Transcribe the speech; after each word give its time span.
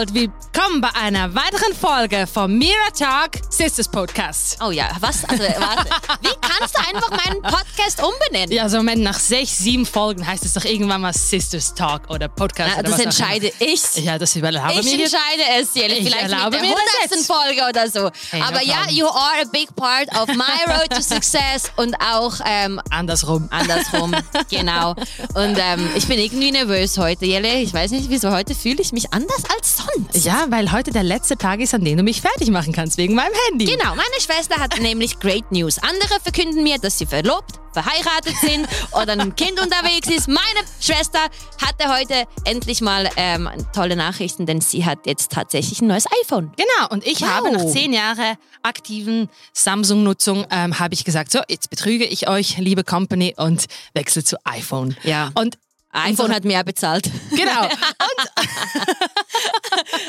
und 0.00 0.12
willkommen 0.12 0.80
bei 0.80 0.88
einer 1.00 1.32
weiteren 1.36 1.72
Folge 1.72 2.26
vom 2.26 2.58
Mira 2.58 2.90
Talk 2.98 3.32
Sisters 3.48 3.86
Podcast. 3.86 4.58
Oh 4.60 4.72
ja, 4.72 4.88
was? 4.98 5.24
Also, 5.26 5.44
warte. 5.44 5.88
Wie 6.20 6.30
kannst 6.40 6.74
du 6.76 6.80
einfach 6.80 7.10
meinen 7.10 7.40
Podcast 7.42 8.02
umbenennen? 8.02 8.50
Ja, 8.50 8.64
also 8.64 8.78
Moment, 8.78 9.02
nach 9.02 9.18
sechs, 9.20 9.58
sieben 9.58 9.86
Folgen 9.86 10.26
heißt 10.26 10.44
es 10.44 10.54
doch 10.54 10.64
irgendwann 10.64 11.00
mal 11.00 11.12
Sisters 11.12 11.74
Talk 11.74 12.10
oder 12.10 12.26
Podcast. 12.26 12.72
Na, 12.74 12.80
oder 12.80 12.90
das 12.90 12.98
entscheide 12.98 13.52
ich. 13.60 13.82
Ja, 13.96 14.18
das 14.18 14.34
überlaube 14.34 14.72
Ich 14.80 14.84
jetzt. 14.90 15.14
entscheide 15.14 15.60
es, 15.60 15.74
Jelle. 15.74 15.94
Ich 15.94 16.06
Vielleicht 16.06 16.22
mit 16.24 16.32
erlaube 16.32 16.56
der 16.56 16.60
das 16.60 16.70
100. 16.70 17.10
jetzt. 17.10 17.26
Folge 17.26 17.62
oder 17.68 17.88
so. 17.88 18.10
Hey, 18.30 18.40
no 18.40 18.46
Aber 18.46 18.62
ja, 18.62 18.76
problem. 18.78 18.96
you 18.96 19.06
are 19.06 19.42
a 19.42 19.48
big 19.52 19.76
part 19.76 20.08
of 20.20 20.26
my 20.34 20.72
road 20.72 20.90
to 20.90 21.02
success 21.02 21.70
und 21.76 21.94
auch 22.00 22.34
ähm, 22.44 22.80
Andersrum. 22.90 23.48
andersrum. 23.50 24.12
genau. 24.50 24.96
Und 25.34 25.56
ähm, 25.56 25.88
ich 25.94 26.08
bin 26.08 26.18
irgendwie 26.18 26.50
nervös 26.50 26.98
heute, 26.98 27.26
Jelle. 27.26 27.60
Ich 27.60 27.72
weiß 27.72 27.92
nicht, 27.92 28.10
wieso 28.10 28.32
heute 28.32 28.56
fühle 28.56 28.80
ich 28.82 28.92
mich 28.92 29.12
anders 29.12 29.42
als 29.56 29.83
sonst. 29.94 30.24
Ja, 30.24 30.46
weil 30.50 30.72
heute 30.72 30.90
der 30.90 31.02
letzte 31.02 31.36
Tag 31.36 31.60
ist, 31.60 31.74
an 31.74 31.84
dem 31.84 31.96
du 31.96 32.02
mich 32.02 32.20
fertig 32.20 32.50
machen 32.50 32.72
kannst, 32.72 32.96
wegen 32.98 33.14
meinem 33.14 33.32
Handy. 33.48 33.64
Genau, 33.66 33.94
meine 33.94 34.20
Schwester 34.20 34.58
hat 34.60 34.80
nämlich 34.80 35.18
Great 35.20 35.50
News. 35.52 35.78
Andere 35.78 36.20
verkünden 36.22 36.62
mir, 36.62 36.78
dass 36.78 36.98
sie 36.98 37.06
verlobt, 37.06 37.60
verheiratet 37.72 38.34
sind 38.40 38.66
oder 38.92 39.12
ein 39.12 39.34
Kind 39.36 39.60
unterwegs 39.60 40.08
ist. 40.08 40.28
Meine 40.28 40.40
Schwester 40.80 41.18
hatte 41.64 41.92
heute 41.92 42.24
endlich 42.44 42.80
mal 42.80 43.08
ähm, 43.16 43.48
tolle 43.74 43.96
Nachrichten, 43.96 44.46
denn 44.46 44.60
sie 44.60 44.84
hat 44.84 45.06
jetzt 45.06 45.32
tatsächlich 45.32 45.80
ein 45.82 45.88
neues 45.88 46.06
iPhone. 46.22 46.52
Genau, 46.56 46.88
und 46.90 47.04
ich 47.06 47.20
Wow. 47.20 47.28
habe 47.28 47.52
nach 47.52 47.64
zehn 47.66 47.92
Jahren 47.92 48.36
aktiven 48.62 49.28
Samsung-Nutzung, 49.52 50.46
ähm, 50.50 50.78
habe 50.78 50.94
ich 50.94 51.04
gesagt, 51.04 51.32
so, 51.32 51.40
jetzt 51.48 51.68
betrüge 51.70 52.04
ich 52.04 52.28
euch, 52.28 52.58
liebe 52.58 52.84
Company, 52.84 53.34
und 53.36 53.64
wechsle 53.94 54.22
zu 54.24 54.36
iPhone. 54.44 54.96
Ja. 55.02 55.30
Und 55.34 55.58
iPhone 55.94 56.34
hat 56.34 56.44
mehr 56.44 56.64
bezahlt. 56.64 57.08
genau, 57.30 57.68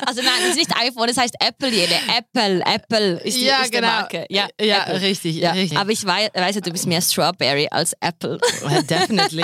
Also 0.05 0.21
nein, 0.21 0.33
es 0.43 0.49
ist 0.51 0.55
nicht 0.57 0.75
iPhone, 0.77 1.09
es 1.09 1.17
heißt 1.17 1.35
Apple, 1.39 1.69
jede. 1.69 1.95
Apple, 2.17 2.61
Apple 2.65 3.19
ist 3.23 3.37
die, 3.37 3.45
Ja, 3.45 3.61
ist 3.63 3.71
genau. 3.71 3.87
Marke. 3.87 4.25
Ja, 4.29 4.47
Ja, 4.59 4.83
Apple. 4.83 5.01
richtig, 5.01 5.35
Ja. 5.37 5.51
richtig. 5.51 5.77
Aber 5.77 5.89
ich 5.91 6.05
weiß, 6.05 6.29
weiß 6.33 6.55
ja, 6.55 6.61
du 6.61 6.71
bist 6.71 6.85
mehr 6.87 7.01
Strawberry 7.01 7.67
als 7.71 7.93
Apple. 8.01 8.39
Well, 8.63 8.83
definitely. 8.83 9.43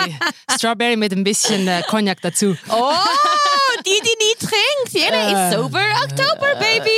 Strawberry 0.55 0.95
mit 0.95 1.11
ein 1.13 1.23
bisschen 1.23 1.67
äh, 1.67 1.81
Cognac 1.87 2.21
dazu. 2.21 2.55
Oh, 2.69 2.93
die, 3.85 3.89
die 3.89 4.17
nie 4.19 4.35
trinkt. 4.39 4.91
Jeder 4.91 5.27
Äh. 5.27 5.49
ist 5.49 5.55
sober 5.57 5.83
Oktober, 6.03 6.55
Baby. 6.55 6.89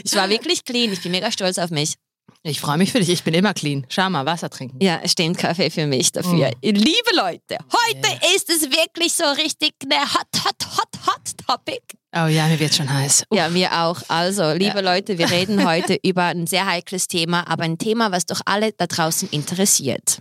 ich 0.04 0.14
war 0.14 0.28
wirklich 0.28 0.64
clean. 0.64 0.92
Ich 0.92 1.02
bin 1.02 1.12
mega 1.12 1.30
stolz 1.30 1.58
auf 1.58 1.70
mich. 1.70 1.94
Ich 2.46 2.60
freue 2.60 2.76
mich 2.76 2.92
für 2.92 2.98
dich. 3.00 3.08
Ich 3.08 3.24
bin 3.24 3.32
immer 3.32 3.54
clean. 3.54 3.86
Schau 3.88 4.10
mal, 4.10 4.26
Wasser 4.26 4.50
trinken. 4.50 4.76
Ja, 4.82 5.00
steht 5.08 5.38
Kaffee 5.38 5.70
für 5.70 5.86
mich 5.86 6.12
dafür. 6.12 6.50
Liebe 6.62 7.16
Leute, 7.16 7.56
heute 7.72 8.34
ist 8.36 8.50
es 8.50 8.70
wirklich 8.70 9.14
so 9.14 9.24
richtig 9.24 9.72
eine 9.82 10.02
hot, 10.02 10.44
hot, 10.44 10.66
hot, 10.76 11.06
hot 11.06 11.46
Topic. 11.46 11.80
Oh 12.14 12.26
ja, 12.26 12.46
mir 12.46 12.60
wird 12.60 12.74
schon 12.74 12.92
heiß. 12.92 13.24
Ja, 13.32 13.48
mir 13.48 13.72
auch. 13.72 14.02
Also, 14.08 14.52
liebe 14.52 14.82
Leute, 14.82 15.16
wir 15.16 15.30
reden 15.30 15.66
heute 15.66 15.98
über 16.02 16.24
ein 16.24 16.46
sehr 16.46 16.66
heikles 16.66 17.08
Thema, 17.08 17.48
aber 17.48 17.64
ein 17.64 17.78
Thema, 17.78 18.12
was 18.12 18.26
doch 18.26 18.42
alle 18.44 18.72
da 18.72 18.86
draußen 18.86 19.30
interessiert. 19.30 20.20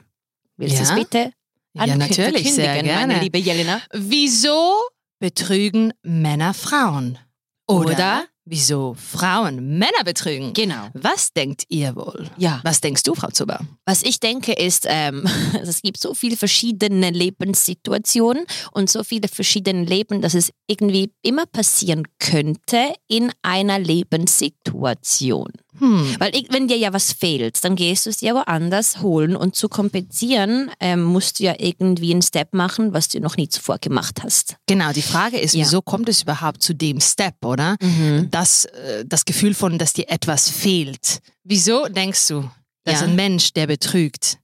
Willst 0.56 0.78
du 0.80 0.84
es 0.84 0.90
Ja? 0.90 0.96
bitte 0.96 1.34
Ja, 1.74 1.84
ankü- 1.84 1.98
natürlich, 1.98 2.54
sehr 2.54 2.82
gerne. 2.82 3.08
meine 3.08 3.20
liebe 3.22 3.38
Jelena? 3.38 3.82
Wieso 3.92 4.74
betrügen 5.20 5.92
Männer 6.04 6.54
Frauen? 6.54 7.20
Oder, 7.68 7.92
Oder? 7.92 8.24
Wieso 8.46 8.96
Frauen 8.96 9.78
Männer 9.78 10.04
betrügen? 10.04 10.54
Genau. 10.54 10.90
Was 10.94 11.34
denkt 11.34 11.64
ihr 11.70 11.96
wohl? 11.96 12.30
Ja. 12.38 12.60
Was 12.64 12.82
denkst 12.82 13.04
du, 13.04 13.16
Frau 13.16 13.30
Zuber? 13.30 13.60
Was 13.86 14.04
ich 14.04 14.20
denke 14.20 14.54
ist, 14.54 14.86
ähm, 14.90 15.28
es 15.62 15.82
gibt 15.82 16.00
so 16.00 16.14
viele 16.14 16.38
verschiedene 16.38 17.10
Lebenssituationen 17.10 18.46
und 18.72 18.90
so 18.90 19.04
viele 19.04 19.28
verschiedene 19.28 19.86
Leben, 19.86 20.22
dass 20.22 20.34
es 20.34 20.52
irgendwie 20.68 21.12
immer 21.22 21.46
passieren 21.46 22.04
könnte 22.20 22.94
in 23.08 23.32
einer 23.42 23.80
Lebenssituation. 23.80 25.52
Hm. 25.80 26.16
Weil 26.20 26.36
ich, 26.36 26.48
wenn 26.52 26.68
dir 26.68 26.78
ja 26.78 26.94
was 26.94 27.12
fehlt, 27.14 27.64
dann 27.64 27.76
gehst 27.76 28.06
du 28.06 28.10
es 28.12 28.18
dir 28.18 28.36
woanders 28.36 29.02
holen 29.02 29.36
und 29.36 29.56
zu 29.56 29.70
kompensieren 29.70 30.70
ähm, 30.80 31.04
musst 31.04 31.40
du 31.40 31.46
ja 31.46 31.56
irgendwie 31.58 32.12
einen 32.12 32.22
Step 32.22 32.54
machen, 32.54 32.94
was 32.94 33.10
du 33.10 33.20
noch 33.20 33.38
nie 33.38 33.50
zuvor 33.50 33.80
gemacht 33.80 34.22
hast. 34.24 34.56
Genau, 34.68 34.92
die 34.92 35.02
Frage 35.02 35.40
ist, 35.40 35.54
Ja. 35.56 35.62
wieso 35.66 35.82
kommt 35.82 36.10
es 36.10 36.22
überhaupt 36.24 36.62
zu 36.62 36.74
dem 36.76 37.02
Step, 37.02 37.44
oder? 37.44 37.76
Das, 38.30 38.66
äh, 38.66 39.04
das 39.06 39.26
Gefühl 39.26 39.54
von, 39.54 39.78
dass 39.80 39.94
dir 39.94 40.10
etwas 40.10 40.50
fehlt. 40.50 41.20
Wieso 41.44 41.88
denkst 41.88 42.28
du, 42.28 42.50
dass 42.84 43.00
Ja. 43.02 43.08
ein 43.08 43.16
Mensch, 43.16 43.54
der 43.54 43.68
betrügt, 43.68 44.38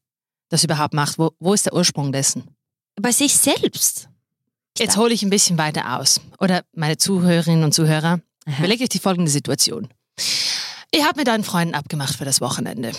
das 0.49 0.63
überhaupt 0.63 0.93
macht? 0.93 1.19
Wo, 1.19 1.31
wo 1.39 1.53
ist 1.53 1.65
der 1.65 1.73
Ursprung 1.73 2.11
dessen? 2.11 2.43
Bei 3.01 3.11
sich 3.11 3.37
selbst. 3.37 4.09
Jetzt 4.77 4.97
hole 4.97 5.13
ich 5.13 5.23
ein 5.23 5.29
bisschen 5.29 5.57
weiter 5.57 5.99
aus. 5.99 6.21
Oder 6.39 6.63
meine 6.73 6.97
Zuhörerinnen 6.97 7.63
und 7.63 7.73
Zuhörer, 7.73 8.19
Aha. 8.45 8.57
überlegt 8.59 8.81
euch 8.81 8.89
die 8.89 8.99
folgende 8.99 9.29
Situation. 9.31 9.89
Ihr 10.91 11.05
habt 11.05 11.17
mit 11.17 11.29
euren 11.29 11.43
Freunden 11.43 11.75
abgemacht 11.75 12.15
für 12.15 12.25
das 12.25 12.41
Wochenende. 12.41 12.91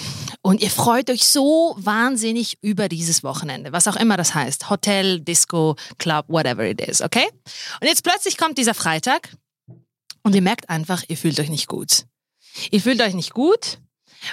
Und 0.43 0.61
ihr 0.61 0.71
freut 0.71 1.11
euch 1.11 1.27
so 1.27 1.75
wahnsinnig 1.77 2.57
über 2.63 2.89
dieses 2.89 3.25
Wochenende. 3.25 3.73
Was 3.73 3.89
auch 3.89 3.97
immer 3.97 4.17
das 4.17 4.35
heißt. 4.35 4.71
Hotel, 4.71 5.21
Disco, 5.21 5.75
Club, 5.99 6.27
whatever 6.29 6.65
it 6.65 6.81
is, 6.81 7.01
okay? 7.01 7.29
Und 7.81 7.89
jetzt 7.89 8.05
plötzlich 8.05 8.37
kommt 8.37 8.59
dieser 8.59 8.75
Freitag 8.75 9.31
und 10.23 10.35
ihr 10.37 10.43
merkt 10.43 10.71
einfach, 10.71 11.03
ihr 11.09 11.17
fühlt 11.17 11.41
euch 11.41 11.51
nicht 11.51 11.67
gut. 11.67 12.05
Ihr 12.71 12.81
fühlt 12.81 13.01
euch 13.01 13.15
nicht 13.15 13.33
gut 13.33 13.79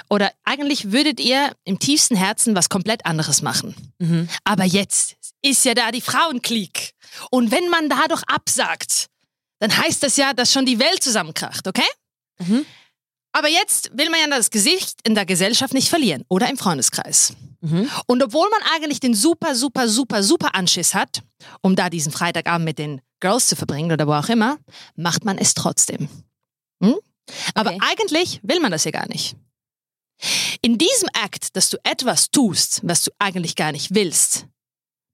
oder 0.08 0.30
eigentlich 0.44 0.92
würdet 0.92 1.18
ihr 1.18 1.52
im 1.64 1.80
tiefsten 1.80 2.14
Herzen 2.14 2.54
was 2.54 2.68
komplett 2.68 3.06
anderes 3.06 3.42
machen. 3.42 3.74
Mhm. 3.98 4.28
Aber 4.44 4.64
jetzt 4.64 5.16
ist 5.42 5.64
ja 5.64 5.74
da 5.74 5.90
die 5.90 6.00
Frauenklick. 6.00 6.94
Und 7.30 7.50
wenn 7.50 7.68
man 7.70 7.88
da 7.88 8.06
doch 8.08 8.22
absagt, 8.26 9.08
dann 9.58 9.76
heißt 9.76 10.02
das 10.02 10.16
ja, 10.16 10.32
dass 10.32 10.52
schon 10.52 10.66
die 10.66 10.78
Welt 10.78 11.02
zusammenkracht, 11.02 11.66
okay? 11.66 11.88
Mhm. 12.38 12.64
Aber 13.32 13.48
jetzt 13.48 13.96
will 13.96 14.10
man 14.10 14.20
ja 14.20 14.26
das 14.28 14.50
Gesicht 14.50 15.00
in 15.04 15.14
der 15.14 15.26
Gesellschaft 15.26 15.74
nicht 15.74 15.88
verlieren 15.88 16.24
oder 16.28 16.48
im 16.48 16.56
Freundeskreis. 16.56 17.34
Mhm. 17.60 17.88
Und 18.06 18.22
obwohl 18.22 18.48
man 18.50 18.60
eigentlich 18.74 19.00
den 19.00 19.14
super, 19.14 19.54
super, 19.54 19.88
super, 19.88 20.22
super 20.22 20.54
Anschiss 20.54 20.94
hat, 20.94 21.22
um 21.60 21.76
da 21.76 21.90
diesen 21.90 22.12
Freitagabend 22.12 22.64
mit 22.64 22.78
den 22.78 23.00
Girls 23.20 23.48
zu 23.48 23.56
verbringen 23.56 23.92
oder 23.92 24.06
wo 24.06 24.12
auch 24.14 24.28
immer, 24.28 24.58
macht 24.96 25.24
man 25.24 25.38
es 25.38 25.54
trotzdem. 25.54 26.08
Hm? 26.82 26.96
Aber 27.54 27.70
Okay. 27.70 27.80
eigentlich 27.82 28.40
will 28.42 28.60
man 28.60 28.72
das 28.72 28.84
ja 28.84 28.90
gar 28.90 29.08
nicht. 29.08 29.36
In 30.62 30.78
diesem 30.78 31.08
Akt, 31.12 31.54
dass 31.56 31.70
du 31.70 31.76
etwas 31.84 32.30
tust, 32.30 32.80
was 32.82 33.04
du 33.04 33.10
eigentlich 33.18 33.54
gar 33.54 33.72
nicht 33.72 33.94
willst, 33.94 34.46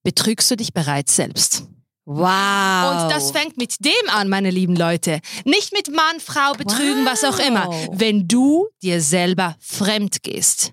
betrügst 0.03 0.51
du 0.51 0.57
dich 0.57 0.73
bereits 0.73 1.17
selbst. 1.17 1.65
Wow. 2.07 3.03
Und 3.03 3.11
das 3.11 3.31
fängt 3.31 3.57
mit 3.57 3.85
dem 3.85 3.93
an, 4.11 4.29
meine 4.29 4.51
lieben 4.51 4.77
Leute. 4.77 5.21
Nicht 5.45 5.73
mit 5.73 5.91
Mann, 5.91 6.21
Frau, 6.21 6.53
betrügen, 6.53 7.05
was 7.07 7.25
auch 7.25 7.39
immer. 7.39 7.67
Wow. 7.67 7.89
Wenn 7.93 8.29
du 8.29 8.69
dir 8.83 9.01
selber 9.01 9.57
fremd 9.61 10.23
gehst. 10.23 10.73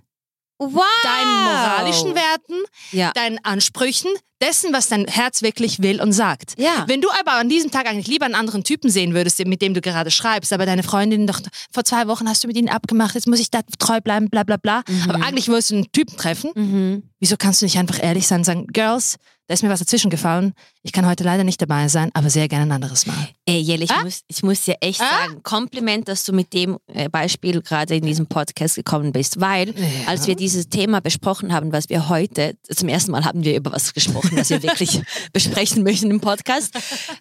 wow. 0.59 0.83
Deinen 1.03 1.43
moralischen 1.43 2.15
Werten, 2.15 2.63
Ja. 2.91 3.11
deinen 3.13 3.39
Ansprüchen, 3.43 4.11
dessen, 4.41 4.73
was 4.73 4.87
dein 4.89 5.05
Herz 5.07 5.41
wirklich 5.41 5.81
will 5.81 6.01
und 6.01 6.11
sagt. 6.13 6.53
Ja. 6.57 6.83
Wenn 6.87 6.99
du 7.01 7.09
aber 7.11 7.33
an 7.33 7.47
diesem 7.49 7.71
Tag 7.71 7.87
eigentlich 7.87 8.07
lieber 8.07 8.25
einen 8.25 8.35
anderen 8.35 8.63
Typen 8.63 8.89
sehen 8.89 9.13
würdest, 9.13 9.39
mit 9.45 9.61
dem 9.61 9.73
du 9.73 9.81
gerade 9.81 10.11
schreibst, 10.11 10.51
aber 10.51 10.65
deine 10.65 10.83
Freundin 10.83 11.27
doch, 11.27 11.39
vor 11.71 11.83
zwei 11.83 12.07
Wochen 12.07 12.27
hast 12.27 12.43
du 12.43 12.47
mit 12.47 12.57
ihnen 12.57 12.69
abgemacht, 12.69 13.15
jetzt 13.15 13.27
muss 13.27 13.39
ich 13.39 13.49
da 13.51 13.61
treu 13.79 14.01
bleiben, 14.01 14.29
bla 14.29 14.43
bla 14.43 14.57
bla. 14.57 14.83
Aber 15.07 15.23
eigentlich 15.23 15.47
wolltest 15.47 15.71
du 15.71 15.75
einen 15.75 15.91
Typen 15.91 16.17
treffen. 16.17 16.51
Mhm. 16.55 17.03
Wieso 17.19 17.37
kannst 17.37 17.61
du 17.61 17.65
nicht 17.65 17.77
einfach 17.77 18.01
ehrlich 18.03 18.27
sein 18.27 18.39
und 18.39 18.45
sagen, 18.45 18.67
Girls, 18.67 19.17
da 19.51 19.53
ist 19.53 19.63
mir 19.63 19.69
was 19.69 19.79
dazwischen 19.79 20.09
gefallen. 20.09 20.53
Ich 20.81 20.93
kann 20.93 21.05
heute 21.05 21.25
leider 21.25 21.43
nicht 21.43 21.61
dabei 21.61 21.89
sein, 21.89 22.09
aber 22.13 22.29
sehr 22.29 22.47
gerne 22.47 22.63
ein 22.67 22.71
anderes 22.71 23.05
Mal. 23.05 23.27
Ey, 23.45 23.59
Jelle, 23.59 23.83
ich, 23.83 23.91
Ah? 23.91 24.01
muss, 24.01 24.21
ich 24.29 24.43
muss 24.43 24.61
dir 24.63 24.77
echt 24.79 25.01
Ah? 25.01 25.27
sagen, 25.27 25.43
Kompliment, 25.43 26.07
dass 26.07 26.23
du 26.23 26.31
mit 26.31 26.53
dem 26.53 26.77
äh, 26.87 27.09
Beispiel 27.09 27.61
gerade 27.61 27.97
in 27.97 28.05
diesem 28.05 28.27
Podcast 28.27 28.75
gekommen 28.77 29.11
bist, 29.11 29.41
weil 29.41 29.71
Ja. 29.77 29.85
als 30.07 30.25
wir 30.25 30.37
dieses 30.37 30.69
Thema 30.69 31.01
besprochen 31.01 31.51
haben, 31.51 31.73
was 31.73 31.89
wir 31.89 32.07
heute, 32.07 32.55
zum 32.73 32.87
ersten 32.87 33.11
Mal 33.11 33.25
haben 33.25 33.43
wir 33.43 33.57
über 33.57 33.73
was 33.73 33.93
gesprochen, 33.93 34.37
was 34.37 34.49
wir 34.51 34.63
wirklich 34.63 35.01
besprechen 35.33 35.83
möchten 35.83 36.09
im 36.09 36.21
Podcast, 36.21 36.73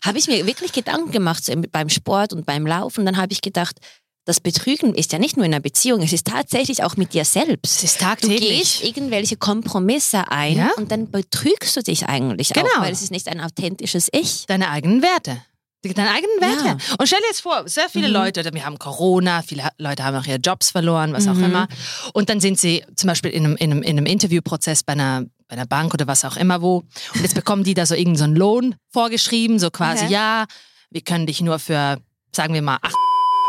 habe 0.05 0.19
ich 0.19 0.29
mir 0.29 0.47
wirklich 0.47 0.71
Gedanken 0.73 1.11
gemacht 1.11 1.44
so 1.44 1.53
beim 1.73 1.88
Sport 1.88 2.32
und 2.32 2.47
beim 2.47 2.65
Laufen. 2.65 3.05
Dann 3.05 3.17
habe 3.17 3.32
ich 3.32 3.41
gedacht, 3.41 3.77
das 4.26 4.40
Betrügen 4.40 4.94
ist 4.94 5.12
ja 5.12 5.19
nicht 5.19 5.37
nur 5.37 5.46
in 5.46 5.52
einer 5.52 5.61
Beziehung, 5.62 6.02
es 6.02 6.12
ist 6.12 6.26
tatsächlich 6.26 6.82
auch 6.84 6.96
mit 6.96 7.14
dir 7.14 7.25
selbst. 7.25 7.78
Es 7.78 7.84
ist 7.84 8.00
Du 8.00 8.05
tagtäglich. 8.05 8.81
gehst 8.81 8.84
irgendwelche 8.84 9.37
Kompromisse 9.37 10.31
ein 10.31 10.56
Ja. 10.56 10.70
und 10.76 10.90
dann 10.93 11.11
betrügst 11.11 11.76
du 11.76 11.82
dich 11.82 12.06
eigentlich 12.06 12.50
Genau. 12.50 12.67
auch, 12.76 12.82
weil 12.82 12.93
es 12.93 13.02
ist 13.02 13.11
nicht 13.11 13.28
ein 13.28 13.40
authentisches 13.40 14.08
Ich. 14.12 14.46
Deine 14.46 14.70
eigenen 14.70 15.02
Werte. 15.02 15.43
Deine 15.82 16.11
eigenen 16.11 16.40
Werte. 16.40 16.67
Ja. 16.67 16.72
Und 16.99 17.06
stell 17.06 17.20
dir 17.20 17.28
jetzt 17.28 17.40
vor, 17.40 17.67
sehr 17.67 17.88
viele 17.88 18.08
Mhm. 18.08 18.12
Leute, 18.14 18.50
wir 18.52 18.67
haben 18.67 18.78
Corona, 18.78 19.40
viele 19.40 19.67
Leute 19.78 20.05
haben 20.05 20.14
auch 20.14 20.26
ihre 20.26 20.37
Jobs 20.38 20.70
verloren, 20.70 21.14
was 21.14 21.26
auch 21.26 21.32
Mhm. 21.34 21.44
immer. 21.44 21.69
Und 22.12 22.28
dann 22.28 22.38
sind 22.40 22.61
sie 22.61 22.84
zum 22.96 23.08
Beispiel 23.08 23.31
in 23.31 23.46
einem, 23.46 23.56
in 23.56 23.70
einem, 23.70 23.82
in 23.82 23.96
einem 23.96 24.05
Interviewprozess 24.06 24.82
bei 24.82 24.93
einer, 24.93 25.22
bei 25.49 25.55
einer 25.56 25.64
Bank 25.67 25.94
oder 25.94 26.06
was 26.06 26.26
auch 26.26 26.37
immer 26.37 26.61
wo. 26.61 26.84
Und 27.14 27.22
jetzt 27.22 27.34
bekommen 27.34 27.64
die 27.64 27.72
da 27.72 27.87
so 27.87 27.94
irgendeinen 27.94 28.19
so 28.19 28.25
einen 28.25 28.37
Lohn 28.37 28.75
vorgeschrieben, 28.93 29.58
so 29.58 29.70
quasi, 29.70 30.05
Okay. 30.05 30.12
ja, 30.12 30.44
wir 30.90 31.00
können 31.00 31.26
dich 31.26 31.40
nur 31.40 31.58
für, 31.58 31.96
sagen 32.37 32.52
wir 32.52 32.61
mal, 32.62 32.76
acht 32.82 32.94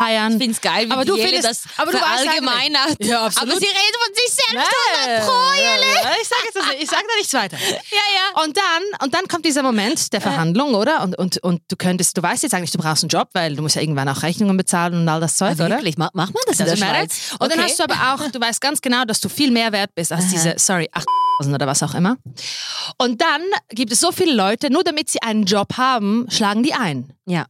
feiern. 0.01 0.31
Ich 0.33 0.37
finde 0.39 0.51
es 0.53 0.61
geil, 0.61 0.87
wie 0.87 0.91
aber 0.91 1.05
du 1.05 1.15
findest, 1.15 1.43
das 1.45 1.63
aber 1.77 1.91
du 1.91 1.97
weißt 1.97 2.23
verallgemeinert. 2.23 2.95
Ja, 2.99 3.25
absolut. 3.25 3.51
Aber 3.51 3.59
sie 3.59 3.65
redet 3.67 3.97
von 4.03 4.13
sich 4.15 4.31
selbst 4.33 4.71
Nee, 4.71 5.11
100 5.11 5.25
pro, 5.27 5.53
Jele. 5.55 6.17
Ich 6.21 6.27
sage 6.27 6.41
jetzt 6.45 6.55
das 6.55 6.67
nicht. 6.67 6.83
Ich 6.83 6.89
sage 6.89 7.03
da 7.07 7.15
nichts 7.17 7.33
weiter. 7.33 7.57
Ja, 7.91 7.97
ja. 8.15 8.43
Und 8.43 8.55
dann, 8.57 8.83
und 9.03 9.13
dann 9.13 9.27
kommt 9.27 9.45
dieser 9.45 9.63
Moment 9.63 10.13
der 10.13 10.21
Verhandlung, 10.21 10.73
oder? 10.75 11.01
Und, 11.03 11.17
und, 11.17 11.37
und 11.43 11.61
du 11.69 11.75
könntest, 11.75 12.17
du 12.17 12.23
weißt 12.23 12.43
jetzt 12.43 12.53
eigentlich, 12.53 12.71
du 12.71 12.77
brauchst 12.77 13.03
einen 13.03 13.09
Job, 13.09 13.29
weil 13.33 13.55
du 13.55 13.61
musst 13.61 13.75
ja 13.75 13.81
irgendwann 13.81 14.07
auch 14.09 14.23
Rechnungen 14.23 14.55
bezahlen 14.55 14.93
und 14.93 15.09
all 15.09 15.19
das 15.19 15.35
Zeug, 15.37 15.53
oder? 15.55 15.69
Wirklich, 15.71 15.97
Ma- 15.97 16.09
macht 16.13 16.33
man 16.33 16.43
das 16.47 16.59
in 16.59 16.65
der. 16.65 16.77
Schweiz? 16.77 17.33
Und 17.39 17.51
dann 17.51 17.59
Okay. 17.59 17.69
hast 17.69 17.79
du 17.79 17.83
aber 17.83 18.13
auch, 18.13 18.31
du 18.31 18.39
weißt 18.39 18.61
ganz 18.61 18.81
genau, 18.81 19.03
dass 19.05 19.19
du 19.19 19.29
viel 19.29 19.51
mehr 19.51 19.71
wert 19.71 19.91
bist 19.95 20.11
als 20.11 20.29
diese, 20.29 20.55
sorry, 20.57 20.89
8000 20.93 21.55
oder 21.55 21.67
was 21.67 21.83
auch 21.83 21.93
immer. 21.95 22.15
Und 22.97 23.21
dann 23.21 23.41
gibt 23.69 23.91
es 23.91 23.99
so 23.99 24.11
viele 24.11 24.33
Leute, 24.33 24.71
nur 24.71 24.83
damit 24.83 25.09
sie 25.09 25.21
einen 25.21 25.43
Job 25.45 25.77
haben, 25.77 26.27
schlagen 26.29 26.63
die 26.63 26.73
ein. 26.73 27.13
Ja. 27.25 27.45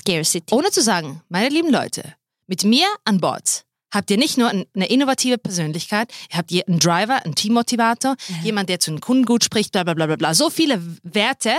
Scarcity. 0.00 0.54
Ohne 0.54 0.70
zu 0.70 0.82
sagen, 0.82 1.22
meine 1.28 1.48
lieben 1.48 1.70
Leute, 1.70 2.14
mit 2.46 2.64
mir 2.64 2.86
an 3.04 3.20
Bord 3.20 3.64
habt 3.92 4.10
ihr 4.10 4.16
nicht 4.18 4.38
nur 4.38 4.48
ein- 4.48 4.66
eine 4.74 4.88
innovative 4.88 5.36
Persönlichkeit, 5.38 6.12
ihr 6.30 6.38
habt 6.38 6.50
ihr 6.52 6.66
einen 6.68 6.78
Driver, 6.78 7.24
einen 7.24 7.34
Teammotivator, 7.34 8.16
jemand, 8.42 8.68
der 8.68 8.78
zu 8.80 8.90
den 8.92 9.00
Kunden 9.00 9.24
gut 9.24 9.42
spricht, 9.44 9.72
bla 9.72 9.82
bla 9.84 9.94
bla 9.94 10.06
bla 10.06 10.16
bla. 10.16 10.34
So 10.34 10.48
viele 10.50 10.80
Werte, 11.02 11.52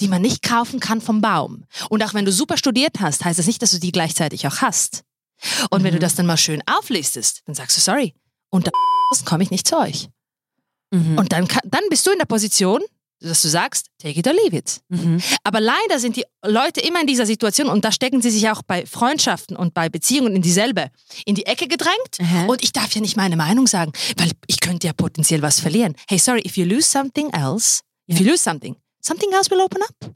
die 0.00 0.08
man 0.08 0.22
nicht 0.22 0.42
kaufen 0.42 0.80
kann 0.80 1.00
vom 1.00 1.20
Baum. 1.20 1.64
Und 1.88 2.02
auch 2.02 2.14
wenn 2.14 2.24
du 2.24 2.32
super 2.32 2.56
studiert 2.56 3.00
hast, 3.00 3.24
heißt 3.24 3.38
das 3.38 3.46
nicht, 3.46 3.60
dass 3.62 3.70
du 3.72 3.78
die 3.78 3.92
gleichzeitig 3.92 4.46
auch 4.46 4.58
hast. 4.58 5.02
Und 5.70 5.82
wenn 5.82 5.92
du 5.92 5.98
das 5.98 6.14
dann 6.14 6.26
mal 6.26 6.36
schön 6.36 6.62
auflistest, 6.66 7.42
dann 7.46 7.54
sagst 7.54 7.76
du, 7.76 7.80
sorry, 7.80 8.14
unter 8.50 8.70
komme 9.24 9.42
ich 9.44 9.50
nicht 9.50 9.66
zu 9.68 9.76
euch. 9.78 10.08
Mhm. 10.92 11.18
Und 11.18 11.32
dann, 11.32 11.48
dann 11.64 11.82
bist 11.90 12.06
du 12.06 12.12
in 12.12 12.18
der 12.18 12.24
Position, 12.26 12.82
dass 13.28 13.42
du 13.42 13.48
sagst, 13.48 13.86
take 13.98 14.18
it 14.18 14.26
or 14.26 14.32
leave 14.34 14.56
it. 14.56 14.80
Mhm. 14.88 15.20
Aber 15.42 15.60
leider 15.60 15.98
sind 15.98 16.16
die 16.16 16.24
Leute 16.44 16.80
immer 16.80 17.00
in 17.00 17.06
dieser 17.06 17.26
Situation 17.26 17.68
und 17.68 17.84
da 17.84 17.92
stecken 17.92 18.22
sie 18.22 18.30
sich 18.30 18.48
auch 18.50 18.62
bei 18.62 18.86
Freundschaften 18.86 19.56
und 19.56 19.74
bei 19.74 19.88
Beziehungen 19.88 20.36
in 20.36 20.42
dieselbe, 20.42 20.90
in 21.26 21.34
die 21.34 21.46
Ecke 21.46 21.68
gedrängt. 21.68 22.18
Aha. 22.20 22.46
Und 22.46 22.62
ich 22.62 22.72
darf 22.72 22.94
ja 22.94 23.00
nicht 23.00 23.16
meine 23.16 23.36
Meinung 23.36 23.66
sagen, 23.66 23.92
weil 24.16 24.30
ich 24.46 24.60
könnte 24.60 24.86
ja 24.86 24.92
potenziell 24.92 25.42
was 25.42 25.60
verlieren. 25.60 25.94
Hey, 26.08 26.18
sorry, 26.18 26.42
if 26.46 26.56
you 26.56 26.64
lose 26.64 26.88
something 26.88 27.30
else, 27.30 27.80
if 28.10 28.18
you 28.20 28.26
lose 28.26 28.38
something, 28.42 28.76
something 29.00 29.30
else 29.32 29.50
will 29.50 29.60
open 29.60 29.82
up. 29.82 30.14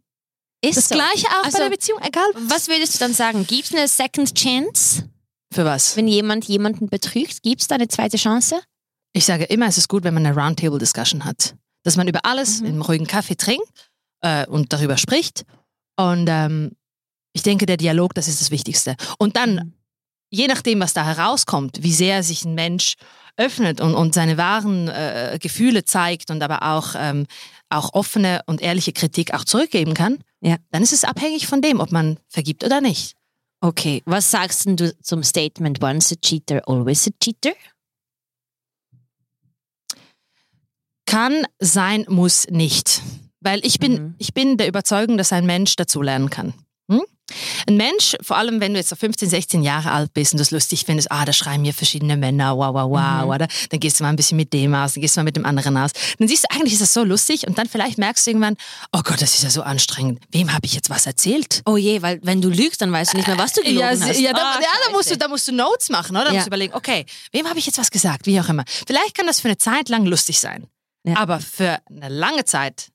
Ist 0.60 0.76
Das 0.76 0.88
so. 0.88 0.94
gleiche 0.96 1.26
auch 1.28 1.44
Also, 1.44 1.58
bei 1.58 1.64
der 1.64 1.70
Beziehung, 1.70 2.00
egal 2.02 2.26
Was 2.34 2.66
würdest 2.68 2.94
du 2.94 2.98
dann 2.98 3.14
sagen? 3.14 3.46
Gibt 3.46 3.64
es 3.66 3.74
eine 3.74 3.86
Second 3.86 4.34
Chance, 4.34 5.08
Für 5.54 5.64
was? 5.64 5.96
wenn 5.96 6.08
jemand 6.08 6.46
jemanden 6.46 6.88
betrügt? 6.88 7.42
Gibt 7.42 7.60
es 7.62 7.68
da 7.68 7.76
eine 7.76 7.86
zweite 7.88 8.16
Chance? 8.16 8.60
Ich 9.12 9.24
sage 9.24 9.44
immer, 9.44 9.66
es 9.66 9.78
ist 9.78 9.88
gut, 9.88 10.04
wenn 10.04 10.14
man 10.14 10.26
eine 10.26 10.34
Roundtable-Discussion 10.36 11.24
hat. 11.24 11.54
Dass 11.88 11.96
man 11.96 12.06
über 12.06 12.26
alles 12.26 12.60
Mhm. 12.60 12.66
in 12.66 12.72
einem 12.74 12.82
ruhigen 12.82 13.06
Kaffee 13.06 13.34
trinkt 13.36 13.66
äh, 14.20 14.46
und 14.46 14.74
darüber 14.74 14.98
spricht. 14.98 15.46
Und 15.96 16.26
ähm, 16.28 16.72
ich 17.32 17.42
denke, 17.42 17.64
der 17.64 17.78
Dialog, 17.78 18.12
das 18.12 18.28
ist 18.28 18.42
das 18.42 18.50
Wichtigste. 18.50 18.94
Und 19.18 19.36
dann, 19.36 19.54
Mhm. 19.54 19.72
je 20.30 20.48
nachdem, 20.48 20.80
was 20.80 20.92
da 20.92 21.02
herauskommt, 21.06 21.82
wie 21.82 21.94
sehr 21.94 22.22
sich 22.22 22.44
ein 22.44 22.54
Mensch 22.54 22.96
öffnet 23.38 23.80
und, 23.80 23.94
und 23.94 24.12
seine 24.12 24.36
wahren 24.36 24.88
äh, 24.88 25.38
Gefühle 25.40 25.82
zeigt 25.86 26.30
und 26.30 26.42
aber 26.42 26.62
auch, 26.62 26.94
ähm, 26.94 27.26
auch 27.70 27.94
offene 27.94 28.42
und 28.44 28.60
ehrliche 28.60 28.92
Kritik 28.92 29.32
auch 29.32 29.44
zurückgeben 29.44 29.94
kann, 29.94 30.18
Ja. 30.42 30.56
dann 30.70 30.82
ist 30.82 30.92
es 30.92 31.04
abhängig 31.04 31.46
von 31.46 31.62
dem, 31.62 31.80
ob 31.80 31.90
man 31.90 32.18
vergibt 32.28 32.64
oder 32.64 32.82
nicht. 32.82 33.14
Okay, 33.62 34.02
was 34.04 34.30
sagst 34.30 34.66
denn 34.66 34.76
du 34.76 34.94
zum 35.00 35.22
Statement 35.22 35.82
Once 35.82 36.12
a 36.12 36.16
cheater, 36.22 36.60
always 36.68 37.08
a 37.08 37.10
cheater? 37.24 37.54
Kann 41.08 41.46
sein, 41.58 42.04
muss 42.08 42.46
nicht. 42.50 43.00
Weil 43.40 43.64
ich 43.64 43.78
bin, 43.78 43.92
Mhm. 43.92 44.14
ich 44.18 44.34
bin 44.34 44.56
der 44.58 44.68
Überzeugung, 44.68 45.16
dass 45.16 45.32
ein 45.32 45.46
Mensch 45.46 45.74
dazulernen 45.76 46.28
kann. 46.28 46.52
Hm? 46.90 47.02
Ein 47.66 47.76
Mensch, 47.76 48.16
vor 48.22 48.36
allem 48.38 48.60
wenn 48.60 48.72
du 48.72 48.78
jetzt 48.78 48.88
so 48.88 48.96
15, 48.96 49.28
16 49.28 49.62
Jahre 49.62 49.90
alt 49.92 50.12
bist 50.14 50.32
und 50.32 50.38
das 50.38 50.50
lustig 50.50 50.84
findest, 50.86 51.10
ah, 51.12 51.24
da 51.26 51.32
schreien 51.32 51.60
mir 51.62 51.72
verschiedene 51.74 52.16
Männer, 52.16 52.56
wow, 52.56 52.74
wow, 52.74 52.90
wow, 52.90 53.24
Mhm. 53.24 53.30
oder? 53.30 53.48
Dann 53.70 53.80
gehst 53.80 54.00
du 54.00 54.04
mal 54.04 54.10
ein 54.10 54.16
bisschen 54.16 54.36
mit 54.36 54.52
dem 54.54 54.74
aus, 54.74 54.94
dann 54.94 55.02
gehst 55.02 55.16
du 55.16 55.20
mal 55.20 55.24
mit 55.24 55.36
dem 55.36 55.44
anderen 55.46 55.76
aus. 55.76 55.90
Dann 56.18 56.28
siehst 56.28 56.44
du, 56.44 56.54
eigentlich 56.54 56.72
ist 56.74 56.82
das 56.82 56.92
so 56.94 57.04
lustig 57.04 57.46
und 57.46 57.56
dann 57.58 57.68
vielleicht 57.68 57.96
merkst 57.98 58.26
du 58.26 58.30
irgendwann, 58.32 58.56
oh 58.92 59.00
Gott, 59.02 59.20
das 59.22 59.34
ist 59.34 59.42
ja 59.44 59.50
so 59.50 59.62
anstrengend. 59.62 60.20
Wem 60.30 60.52
habe 60.52 60.64
ich 60.66 60.74
jetzt 60.74 60.90
was 60.90 61.06
erzählt? 61.06 61.62
Oh 61.66 61.76
je, 61.76 62.02
weil 62.02 62.18
wenn 62.22 62.40
du 62.42 62.48
lügst, 62.48 62.80
dann 62.82 62.92
weißt 62.92 63.12
du 63.12 63.16
nicht 63.18 63.28
mehr, 63.28 63.38
was 63.38 63.52
du 63.52 63.62
gelogen 63.62 63.80
Ja, 63.80 63.88
hast. 63.90 64.18
ja, 64.20 64.32
da, 64.32 64.42
Ah, 64.56 64.60
ja 64.60 64.68
da, 64.86 64.92
musst 64.92 65.10
du, 65.10 65.16
da 65.16 65.28
musst 65.28 65.46
du 65.48 65.52
Notes 65.52 65.90
machen, 65.90 66.16
oder? 66.16 66.24
Da 66.26 66.30
Ja. 66.30 66.34
musst 66.36 66.46
du 66.46 66.50
überlegen, 66.50 66.74
okay, 66.74 67.04
wem 67.32 67.46
habe 67.48 67.58
ich 67.58 67.66
jetzt 67.66 67.78
was 67.78 67.90
gesagt? 67.90 68.26
Wie 68.26 68.38
auch 68.40 68.48
immer. 68.48 68.64
Vielleicht 68.86 69.14
kann 69.14 69.26
das 69.26 69.40
für 69.40 69.48
eine 69.48 69.58
Zeit 69.58 69.88
lang 69.90 70.04
lustig 70.06 70.38
sein. 70.40 70.66
Ja. 71.08 71.16
Aber 71.16 71.40
für 71.40 71.78
eine 71.88 72.08
lange 72.08 72.44
Zeit 72.44 72.90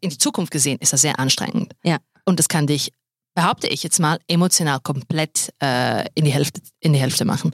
in 0.00 0.10
die 0.10 0.18
Zukunft 0.18 0.50
gesehen 0.50 0.78
ist 0.80 0.92
das 0.92 1.02
sehr 1.02 1.18
anstrengend. 1.18 1.74
Ja. 1.84 1.98
Und 2.24 2.38
das 2.38 2.48
kann 2.48 2.66
dich, 2.66 2.92
behaupte 3.34 3.68
ich 3.68 3.82
jetzt 3.82 4.00
mal, 4.00 4.18
emotional 4.28 4.80
komplett 4.80 5.52
äh, 5.62 6.06
in, 6.14 6.24
die 6.24 6.32
Hälfte, 6.32 6.60
in 6.80 6.92
die 6.92 6.98
Hälfte 6.98 7.24
machen. 7.24 7.52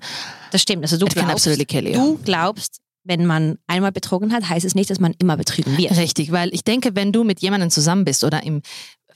Das 0.51 0.63
stimmt. 0.63 0.83
Also 0.83 0.97
du 0.97 1.07
Ich 1.07 1.15
glaubst, 1.15 1.47
you. 1.47 1.83
du 1.93 2.19
glaubst, 2.25 2.81
wenn 3.05 3.27
man 3.27 3.59
einmal 3.67 3.93
betrogen 3.93 4.33
hat, 4.33 4.49
heißt 4.49 4.65
es 4.65 4.75
nicht, 4.75 4.91
dass 4.91 5.01
man 5.01 5.15
immer 5.19 5.37
betrügen 5.37 5.77
wird. 5.77 5.97
Richtig, 5.97 6.33
weil 6.33 6.55
ich 6.55 6.65
denke, 6.65 6.95
wenn 6.95 7.13
du 7.13 7.25
mit 7.25 7.41
jemandem 7.41 7.71
zusammen 7.71 8.05
bist 8.05 8.25
oder 8.25 8.43
im 8.43 8.63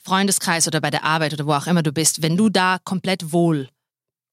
Freundeskreis 0.03 0.67
oder 0.67 0.81
bei 0.81 0.91
der 0.91 1.05
Arbeit 1.05 1.33
oder 1.33 1.47
wo 1.47 1.53
auch 1.53 1.67
immer 1.67 1.83
du 1.83 1.93
bist, 1.93 2.23
wenn 2.23 2.37
du 2.37 2.49
da 2.49 2.79
komplett 2.85 3.33
wohl 3.33 3.69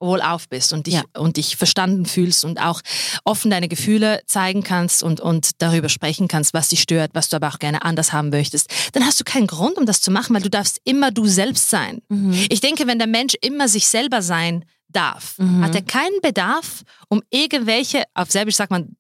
wohlauf 0.03 0.47
bist 0.49 0.73
und 0.73 0.87
dich, 0.87 0.95
Ja. 0.95 1.03
und 1.17 1.37
dich 1.37 1.55
verstanden 1.55 2.05
fühlst 2.05 2.43
und 2.45 2.59
auch 2.59 2.81
offen 3.23 3.49
deine 3.49 3.67
Gefühle 3.67 4.21
zeigen 4.27 4.63
kannst 4.63 5.01
und, 5.03 5.19
und 5.21 5.61
darüber 5.61 5.89
sprechen 5.89 6.27
kannst, 6.27 6.53
was 6.53 6.69
dich 6.69 6.81
stört, 6.81 7.11
was 7.13 7.29
du 7.29 7.35
aber 7.37 7.47
auch 7.49 7.59
gerne 7.59 7.83
anders 7.83 8.13
haben 8.13 8.29
möchtest, 8.29 8.69
dann 8.93 9.05
hast 9.05 9.19
du 9.19 9.23
keinen 9.23 9.47
Grund, 9.47 9.77
um 9.77 9.85
das 9.85 10.01
zu 10.01 10.11
machen, 10.11 10.35
weil 10.35 10.41
du 10.41 10.49
darfst 10.49 10.79
immer 10.83 11.11
du 11.11 11.25
selbst 11.25 11.69
sein. 11.69 12.01
Mhm. 12.09 12.33
Ich 12.49 12.59
denke, 12.61 12.85
wenn 12.87 12.97
der 12.99 13.07
Mensch 13.07 13.33
immer 13.41 13.67
sich 13.67 13.87
selber 13.87 14.21
sein 14.21 14.65
darf, 14.89 15.39
Mhm. 15.39 15.63
hat 15.63 15.73
er 15.73 15.81
keinen 15.81 16.21
Bedarf, 16.21 16.83
um 17.09 17.23
irgendwelche, 17.31 18.03
auf 18.13 18.29
Serbisch 18.29 18.55
sagt 18.55 18.69
man, 18.71 18.95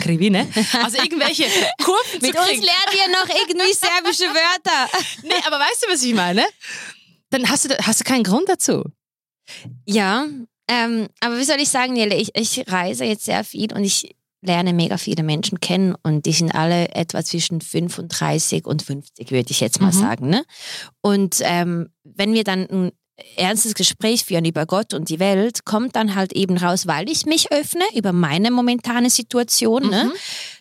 krivine, 0.00 0.48
also 0.82 0.96
irgendwelche 0.98 1.44
Kurven 1.84 2.20
Mit 2.20 2.32
zu 2.34 2.38
uns 2.40 2.48
kriegen. 2.48 2.62
lernen 2.62 2.90
wir 2.92 3.08
noch 3.12 3.28
irgendwie 3.28 3.72
serbische 3.72 4.24
Wörter. 4.24 4.90
Nee, 5.22 5.34
aber 5.46 5.58
weißt 5.60 5.84
du, 5.86 5.92
was 5.92 6.02
ich 6.02 6.14
meine? 6.14 6.44
Dann 7.30 7.48
hast 7.48 7.64
du, 7.70 7.76
hast 7.78 8.00
du 8.00 8.04
keinen 8.04 8.24
Grund 8.24 8.48
dazu. 8.48 8.84
Ja, 9.86 10.26
ähm, 10.68 11.08
aber 11.20 11.38
wie 11.38 11.44
soll 11.44 11.60
ich 11.60 11.68
sagen, 11.68 11.92
Nele, 11.92 12.16
ich, 12.16 12.30
ich 12.34 12.64
reise 12.68 13.04
jetzt 13.04 13.24
sehr 13.24 13.44
viel 13.44 13.72
und 13.72 13.84
ich 13.84 14.16
lerne 14.42 14.72
mega 14.72 14.96
viele 14.96 15.22
Menschen 15.22 15.60
kennen 15.60 15.94
und 16.02 16.26
die 16.26 16.32
sind 16.32 16.54
alle 16.54 16.88
etwa 16.94 17.24
zwischen 17.24 17.60
35 17.60 18.64
und 18.66 18.82
50, 18.82 19.30
würde 19.30 19.50
ich 19.50 19.60
jetzt 19.60 19.80
mal 19.80 19.88
Mhm. 19.92 19.98
sagen. 20.00 20.28
Ne? 20.28 20.44
Und 21.00 21.36
ähm, 21.42 21.88
wenn 22.04 22.32
wir 22.32 22.44
dann 22.44 22.66
ein 22.70 22.92
ernstes 23.36 23.74
Gespräch 23.74 24.24
führen 24.24 24.44
über 24.44 24.66
Gott 24.66 24.92
und 24.92 25.08
die 25.08 25.18
Welt, 25.18 25.64
kommt 25.64 25.96
dann 25.96 26.14
halt 26.14 26.32
eben 26.34 26.58
raus, 26.58 26.86
weil 26.86 27.08
ich 27.08 27.24
mich 27.26 27.50
öffne 27.50 27.84
über 27.94 28.12
meine 28.12 28.50
momentane 28.50 29.08
Situation, 29.08 29.88
ne? 29.88 30.12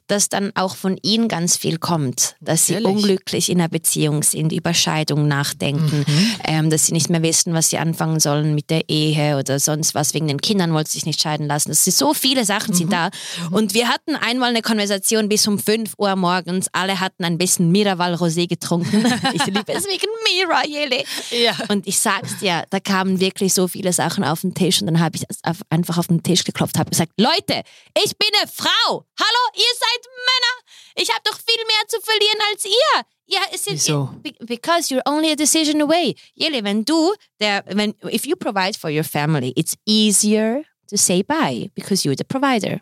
Mhm. 0.08 0.14
dass 0.14 0.30
dann 0.30 0.52
auch 0.56 0.76
von 0.76 0.98
ihnen 1.02 1.28
ganz 1.28 1.58
viel 1.58 1.78
kommt, 1.78 2.36
dass 2.40 2.68
sie 2.68 2.74
Natürlich. 2.74 2.96
unglücklich 2.96 3.50
in 3.50 3.60
einer 3.60 3.70
Beziehung 3.70 4.24
sind, 4.24 4.52
über 4.52 4.74
Scheidung 4.74 5.28
nachdenken, 5.28 6.06
Mhm. 6.08 6.36
ähm, 6.46 6.70
dass 6.70 6.86
sie 6.86 6.94
nicht 6.94 7.10
mehr 7.10 7.22
wissen, 7.24 7.54
was 7.54 7.70
sie 7.70 7.78
anfangen 7.78 8.20
sollen 8.20 8.56
mit 8.56 8.70
der 8.70 8.90
Ehe 8.90 9.38
oder 9.38 9.60
sonst 9.60 9.96
was. 9.96 10.14
Wegen 10.14 10.28
den 10.28 10.42
Kindern 10.42 10.74
wollen 10.74 10.86
sie 10.86 10.94
sich 10.94 11.06
nicht 11.06 11.22
scheiden 11.22 11.48
lassen. 11.48 11.70
Das 11.70 11.84
sind 11.84 11.96
so 11.96 12.14
viele 12.14 12.46
Sachen 12.46 12.74
sind 12.74 12.92
da. 12.94 13.10
Und 13.52 13.74
wir 13.74 13.88
hatten 13.90 14.16
einmal 14.16 14.50
eine 14.50 14.62
Konversation 14.62 15.30
bis 15.30 15.48
um 15.48 15.58
5 15.60 15.94
Uhr 15.98 16.16
morgens. 16.16 16.68
Alle 16.72 17.00
hatten 17.00 17.24
ein 17.24 17.38
bisschen 17.38 17.72
Miraval 17.72 18.14
Rosé 18.16 18.48
getrunken. 18.48 19.06
ich 19.34 19.46
liebe 19.46 19.64
es 19.74 19.86
wegen 19.86 20.08
Mira, 20.32 20.66
Jele. 20.66 21.04
Ja. 21.32 21.54
Und 21.70 21.88
ich 21.88 22.00
sag's 22.00 22.38
dir, 22.40 22.64
da 22.70 22.80
kamen 22.80 23.20
wirklich 23.20 23.54
so 23.54 23.68
viele 23.68 23.92
Sachen 23.94 24.24
auf 24.24 24.42
den 24.42 24.54
Tisch 24.54 24.82
und 24.82 24.88
dann 24.88 25.00
habe 25.00 25.18
ich 25.18 25.24
es 25.28 25.38
auf, 25.44 25.58
einfach 25.70 25.98
auf 25.98 26.08
den 26.08 26.22
Tisch 26.24 26.44
geklopft, 26.44 26.78
habe 26.78 26.90
gesagt, 26.92 27.12
Leute, 27.18 27.64
ich 28.04 28.18
bin 28.18 28.30
eine 28.40 28.50
Frau. 28.54 29.06
Hallo, 29.20 29.42
ihr 29.56 29.74
seid 29.80 29.95
Männer. 30.26 30.56
Ich 30.96 31.10
habe 31.10 31.22
doch 31.24 31.38
viel 31.38 31.64
mehr 31.66 31.88
zu 31.88 32.00
verlieren 32.02 32.40
als 32.52 32.66
ihr. 32.66 33.02
Ja, 33.28 33.40
es 33.52 33.64
sind 33.66 33.76
Wieso? 33.76 34.10
Be- 34.22 34.36
because 34.46 34.94
you're 34.94 35.02
only 35.08 35.32
a 35.32 35.36
decision 35.36 35.82
away. 35.82 36.16
Jele, 36.36 36.64
wenn 36.64 36.84
du 36.86 37.14
der, 37.40 37.64
wenn 37.68 37.94
if 38.04 38.26
you 38.26 38.36
provide 38.36 38.78
for 38.78 38.90
your 38.90 39.04
family, 39.04 39.52
it's 39.56 39.76
easier 39.86 40.64
to 40.90 40.98
say 40.98 41.24
bye 41.24 41.70
because 41.76 42.04
you're 42.08 42.16
the 42.18 42.24
provider. 42.24 42.80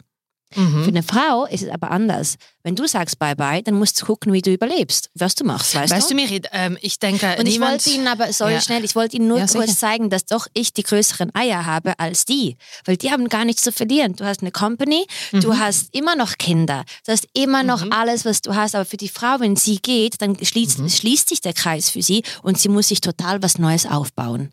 Für 0.53 0.59
Mhm. 0.61 0.87
eine 0.87 1.03
Frau 1.03 1.45
ist 1.45 1.63
es 1.63 1.69
aber 1.69 1.91
anders. 1.91 2.35
Wenn 2.63 2.75
du 2.75 2.87
sagst 2.87 3.19
bye 3.19 3.35
bye, 3.35 3.61
dann 3.61 3.75
musst 3.75 4.01
du 4.01 4.05
gucken, 4.05 4.31
wie 4.33 4.41
du 4.41 4.51
überlebst, 4.51 5.09
was 5.15 5.35
du 5.35 5.43
machst, 5.43 5.75
weißt, 5.75 5.91
Weißt 5.93 6.09
du, 6.11 6.15
Mirit, 6.15 6.47
ähm, 6.53 6.77
ich 6.81 6.99
denke, 6.99 7.35
und 7.37 7.45
ich 7.47 7.59
wollte 7.59 7.89
Ihnen 7.89 8.07
aber, 8.07 8.31
sorry 8.31 8.53
Ja. 8.53 8.61
schnell, 8.61 8.85
ich 8.85 8.95
wollte 8.95 9.17
Ihnen 9.17 9.27
nur 9.27 9.39
Ja, 9.39 9.47
kurz 9.47 9.65
sicher. 9.67 9.77
zeigen, 9.77 10.09
dass 10.09 10.25
doch 10.25 10.47
ich 10.53 10.71
die 10.73 10.83
größeren 10.83 11.33
Eier 11.35 11.65
habe 11.65 11.97
als 11.99 12.25
die. 12.25 12.55
Weil 12.85 12.97
die 12.97 13.11
haben 13.11 13.27
gar 13.29 13.43
nichts 13.45 13.63
zu 13.63 13.71
verlieren. 13.71 14.15
Du 14.15 14.23
hast 14.25 14.41
eine 14.41 14.51
Company, 14.51 15.05
Mhm. 15.31 15.41
du 15.41 15.57
hast 15.57 15.93
immer 15.93 16.15
noch 16.15 16.37
Kinder, 16.37 16.83
du 17.05 17.11
hast 17.11 17.27
immer 17.33 17.63
noch 17.63 17.83
alles, 17.91 18.23
was 18.25 18.41
du 18.41 18.55
hast. 18.55 18.75
Aber 18.75 18.85
für 18.85 18.97
die 18.97 19.09
Frau, 19.09 19.39
wenn 19.39 19.55
sie 19.55 19.79
geht, 19.81 20.21
dann 20.21 20.37
schließt, 20.41 20.79
Mhm. 20.79 20.89
schließt 20.89 21.29
sich 21.29 21.41
der 21.41 21.53
Kreis 21.53 21.89
für 21.89 22.01
sie 22.01 22.23
und 22.43 22.57
sie 22.59 22.69
muss 22.69 22.87
sich 22.87 23.01
total 23.01 23.41
was 23.43 23.57
Neues 23.57 23.85
aufbauen. 23.85 24.51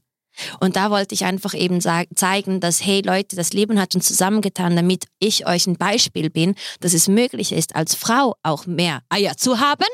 Und 0.61 0.76
da 0.76 0.90
wollte 0.90 1.14
ich 1.14 1.25
einfach 1.25 1.54
eben 1.54 1.80
sag, 1.80 2.09
zeigen, 2.14 2.61
dass, 2.61 2.85
hey 2.85 3.02
Leute, 3.02 3.37
das 3.37 3.52
Leben 3.52 3.80
hat 3.80 3.94
uns 3.94 4.06
zusammengetan, 4.06 4.76
damit 4.76 5.06
ich 5.18 5.47
euch 5.47 5.66
ein 5.66 5.76
Beispiel 5.76 6.30
bin, 6.30 6.54
dass 6.80 6.94
es 6.94 7.09
möglich 7.09 7.52
ist, 7.52 7.75
als 7.75 7.94
Frau 7.94 8.37
auch 8.42 8.66
mehr 8.66 9.02
Eier 9.09 9.37
zu 9.37 9.61
haben 9.61 9.87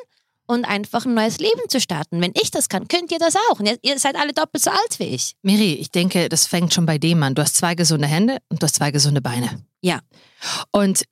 und 0.46 0.64
einfach 0.64 1.04
ein 1.04 1.14
neues 1.14 1.38
Leben 1.38 1.68
zu 1.68 1.80
starten. 1.80 2.20
Wenn 2.20 2.32
ich 2.40 2.50
das 2.50 2.68
kann, 2.68 2.88
könnt 2.88 3.10
ihr 3.10 3.18
das 3.18 3.34
auch. 3.36 3.58
Und 3.58 3.66
ihr, 3.66 3.78
ihr 3.82 3.98
seid 3.98 4.16
alle 4.16 4.32
doppelt 4.32 4.62
so 4.62 4.70
alt 4.70 4.98
wie 4.98 5.04
ich. 5.04 5.34
Miri, 5.42 5.74
ich 5.74 5.90
denke, 5.90 6.28
das 6.28 6.46
fängt 6.46 6.72
schon 6.72 6.86
bei 6.86 6.98
dem 6.98 7.22
an. 7.22 7.34
Du 7.34 7.42
hast 7.42 7.56
zwei 7.56 7.74
gesunde 7.74 8.06
Hände 8.06 8.38
und 8.48 8.62
du 8.62 8.64
hast 8.64 8.76
zwei 8.76 8.90
gesunde 8.90 9.20
Beine. 9.20 9.64
Ja. 9.80 10.00
Und 10.70 11.04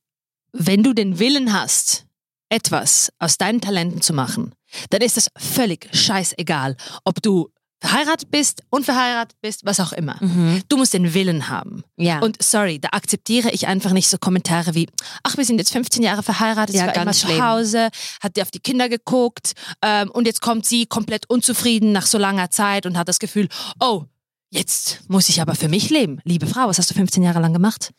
wenn 0.52 0.82
du 0.82 0.92
den 0.92 1.18
Willen 1.18 1.52
hast, 1.52 2.06
etwas 2.48 3.12
aus 3.18 3.38
deinen 3.38 3.60
Talenten 3.60 4.00
zu 4.00 4.12
machen, 4.12 4.54
dann 4.90 5.00
ist 5.00 5.16
es 5.16 5.28
völlig 5.36 5.88
scheißegal, 5.92 6.76
ob 7.04 7.20
du 7.22 7.50
verheiratet 7.80 8.30
bist, 8.30 8.62
unverheiratet 8.70 9.36
bist, 9.42 9.64
was 9.64 9.78
auch 9.80 9.92
immer. 9.92 10.16
Mhm. 10.20 10.62
Du 10.68 10.76
musst 10.76 10.94
den 10.94 11.12
Willen 11.12 11.48
haben. 11.48 11.84
Ja. 11.96 12.20
Und 12.20 12.42
sorry, 12.42 12.78
da 12.78 12.88
akzeptiere 12.92 13.50
ich 13.50 13.66
einfach 13.66 13.92
nicht 13.92 14.08
so 14.08 14.16
Kommentare 14.18 14.74
wie, 14.74 14.88
ach, 15.22 15.36
wir 15.36 15.44
sind 15.44 15.58
jetzt 15.58 15.72
15 15.72 16.02
Jahre 16.02 16.22
verheiratet, 16.22 16.74
Ja, 16.74 16.82
sie 16.82 16.86
war 16.88 16.94
immer 16.96 17.04
ganz 17.06 17.20
zu 17.20 17.26
schlimm. 17.26 17.44
Hause, 17.44 17.88
hat 18.22 18.36
dir 18.36 18.42
auf 18.42 18.50
die 18.50 18.60
Kinder 18.60 18.88
geguckt 18.88 19.52
ähm, 19.82 20.10
und 20.10 20.26
jetzt 20.26 20.40
kommt 20.40 20.64
sie 20.64 20.86
komplett 20.86 21.28
unzufrieden 21.28 21.92
nach 21.92 22.06
so 22.06 22.16
langer 22.18 22.50
Zeit 22.50 22.86
und 22.86 22.96
hat 22.96 23.08
das 23.08 23.18
Gefühl, 23.18 23.48
oh, 23.80 24.04
jetzt 24.50 25.00
muss 25.08 25.28
ich 25.28 25.40
aber 25.42 25.54
für 25.54 25.68
mich 25.68 25.90
leben. 25.90 26.20
Liebe 26.24 26.46
Frau, 26.46 26.68
was 26.68 26.78
hast 26.78 26.90
du 26.90 26.94
15 26.94 27.22
Jahre 27.22 27.40
lang 27.40 27.52
gemacht? 27.52 27.90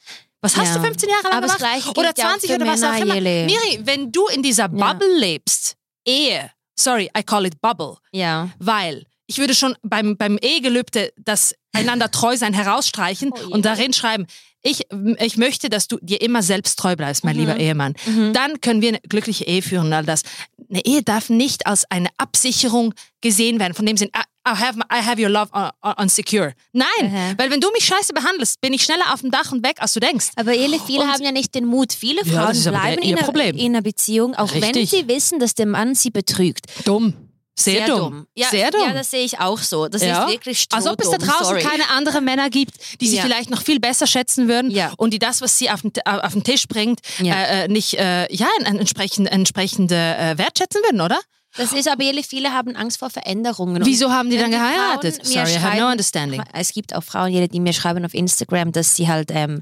Was 0.41 0.58
hast 0.58 0.70
Ja. 0.70 0.75
du 0.75 0.82
15 0.84 1.10
Jahre 1.10 1.24
lang 1.24 1.34
Aber 1.44 1.48
gemacht? 1.48 1.62
Oder 1.98 2.13
gilt 2.13 2.17
ja 2.17 2.25
auch 2.25 2.29
20 2.32 2.50
für 2.50 2.55
oder 2.55 2.65
was 2.67 2.84
auch 2.84 2.96
immer. 2.98 3.15
Miri, 3.22 3.79
wenn 3.84 4.12
du 4.12 4.27
in 4.27 4.41
dieser. 4.44 4.67
Bubble 4.67 5.17
lebst, 5.20 5.75
Ehe, 6.08 6.51
sorry, 6.75 7.10
I 7.17 7.24
call 7.24 7.46
it 7.46 7.60
Bubble, 7.62 7.98
ja. 8.12 8.50
weil 8.60 9.05
ich 9.27 9.38
würde 9.38 9.55
schon 9.55 9.75
beim, 9.84 10.17
beim 10.17 10.38
Ehegelübde 10.38 11.12
das 11.17 11.55
einander 11.74 12.12
treu 12.12 12.38
sein 12.38 12.53
herausstreichen 12.53 13.32
Oh 13.34 13.53
und 13.53 13.65
darin 13.65 13.91
schreiben, 13.94 14.25
ich, 14.67 14.82
ich 15.20 15.38
möchte, 15.38 15.70
dass 15.70 15.88
du 15.88 16.00
dir 16.01 16.22
immer 16.22 16.41
selbst 16.41 16.79
treu 16.79 16.96
bleibst, 16.96 17.24
mein 17.24 17.36
Mhm. 17.36 17.39
lieber 17.41 17.58
Ehemann. 17.58 17.94
Mhm. 18.08 18.34
Dann 18.34 18.62
können 18.62 18.82
wir 18.82 18.89
eine 18.89 19.00
glückliche 19.01 19.46
Ehe 19.46 19.62
führen 19.62 19.88
und 19.88 19.94
all 19.94 20.05
das. 20.05 20.24
Eine 20.70 20.84
Ehe 20.86 21.03
darf 21.03 21.29
nicht 21.29 21.67
als 21.67 21.86
eine 21.91 22.10
Absicherung 22.17 22.94
gesehen 23.22 23.60
werden, 23.60 23.75
von 23.75 23.86
dem 23.86 23.96
Sinn, 23.98 24.10
I, 24.15 24.22
have, 24.51 24.77
my- 24.77 24.86
I 24.91 25.03
have 25.05 25.22
your 25.22 25.29
love 25.29 25.51
on, 25.53 25.70
on, 25.98 26.10
secure. 26.10 26.53
Nein, 26.72 26.86
Aha. 27.01 27.34
weil 27.38 27.51
wenn 27.51 27.62
du 27.62 27.70
mich 27.74 27.86
scheiße 27.86 28.13
behandelst, 28.13 28.60
bin 28.62 28.74
ich 28.74 28.84
schneller 28.84 29.13
auf 29.13 29.22
dem 29.22 29.29
Dach 29.29 29.51
und 29.51 29.63
weg, 29.63 29.75
als 29.79 29.94
du 29.94 30.00
denkst. 30.00 30.29
Aber 30.36 30.53
ehrlich, 30.55 30.82
viele 30.86 31.01
Und- 31.01 31.12
haben 31.13 31.24
ja 31.24 31.32
nicht 31.32 31.53
den 31.53 31.65
Mut. 31.65 31.94
Viele 31.94 32.24
Ja, 32.25 32.48
Frauen 32.51 32.58
aber 32.67 32.72
bleiben 32.79 33.01
in, 33.03 33.17
einer, 33.20 33.44
in 33.53 33.65
einer 33.75 33.82
Beziehung, 33.84 34.34
auch 34.36 34.51
wenn 34.53 34.63
Richtig. 34.63 34.89
sie 34.89 35.08
wissen, 35.08 35.39
dass 35.39 35.53
der 35.53 35.67
Mann 35.67 35.94
sie 35.94 36.10
betrügt. 36.10 36.65
Dumm. 36.86 37.13
Sehr, 37.57 37.88
dumm. 37.88 38.27
Ja, 38.35 38.50
Sehr 38.50 38.69
dumm. 38.69 38.81
Ja, 38.81 38.93
das 38.93 39.09
sehe 39.12 39.24
ich 39.24 39.39
auch 39.39 39.59
so. 39.59 39.88
Das 39.88 40.01
Ja. 40.01 40.24
ist 40.25 40.29
wirklich 40.31 40.65
Als 40.74 40.88
ob 40.88 41.00
es 41.00 41.09
da 41.09 41.15
strohdumm, 41.15 41.27
draußen 41.29 41.45
sorry. 41.45 41.62
keine 41.63 41.89
anderen 41.89 42.25
Männer 42.25 42.50
gibt, 42.50 42.74
die 43.00 43.07
sie 43.07 43.15
Ja. 43.17 43.24
vielleicht 43.24 43.50
noch 43.50 43.62
viel 43.62 43.79
besser 43.79 44.07
schätzen 44.07 44.47
würden 44.50 44.69
Ja. 44.71 44.91
und 44.97 45.12
die 45.13 45.19
das, 45.19 45.41
was 45.41 45.57
sie 45.57 45.69
auf 45.69 45.81
den, 45.81 45.93
auf 46.05 46.33
den 46.33 46.43
Tisch 46.43 46.67
bringt, 46.67 47.00
äh, 47.21 47.63
äh, 47.63 47.67
nicht 47.69 47.93
äh, 47.93 48.31
ja, 48.33 48.47
entsprechend, 48.65 49.31
entsprechende 49.31 49.95
äh, 49.95 50.38
wertschätzen 50.38 50.81
würden, 50.83 51.00
oder? 51.01 51.19
Das 51.57 51.71
ist 51.74 51.88
aber 51.88 52.03
viele 52.29 52.51
haben 52.51 52.75
Angst 52.75 53.00
vor 53.00 53.09
Veränderungen. 53.09 53.77
Und 53.77 53.85
Wieso 53.85 54.12
haben 54.12 54.29
die 54.29 54.38
dann 54.38 54.51
geheiratet? 54.51 55.15
Frauen 55.25 55.27
mir 55.35 55.45
Sorry, 55.47 55.51
I 55.57 55.59
have 55.62 55.77
no 55.79 55.89
understanding. 55.91 56.43
Es 56.53 56.74
gibt 56.74 56.93
auch 56.95 57.03
Frauen, 57.03 57.31
jede, 57.31 57.47
die 57.47 57.59
mir 57.59 57.74
schreiben 57.74 58.03
auf 58.05 58.13
Instagram, 58.13 58.71
dass 58.71 58.95
sie 58.95 59.07
halt 59.07 59.29
ähm, 59.31 59.62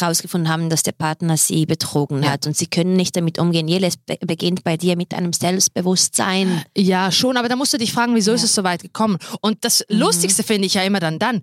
rausgefunden 0.00 0.50
haben, 0.50 0.70
dass 0.70 0.82
der 0.82 0.92
Partner 0.92 1.36
sie 1.36 1.66
betrogen 1.66 2.22
Ja. 2.22 2.30
hat 2.32 2.46
und 2.46 2.56
sie 2.56 2.66
können 2.66 2.94
nicht 2.94 3.16
damit 3.16 3.38
umgehen. 3.38 3.68
Jele, 3.68 3.86
es 3.88 3.96
be 3.96 4.16
beginnt 4.20 4.64
bei 4.64 4.76
dir 4.76 4.96
mit 4.96 5.12
einem 5.14 5.32
Selbstbewusstsein. 5.32 6.62
Ja, 6.76 7.10
schon, 7.12 7.36
aber 7.36 7.48
da 7.48 7.56
musst 7.56 7.72
du 7.72 7.78
dich 7.78 7.92
fragen, 7.92 8.14
wieso 8.14 8.32
ist 8.32 8.42
es 8.44 8.54
so 8.54 8.64
weit 8.64 8.82
gekommen? 8.82 9.18
Und 9.40 9.64
das 9.64 9.84
Mhm. 9.88 9.98
Lustigste 9.98 10.42
finde 10.42 10.66
ich 10.66 10.74
ja 10.74 10.82
immer 10.82 11.00
dann 11.00 11.18
dann, 11.18 11.42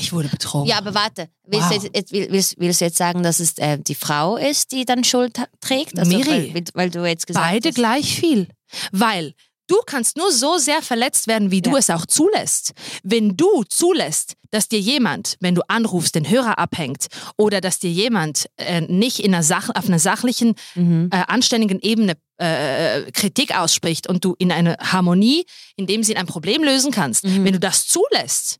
ich 0.00 0.12
wurde 0.12 0.28
betrogen. 0.28 0.68
Ja, 0.68 0.78
aber 0.78 0.94
warte, 0.94 1.28
willst, 1.44 1.70
Wow. 1.70 1.78
du, 1.82 1.90
jetzt, 1.92 2.12
willst, 2.12 2.54
willst 2.58 2.80
du 2.80 2.84
jetzt 2.84 2.96
sagen, 2.98 3.22
dass 3.24 3.40
es 3.40 3.58
äh, 3.58 3.78
die 3.78 3.96
Frau 3.96 4.36
ist, 4.36 4.70
die 4.72 4.84
dann 4.84 5.02
Schuld 5.02 5.38
trägt? 5.60 5.98
Also, 5.98 6.16
Miri. 6.16 6.52
weil, 6.54 6.64
weil 6.74 6.90
du 6.90 7.04
jetzt 7.04 7.26
gesagt 7.26 7.44
Beide 7.44 7.68
hast. 7.70 7.74
gleich 7.74 8.14
viel. 8.20 8.46
Weil 8.92 9.34
du 9.66 9.76
kannst 9.86 10.16
nur 10.16 10.32
so 10.32 10.56
sehr 10.58 10.80
verletzt 10.82 11.26
werden, 11.26 11.50
wie 11.50 11.60
du 11.62 11.72
Ja. 11.72 11.78
es 11.78 11.90
auch 11.90 12.06
zulässt. 12.06 12.72
Wenn 13.02 13.36
du 13.36 13.64
zulässt, 13.68 14.34
dass 14.50 14.68
dir 14.68 14.80
jemand, 14.80 15.36
wenn 15.40 15.54
du 15.54 15.60
anrufst, 15.68 16.14
den 16.14 16.28
Hörer 16.30 16.58
abhängt 16.58 17.08
oder 17.36 17.60
dass 17.60 17.78
dir 17.78 17.90
jemand 17.90 18.46
äh, 18.56 18.80
nicht 18.80 19.18
in 19.18 19.34
einer 19.34 19.42
Sach 19.42 19.68
auf 19.74 19.86
einer 19.86 19.98
sachlichen, 19.98 20.54
Mhm. 20.74 21.10
äh, 21.12 21.22
anständigen 21.28 21.80
Ebene 21.80 22.14
äh, 22.38 23.10
Kritik 23.12 23.54
ausspricht 23.58 24.06
und 24.08 24.24
du 24.24 24.34
in 24.38 24.50
eine 24.52 24.76
Harmonie, 24.80 25.44
in 25.76 25.86
dem 25.86 26.02
Sinn 26.02 26.16
ein 26.16 26.26
Problem 26.26 26.62
lösen 26.64 26.92
kannst, 26.92 27.24
Mhm. 27.24 27.44
wenn 27.44 27.52
du 27.52 27.60
das 27.60 27.86
zulässt, 27.88 28.56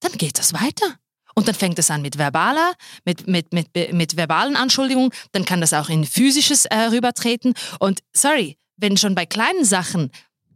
dann 0.00 0.12
geht 0.12 0.38
das 0.38 0.52
weiter. 0.52 0.96
Und 1.36 1.46
dann 1.48 1.54
fängt 1.54 1.78
es 1.78 1.90
an 1.90 2.02
mit 2.02 2.18
verbaler, 2.18 2.72
mit, 3.04 3.28
mit, 3.28 3.52
mit, 3.54 3.68
mit 3.92 4.16
verbalen 4.16 4.56
Anschuldigungen, 4.56 5.10
dann 5.32 5.44
kann 5.46 5.60
das 5.62 5.72
auch 5.72 5.88
in 5.88 6.04
physisches 6.04 6.64
äh, 6.66 6.76
rübertreten. 6.90 7.54
Und 7.78 8.00
sorry, 8.12 8.58
wenn 8.80 8.96
schon 8.96 9.14
bei 9.14 9.26
kleinen 9.26 9.64
Sachen 9.64 10.10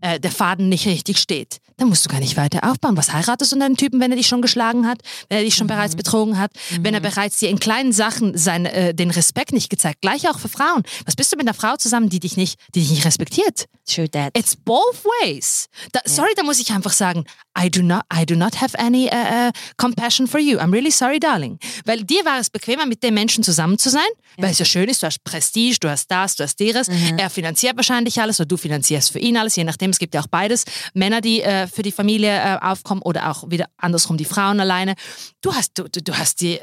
äh, 0.04 0.20
der 0.20 0.30
Faden 0.30 0.68
nicht 0.68 0.86
richtig 0.86 1.18
steht, 1.18 1.60
dann 1.78 1.88
musst 1.88 2.04
du 2.04 2.10
gar 2.10 2.20
nicht 2.20 2.36
weiter 2.36 2.70
aufbauen. 2.70 2.96
Was 2.96 3.12
heiratest 3.12 3.52
du 3.52 3.56
einen 3.56 3.76
Typen, 3.76 4.00
wenn 4.00 4.10
er 4.12 4.16
dich 4.18 4.26
schon 4.26 4.42
geschlagen 4.42 4.86
hat, 4.86 4.98
wenn 5.28 5.38
er 5.38 5.44
dich 5.44 5.54
schon 5.54 5.66
bereits 5.66 5.96
betrogen 5.96 6.38
hat, 6.38 6.52
wenn 6.80 6.92
er 6.92 7.00
bereits 7.00 7.38
dir 7.38 7.48
in 7.48 7.58
kleinen 7.58 7.92
Sachen 7.92 8.36
sein, 8.36 8.66
äh, 8.66 8.94
den 8.94 9.10
Respekt 9.10 9.52
nicht 9.52 9.70
gezeigt? 9.70 10.02
Gleich 10.02 10.28
auch 10.28 10.38
für 10.38 10.48
Frauen. 10.48 10.82
Was 11.06 11.16
bist 11.16 11.32
du 11.32 11.36
mit 11.36 11.46
einer 11.46 11.54
Frau 11.54 11.76
zusammen, 11.76 12.10
die 12.10 12.20
dich 12.20 12.36
nicht, 12.36 12.60
die 12.74 12.80
dich 12.80 12.90
nicht 12.90 13.04
respektiert? 13.06 13.64
True 13.86 14.10
that. 14.10 14.36
It's 14.36 14.54
both 14.54 15.04
ways. 15.22 15.68
Da, 15.92 16.00
Sorry, 16.04 16.32
da 16.36 16.42
muss 16.42 16.60
ich 16.60 16.70
einfach 16.70 16.92
sagen, 16.92 17.24
I 17.58 17.70
do 17.70 17.82
not, 17.82 18.02
I 18.12 18.26
do 18.26 18.34
not 18.34 18.60
have 18.60 18.78
any 18.78 19.06
uh, 19.06 19.48
uh, 19.48 19.50
compassion 19.76 20.26
for 20.26 20.40
you. 20.40 20.58
I'm 20.58 20.72
really 20.72 20.90
sorry, 20.90 21.18
darling. 21.18 21.58
Weil 21.84 22.04
dir 22.04 22.24
war 22.24 22.40
es 22.40 22.50
bequemer, 22.50 22.86
mit 22.86 23.02
dem 23.02 23.14
Menschen 23.14 23.42
zusammen 23.44 23.78
zu 23.78 23.90
sein, 23.90 24.02
weil 24.36 24.50
es 24.50 24.58
ja 24.58 24.64
schön 24.64 24.88
ist, 24.88 25.02
du 25.02 25.06
hast 25.06 25.22
Prestige, 25.24 25.78
du 25.80 25.88
hast 25.88 26.10
das, 26.10 26.36
du 26.36 26.44
hast 26.44 26.58
deres. 26.60 26.88
Er 27.16 27.30
finanziert 27.30 27.76
wahrscheinlich 27.76 28.20
alles 28.20 28.40
oder 28.40 28.46
du 28.46 28.56
finanzierst 28.56 29.12
für 29.12 29.18
ihn 29.18 29.36
alles, 29.36 29.56
je 29.56 29.64
nachdem. 29.64 29.93
Es 29.94 29.98
gibt 29.98 30.14
ja 30.14 30.20
auch 30.20 30.26
beides. 30.26 30.64
Männer, 30.92 31.20
die 31.20 31.42
äh, 31.42 31.66
für 31.66 31.82
die 31.82 31.92
Familie 31.92 32.30
äh, 32.30 32.58
aufkommen 32.60 33.02
oder 33.02 33.30
auch 33.30 33.50
wieder 33.50 33.66
andersrum 33.76 34.16
die 34.16 34.24
Frauen 34.24 34.60
alleine. 34.60 34.94
Du 35.40 35.54
hast, 35.54 35.78
du, 35.78 35.88
du, 35.88 36.18
hast 36.18 36.40
dir 36.40 36.60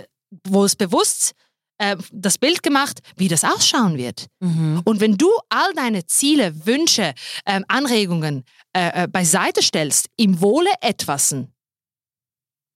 wohl 0.47 0.69
bewusst 0.77 1.33
äh, 1.77 1.97
das 2.11 2.38
Bild 2.38 2.61
gemacht, 2.61 3.00
wie 3.15 3.27
das 3.27 3.43
ausschauen 3.43 3.97
wird. 3.97 4.27
Mhm. 4.39 4.81
Und 4.85 5.00
wenn 5.00 5.17
du 5.17 5.29
all 5.50 5.73
deine 5.73 6.05
Ziele, 6.05 6.65
Wünsche, 6.65 7.13
ähm, 7.45 7.65
Anregungen 7.67 8.43
äh, 8.73 9.03
äh, 9.03 9.07
beiseite 9.07 9.63
stellst, 9.63 10.07
im 10.17 10.41
Wohle 10.41 10.69
etwasen, 10.81 11.53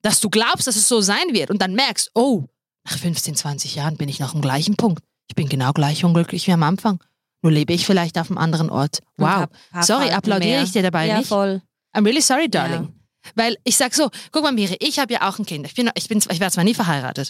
dass 0.01 0.19
du 0.21 0.29
glaubst, 0.29 0.67
dass 0.67 0.75
es 0.75 0.88
so 0.88 1.01
sein 1.01 1.33
wird 1.33 1.51
und 1.51 1.62
dann 1.62 1.74
merkst, 1.74 2.12
oh, 2.15 2.45
nach 2.85 2.97
15, 2.97 3.35
20 3.35 3.75
Jahren 3.75 3.97
bin 3.97 4.09
ich 4.09 4.19
noch 4.19 4.35
am 4.35 4.41
gleichen 4.41 4.75
Punkt. 4.75 5.03
Ich 5.27 5.35
bin 5.35 5.50
genau 5.50 5.74
gleich 5.74 6.03
unglücklich 6.03 6.47
wie 6.47 6.53
am 6.53 6.63
Anfang. 6.63 7.00
Nur 7.45 7.51
lebe 7.51 7.73
ich 7.73 7.85
vielleicht 7.85 8.17
auf 8.17 8.31
einem 8.31 8.39
anderen 8.39 8.71
Ort. 8.71 9.03
Wow. 9.17 9.45
Sorry, 9.81 10.09
applaudiere 10.09 10.63
ich 10.63 10.71
dir 10.71 10.81
dabei 10.81 11.05
ja, 11.05 11.19
nicht. 11.19 11.27
voll. 11.27 11.61
I'm 11.95 12.03
really 12.03 12.19
sorry, 12.21 12.49
darling. 12.49 12.91
Weil 13.35 13.55
ich 13.63 13.77
sag 13.77 13.93
so, 13.93 14.09
guck 14.31 14.41
mal, 14.41 14.51
Miri, 14.51 14.77
ich 14.79 14.97
habe 14.97 15.13
ja 15.13 15.29
auch 15.29 15.37
ein 15.37 15.45
Kind. 15.45 15.67
Ich 15.67 15.75
bin, 15.75 15.91
ich 15.93 16.07
bin, 16.07 16.19
zwar- 16.21 16.33
ich 16.33 16.39
war 16.39 16.49
zwar 16.49 16.63
nie 16.63 16.73
verheiratet, 16.73 17.29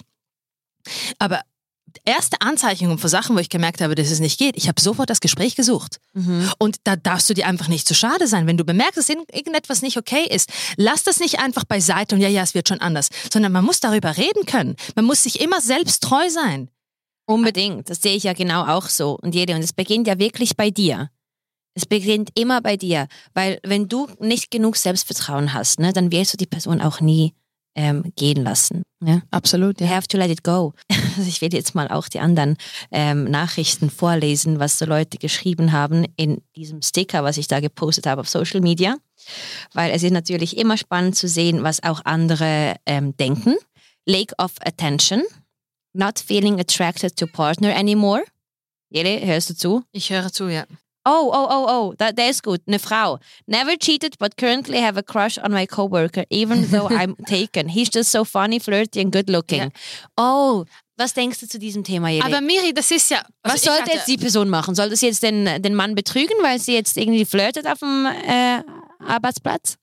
aber 1.19 1.41
erste 2.05 2.39
Anzeichnungen 2.39 2.98
für 2.98 3.10
Sachen, 3.10 3.36
wo 3.36 3.39
ich 3.39 3.50
gemerkt 3.50 3.81
habe, 3.81 3.93
dass 3.95 4.10
es 4.10 4.22
nicht 4.22 4.39
geht, 4.39 4.55
ich 4.55 4.69
habe 4.69 4.79
sofort 4.79 5.10
das 5.10 5.19
Gespräch 5.19 5.55
gesucht. 5.57 6.00
Mhm. 6.13 6.50
Und 6.60 6.77
da 6.86 6.95
darfst 6.95 7.29
du 7.29 7.34
dir 7.34 7.45
einfach 7.48 7.67
nicht 7.67 7.86
zu 7.86 7.93
schade 7.93 8.27
sein. 8.27 8.48
Wenn 8.48 8.55
du 8.57 8.63
bemerkst, 8.63 8.95
dass 8.98 9.10
irgend- 9.10 9.34
irgendetwas 9.36 9.81
nicht 9.81 9.98
okay 9.98 10.25
ist, 10.29 10.50
lass 10.77 11.03
das 11.03 11.19
nicht 11.19 11.39
einfach 11.39 11.65
beiseite 11.65 12.15
und 12.15 12.22
ja, 12.22 12.29
ja, 12.29 12.41
es 12.41 12.53
wird 12.53 12.69
schon 12.69 12.79
anders, 12.79 13.10
sondern 13.34 13.51
man 13.51 13.65
muss 13.65 13.81
darüber 13.81 14.15
reden 14.15 14.45
können. 14.45 14.77
Man 14.95 15.03
muss 15.03 15.24
sich 15.24 15.41
immer 15.41 15.60
selbst 15.60 16.03
treu 16.03 16.29
sein. 16.29 16.69
Unbedingt. 17.25 17.89
Das 17.89 18.01
sehe 18.01 18.15
ich 18.15 18.24
ja 18.24 18.34
genau 18.34 18.65
auch 18.65 18.88
so. 18.88 19.17
Und 19.22 19.34
jede, 19.34 19.55
und 19.55 19.63
es 19.63 19.74
beginnt 19.74 20.08
ja 20.08 20.20
wirklich 20.20 20.55
bei 20.55 20.70
dir. 20.70 21.10
Es 21.74 21.86
beginnt 21.86 22.29
immer 22.36 22.62
bei 22.62 22.77
dir. 22.77 23.08
Weil 23.34 23.60
wenn 23.63 23.88
du 23.88 24.08
nicht 24.20 24.51
genug 24.51 24.77
Selbstvertrauen 24.77 25.53
hast, 25.53 25.79
ne, 25.79 25.91
dann 25.91 26.12
wirst 26.12 26.34
du 26.34 26.38
die 26.38 26.46
Person 26.46 26.82
auch 26.82 27.01
nie 27.01 27.34
ähm, 27.75 28.13
gehen 28.15 28.44
lassen. 28.44 28.84
Ne? 29.01 29.22
Absolut, 29.32 29.82
You 29.82 29.88
have 29.88 30.08
to 30.08 30.17
let 30.17 30.32
it 30.32 30.44
go. 30.44 30.74
Also 31.17 31.29
ich 31.29 31.39
werde 31.39 31.55
jetzt 31.55 31.75
mal 31.75 31.88
auch 31.88 32.10
die 32.10 32.20
anderen 32.20 32.58
ähm, 32.91 33.24
Nachrichten 33.24 33.89
vorlesen, 33.89 34.60
was 34.60 34.77
so 34.77 34.86
Leute 34.86 35.17
geschrieben 35.17 35.72
haben 35.72 36.05
in 36.17 36.41
diesem 36.58 36.82
Sticker, 36.82 37.24
was 37.24 37.38
ich 37.38 37.48
da 37.48 37.62
gepostet 37.62 38.05
habe 38.05 38.20
auf 38.20 38.27
Social 38.27 38.60
Media. 38.60 38.98
Weil 39.74 39.91
es 39.91 40.03
ist 40.03 40.12
natürlich 40.12 40.58
immer 40.58 40.75
spannend 40.75 41.15
zu 41.15 41.29
sehen, 41.29 41.63
was 41.63 41.82
auch 41.84 42.01
andere 42.03 42.75
ähm, 42.86 43.15
denken. 43.15 43.55
Lake 44.05 44.36
of 44.38 44.51
Attention. 44.60 45.24
Not 45.96 46.20
feeling 46.20 46.60
attracted 46.60 47.16
to 47.18 47.25
partner 47.25 47.74
anymore. 47.74 48.24
Jede, 48.90 49.25
hörst 49.25 49.50
du 49.50 49.56
zu? 49.56 49.84
Ich 49.94 50.10
höre 50.10 50.32
zu, 50.32 50.50
ja. 50.50 50.66
Oh, 51.08 51.32
oh, 51.32 51.48
oh, 51.50 51.66
oh, 51.70 51.94
da, 51.98 52.12
der 52.12 52.32
ist 52.32 52.44
gut. 52.44 52.62
Eine 52.68 52.80
Frau. 52.80 53.20
Never 53.46 53.78
cheated, 53.78 54.18
but 54.18 54.36
currently 54.38 54.82
have 54.82 54.98
a 54.98 55.04
crush 55.04 55.38
on 55.38 55.52
my 55.52 55.66
coworker, 55.66 56.24
even 56.30 56.68
though 56.72 56.90
I'm 56.90 57.16
taken. 57.25 57.70
He's 57.70 57.90
just 57.94 58.12
so 58.12 58.25
funny, 58.25 58.60
flirty 58.60 59.02
and 59.02 59.12
good 59.12 59.30
looking. 59.30 59.62
Ja. 59.62 59.70
Oh, 60.18 60.66
was 60.98 61.14
denkst 61.14 61.40
du 61.40 61.48
zu 61.48 61.60
diesem 61.60 61.84
Thema, 61.84 62.10
Jeli? 62.10 62.25
Aber 62.25 62.42
Miri, 62.42 62.74
das 62.74 62.92
ist 62.92 63.12
ja... 63.12 63.24
also 63.44 63.56
was 63.56 63.62
sollte 63.64 63.92
jetzt 63.92 64.08
die 64.08 64.18
Person 64.18 64.50
machen? 64.50 64.75
Sollte 64.75 64.96
sie 64.96 65.06
jetzt 65.06 65.24
den, 65.24 65.62
den 65.62 65.75
Mann 65.75 65.96
betrügen, 65.96 66.36
weil 66.42 66.60
sie 66.60 66.74
jetzt 66.74 66.98
irgendwie 66.98 67.25
flirtet 67.25 67.68
auf 67.68 67.80
dem 67.80 68.06
äh, 68.06 68.64
Arbeitsplatz? 69.00 69.78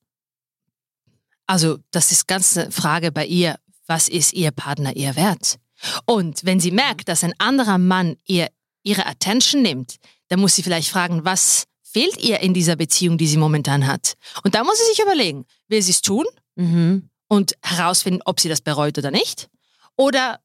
Also, 1.47 1.78
das 1.90 2.12
ist 2.12 2.26
ganz 2.26 2.57
eine 2.59 2.71
Frage 2.71 3.12
bei 3.12 3.25
ihr. 3.25 3.57
Was 3.87 4.09
ist 4.09 4.33
ihr 4.33 4.50
Partner 4.50 4.95
ihr 4.97 5.14
wert? 5.16 5.59
Und 6.06 6.44
wenn 6.44 6.60
sie 6.60 6.70
merkt, 6.70 7.08
dass 7.08 7.24
ein 7.24 7.34
anderer 7.38 7.78
Mann 7.78 8.16
ihr 8.26 8.48
ihre 8.84 9.06
Attention 9.06 9.62
nimmt, 9.62 9.96
dann 10.28 10.40
muss 10.40 10.56
sie 10.56 10.62
vielleicht 10.62 10.88
fragen, 10.88 11.24
was 11.24 11.64
fehlt 11.82 12.20
ihr 12.22 12.40
in 12.40 12.52
dieser 12.54 12.74
Beziehung, 12.74 13.16
die 13.16 13.26
sie 13.28 13.36
momentan 13.36 13.86
hat? 13.86 14.14
Und 14.42 14.54
da 14.56 14.64
muss 14.64 14.78
sie 14.78 14.86
sich 14.92 15.00
überlegen, 15.02 15.44
will 15.68 15.82
sie 15.82 15.92
es 15.92 16.02
tun 16.02 16.24
Mhm. 16.56 17.08
und 17.28 17.52
herausfinden, 17.62 18.20
ob 18.24 18.40
sie 18.40 18.48
das 18.48 18.60
bereut 18.60 18.98
oder 18.98 19.10
nicht? 19.10 19.48
Oder 19.96 20.40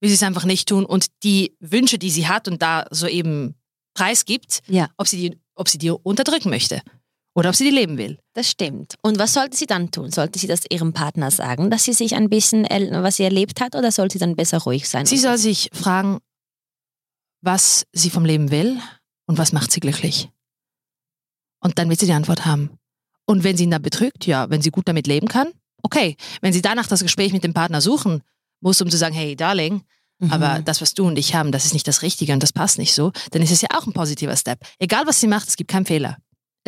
will 0.00 0.08
sie 0.10 0.14
es 0.14 0.22
einfach 0.22 0.44
nicht 0.44 0.68
tun 0.68 0.84
und 0.86 1.06
die 1.24 1.56
Wünsche, 1.60 1.98
die 1.98 2.10
sie 2.10 2.28
hat 2.28 2.46
und 2.48 2.62
da 2.62 2.86
so 2.90 3.06
eben 3.08 3.56
preisgibt, 3.94 4.60
Ja, 4.68 4.88
ob 4.96 5.08
sie 5.08 5.16
die, 5.30 5.40
ob 5.54 5.68
sie 5.68 5.78
die 5.78 5.90
unterdrücken 5.90 6.50
möchte 6.50 6.82
oder 7.34 7.50
ob 7.50 7.54
sie 7.56 7.64
die 7.64 7.70
leben 7.70 7.98
will? 7.98 8.18
das 8.34 8.50
stimmt. 8.50 8.94
Und 9.02 9.18
was 9.18 9.34
sollte 9.34 9.56
sie 9.56 9.66
dann 9.66 9.90
tun? 9.90 10.10
Sollte 10.12 10.38
sie 10.38 10.46
das 10.46 10.60
ihrem 10.70 10.92
Partner 10.92 11.30
sagen, 11.30 11.70
dass 11.70 11.84
sie 11.84 11.92
sich 11.92 12.14
ein 12.14 12.28
bisschen, 12.30 12.64
was 12.64 13.16
sie 13.16 13.24
erlebt 13.24 13.60
hat, 13.60 13.74
oder 13.74 13.90
sollte 13.90 14.14
sie 14.14 14.18
dann 14.20 14.36
besser 14.36 14.58
ruhig 14.58 14.88
sein? 14.88 15.06
Sie 15.06 15.18
soll 15.18 15.38
sich 15.38 15.70
fragen, 15.72 16.18
was 17.40 17.86
sie 17.92 18.10
vom 18.10 18.24
Leben 18.24 18.50
will 18.50 18.78
und 19.26 19.38
was 19.38 19.52
macht 19.52 19.72
sie 19.72 19.80
glücklich. 19.80 20.28
Und 21.60 21.78
dann 21.78 21.88
wird 21.88 22.00
sie 22.00 22.06
die 22.06 22.12
Antwort 22.12 22.44
haben. 22.46 22.70
Und 23.26 23.44
wenn 23.44 23.56
sie 23.56 23.64
ihn 23.64 23.70
dann 23.70 23.82
betrügt, 23.82 24.26
ja, 24.26 24.48
wenn 24.50 24.62
sie 24.62 24.70
gut 24.70 24.88
damit 24.88 25.06
leben 25.06 25.28
kann, 25.28 25.48
okay. 25.82 26.16
Wenn 26.40 26.52
sie 26.52 26.62
danach 26.62 26.86
das 26.86 27.02
Gespräch 27.02 27.32
mit 27.32 27.44
dem 27.44 27.54
Partner 27.54 27.80
suchen 27.80 28.22
muss, 28.60 28.80
um 28.80 28.90
zu 28.90 28.96
sagen, 28.96 29.14
hey, 29.14 29.36
Darling, 29.36 29.82
Mhm. 30.20 30.32
aber 30.32 30.62
das, 30.62 30.80
was 30.80 30.94
du 30.94 31.06
und 31.06 31.16
ich 31.16 31.36
haben, 31.36 31.52
das 31.52 31.64
ist 31.64 31.74
nicht 31.74 31.86
das 31.86 32.02
Richtige 32.02 32.32
und 32.32 32.42
das 32.42 32.52
passt 32.52 32.76
nicht 32.78 32.92
so, 32.92 33.12
dann 33.30 33.40
ist 33.40 33.52
es 33.52 33.60
ja 33.62 33.68
auch 33.76 33.86
ein 33.86 33.92
positiver 33.92 34.36
Step. 34.36 34.58
Egal, 34.80 35.06
was 35.06 35.20
sie 35.20 35.28
macht, 35.28 35.46
es 35.46 35.56
gibt 35.56 35.70
keinen 35.70 35.86
Fehler. 35.86 36.16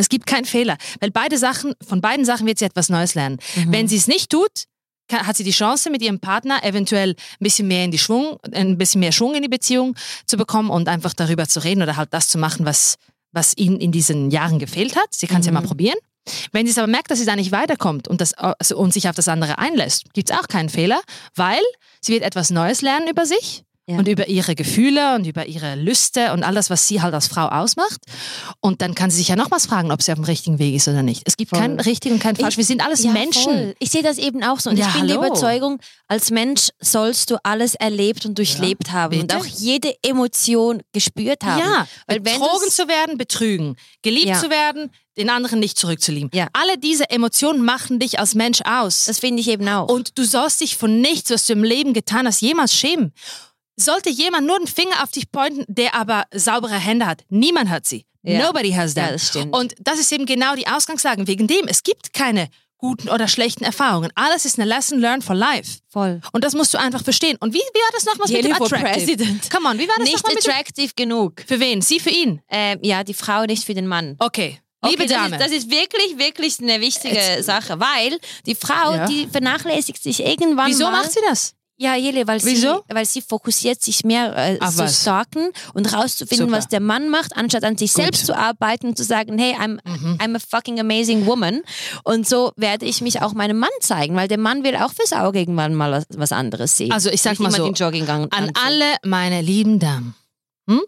Es 0.00 0.09
gibt 0.09 0.26
keinen 0.26 0.45
Fehler, 0.45 0.76
weil 1.00 1.11
beide 1.11 1.38
Sachen, 1.38 1.75
von 1.87 2.00
beiden 2.00 2.25
Sachen 2.25 2.47
wird 2.47 2.59
sie 2.59 2.64
etwas 2.64 2.88
Neues 2.88 3.14
lernen. 3.14 3.38
Mhm. 3.57 3.73
Wenn 3.73 3.88
sie 3.88 3.97
es 3.97 4.07
nicht 4.07 4.30
tut, 4.30 4.64
kann, 5.09 5.26
hat 5.26 5.37
sie 5.37 5.45
die 5.45 5.50
Chance, 5.50 5.90
mit 5.90 6.02
ihrem 6.02 6.21
Partner 6.21 6.62
eventuell 6.64 7.11
ein 7.11 7.16
bisschen 7.40 7.69
mehr 7.69 7.85
in 7.85 7.90
die 7.90 7.99
Schwung, 7.99 8.38
ein 8.52 8.78
bisschen 8.78 9.00
mehr 9.00 9.12
Schwung 9.12 9.35
in 9.35 9.42
die 9.42 9.49
Beziehung 9.49 9.97
zu 10.26 10.37
bekommen 10.37 10.71
und 10.71 10.88
einfach 10.88 11.14
darüber 11.14 11.47
zu 11.49 11.62
reden 11.62 11.83
oder 11.83 11.97
halt 11.97 12.14
das 12.14 12.28
zu 12.28 12.38
machen, 12.38 12.64
was, 12.64 12.97
was 13.33 13.57
ihnen 13.57 13.78
in 13.80 13.92
diesen 13.92 14.30
Jahren 14.30 14.59
gefehlt 14.59 14.97
hat. 14.97 15.09
Sie 15.12 15.26
kann 15.26 15.40
es 15.40 15.47
ja 15.47 15.52
mal 15.52 15.61
Mhm. 15.62 15.66
probieren. 15.66 15.99
Wenn 16.52 16.66
sie 16.66 16.73
es 16.73 16.78
aber 16.78 16.87
merkt, 16.87 17.11
dass 17.11 17.19
sie 17.19 17.25
da 17.25 17.35
nicht 17.35 17.50
weiterkommt 17.50 18.07
und, 18.07 18.21
das, 18.21 18.35
also, 18.35 18.76
und 18.76 18.92
sich 18.92 19.09
auf 19.09 19.16
das 19.16 19.26
andere 19.26 19.59
einlässt, 19.59 20.12
gibt 20.12 20.30
es 20.30 20.37
auch 20.38 20.47
keinen 20.49 20.69
Fehler, 20.69 21.00
weil 21.35 21.61
sie 22.00 22.12
wird 22.12 22.23
etwas 22.23 22.50
Neues 22.50 22.83
lernen 22.83 23.09
über 23.09 23.26
sich 23.26 23.64
Ja. 23.91 23.99
und 23.99 24.07
über 24.09 24.29
ihre 24.29 24.55
Gefühle 24.55 25.15
und 25.17 25.27
über 25.27 25.47
ihre 25.47 25.75
Lüste 25.75 26.33
und 26.33 26.43
alles, 26.45 26.71
was 26.71 26.87
sie 26.87 27.03
halt 27.03 27.13
als 27.15 27.27
Frau 27.27 27.49
ausmacht. 27.49 27.99
Und 28.61 28.83
dann 28.83 28.95
kann 28.95 29.11
sie 29.11 29.19
sich 29.19 29.29
ja 29.29 29.37
nochmals 29.37 29.67
fragen, 29.67 29.91
ob 29.93 30.01
sie 30.03 30.13
auf 30.13 30.19
dem 30.19 30.25
richtigen 30.25 30.59
Weg 30.59 30.75
ist 30.75 30.87
oder 30.89 31.03
nicht. 31.03 31.23
Es 31.27 31.37
gibt 31.37 31.51
Voll. 31.51 31.59
kein 31.59 31.81
richtig 31.81 32.13
und 32.13 32.21
kein 32.21 32.37
falsch. 32.37 32.55
Ich- 32.55 32.59
Wir 32.59 32.65
sind 32.65 32.85
alles 32.85 33.03
Ja, 33.03 33.11
Menschen. 33.13 33.43
Voll. 33.53 33.75
Ich 33.79 33.91
sehe 33.91 34.03
das 34.03 34.19
eben 34.19 34.43
auch 34.45 34.61
so. 34.61 34.71
Und 34.71 34.77
Ja, 34.77 34.87
ich 34.89 34.95
bin 34.95 35.07
der 35.09 35.17
hallo. 35.17 35.27
Überzeugung, 35.27 35.81
als 36.09 36.31
Mensch 36.31 36.69
sollst 36.81 37.31
du 37.31 37.37
alles 37.45 37.75
erlebt 37.75 38.25
und 38.27 38.39
durchlebt 38.39 38.93
haben 38.93 39.15
und 39.21 39.27
bitte. 39.29 39.39
auch 39.41 39.45
jede 39.47 39.95
Emotion 40.03 40.83
gespürt 40.93 41.43
haben. 41.45 41.59
Ja, 41.61 41.87
Weil 42.07 42.21
betrogen 42.21 42.71
zu 42.71 42.87
werden, 42.89 43.19
betrügen, 43.19 43.77
geliebt 44.03 44.37
zu 44.37 44.51
werden, 44.51 44.91
den 45.17 45.29
anderen 45.31 45.59
nicht 45.61 45.77
zurückzulieben. 45.79 46.31
Ja. 46.33 46.47
Alle 46.53 46.79
diese 46.79 47.11
Emotionen 47.11 47.65
machen 47.65 47.99
dich 47.99 48.19
als 48.21 48.35
Mensch 48.35 48.61
aus. 48.65 49.05
Das 49.07 49.19
finde 49.19 49.41
ich 49.41 49.49
eben 49.49 49.69
auch. 49.69 49.89
und 49.89 50.17
du 50.17 50.25
sollst 50.25 50.61
dich 50.61 50.77
von 50.77 51.01
nichts, 51.01 51.31
was 51.31 51.47
du 51.47 51.53
im 51.55 51.65
Leben 51.65 51.93
getan 51.93 52.27
hast, 52.27 52.41
jemals 52.41 52.73
schämen. 52.75 53.13
Sollte 53.77 54.11
jemand 54.11 54.47
nur 54.47 54.57
einen 54.57 54.67
Finger 54.67 55.03
auf 55.03 55.11
dich 55.11 55.31
pointen, 55.31 55.65
der 55.69 55.95
aber 55.95 56.25
saubere 56.35 56.75
Hände 56.79 57.07
hat, 57.07 57.23
niemand 57.29 57.71
hat 57.71 57.87
sie. 57.87 58.05
Ja. 58.23 58.45
Nobody 58.47 58.73
has 58.73 58.95
them. 58.95 59.05
Ja, 59.05 59.12
das. 59.12 59.35
Und 59.37 59.75
das 59.79 59.99
ist 59.99 60.12
eben 60.12 60.27
genau 60.27 60.55
die 60.55 60.67
Ausgangslage. 60.67 61.27
Wegen 61.27 61.47
dem, 61.47 61.67
es 61.69 61.83
gibt 61.83 62.12
keine 62.12 62.49
guten 62.77 63.09
oder 63.09 63.29
schlechten 63.29 63.65
Erfahrungen. 63.65 64.11
Alles 64.15 64.45
ist 64.45 64.59
eine 64.59 64.69
Lesson 64.69 64.99
learned 64.99 65.25
for 65.25 65.35
life. 65.35 65.79
Voll. 65.89 66.21
Und 66.33 66.45
das 66.45 66.55
musst 66.55 66.73
du 66.75 66.79
einfach 66.79 67.03
verstehen. 67.03 67.37
Und 67.41 67.55
wie, 67.55 67.59
wie 67.59 67.79
war 67.81 67.91
das 67.93 68.05
nochmals 68.05 68.31
mit 68.31 68.45
dem 68.45 68.53
Attractive? 68.53 68.91
President. 68.93 69.50
Come 69.50 69.69
on, 69.69 69.79
wie 69.79 69.89
war 69.89 69.95
das 69.97 70.05
Nicht 70.05 70.17
nochmal 70.17 70.35
mit 70.35 70.45
dem... 70.47 70.50
attractive 70.50 70.93
genug. 70.97 71.43
Für 71.47 71.61
wen? 71.61 71.81
Sie 71.83 72.00
für 72.00 72.11
ihn? 72.11 72.43
Ähm, 72.50 72.79
ja, 72.83 73.05
die 73.05 73.15
Frau 73.15 73.45
nicht 73.45 73.65
für 73.65 73.75
den 73.75 73.87
Mann. 73.87 74.17
Okay. 74.19 74.61
Liebe 74.83 75.03
okay, 75.05 75.12
Dame. 75.12 75.37
Das 75.37 75.50
ist, 75.50 75.57
das 75.57 75.65
ist 75.65 75.71
wirklich, 75.71 76.19
wirklich 76.19 76.59
eine 76.61 76.81
wichtige 76.81 77.15
Jetzt- 77.15 77.45
Sache, 77.45 77.79
weil 77.81 78.19
die 78.47 78.55
Frau, 78.55 78.95
Ja. 78.95 79.07
die 79.07 79.27
vernachlässigt 79.27 80.03
sich 80.03 80.21
irgendwann 80.25 80.69
Wieso 80.71 80.85
mal. 80.85 80.93
macht 81.03 81.12
sie 81.12 81.21
das? 81.29 81.55
Ja, 81.83 81.97
Jele, 81.97 82.27
weil 82.27 82.45
Wieso? 82.45 82.85
sie, 82.87 82.95
weil 82.95 83.07
sie 83.07 83.23
fokussiert 83.23 83.81
sich 83.83 84.05
mehr 84.05 84.37
äh, 84.37 84.59
Auf 84.61 84.73
zu 84.75 84.79
was? 84.81 85.01
stalken 85.01 85.51
und 85.73 85.91
rauszufinden, 85.95 86.49
Super. 86.49 86.59
was 86.59 86.69
der 86.69 86.81
Mann 86.81 87.09
macht, 87.09 87.35
anstatt 87.39 87.65
an 87.65 87.78
sich 87.78 87.95
Gut. 87.95 88.02
selbst 88.02 88.26
zu 88.26 88.37
arbeiten 88.37 88.89
und 88.89 88.99
zu 88.99 89.02
sagen, 89.04 89.39
hey, 89.39 89.54
I'm, 89.54 89.78
Mhm. 89.87 90.19
I'm 90.21 90.37
a 90.37 90.39
fucking 90.39 90.78
amazing 90.78 91.25
woman. 91.25 91.63
Und 92.04 92.28
so 92.28 92.52
werde 92.57 92.85
ich 92.85 93.00
mich 93.00 93.23
auch 93.23 93.33
meinem 93.33 93.59
Mann 93.59 93.71
zeigen, 93.81 94.15
weil 94.15 94.28
der 94.28 94.37
Mann 94.39 94.63
will 94.63 94.76
auch 94.76 94.93
fürs 94.93 95.15
Auge 95.15 95.39
irgendwann 95.39 95.75
mal 95.75 95.91
was- 95.91 96.07
was 96.19 96.33
anderes 96.33 96.76
sehen. 96.76 96.93
Also 96.93 97.09
ich 97.09 97.23
sag 97.23 97.33
Nicht 97.33 97.41
mal 97.41 97.50
so, 97.50 97.65
den 97.65 97.73
Jogginggang 97.73 98.31
An 98.31 98.50
alle 98.63 98.97
meine 99.02 99.41
lieben 99.41 99.78
Damen, 99.78 100.15
hm? 100.69 100.83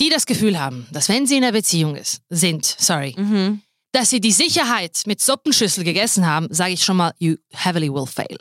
die 0.00 0.08
das 0.08 0.24
Gefühl 0.24 0.58
haben, 0.58 0.86
dass 0.92 1.10
wenn 1.10 1.26
sie 1.26 1.36
in 1.36 1.44
einer 1.44 1.52
Beziehung 1.52 1.96
ist, 1.96 2.22
sind, 2.30 2.64
sorry, 2.64 3.14
Mhm. 3.18 3.60
dass 3.92 4.08
sie 4.08 4.22
die 4.22 4.32
Sicherheit 4.32 5.02
mit 5.04 5.20
Suppenschüssel 5.20 5.84
gegessen 5.84 6.26
haben, 6.26 6.48
sage 6.50 6.72
ich 6.72 6.82
schon 6.82 6.96
mal, 6.96 7.12
you 7.18 7.36
heavily 7.52 7.92
will 7.92 8.06
fail. 8.06 8.38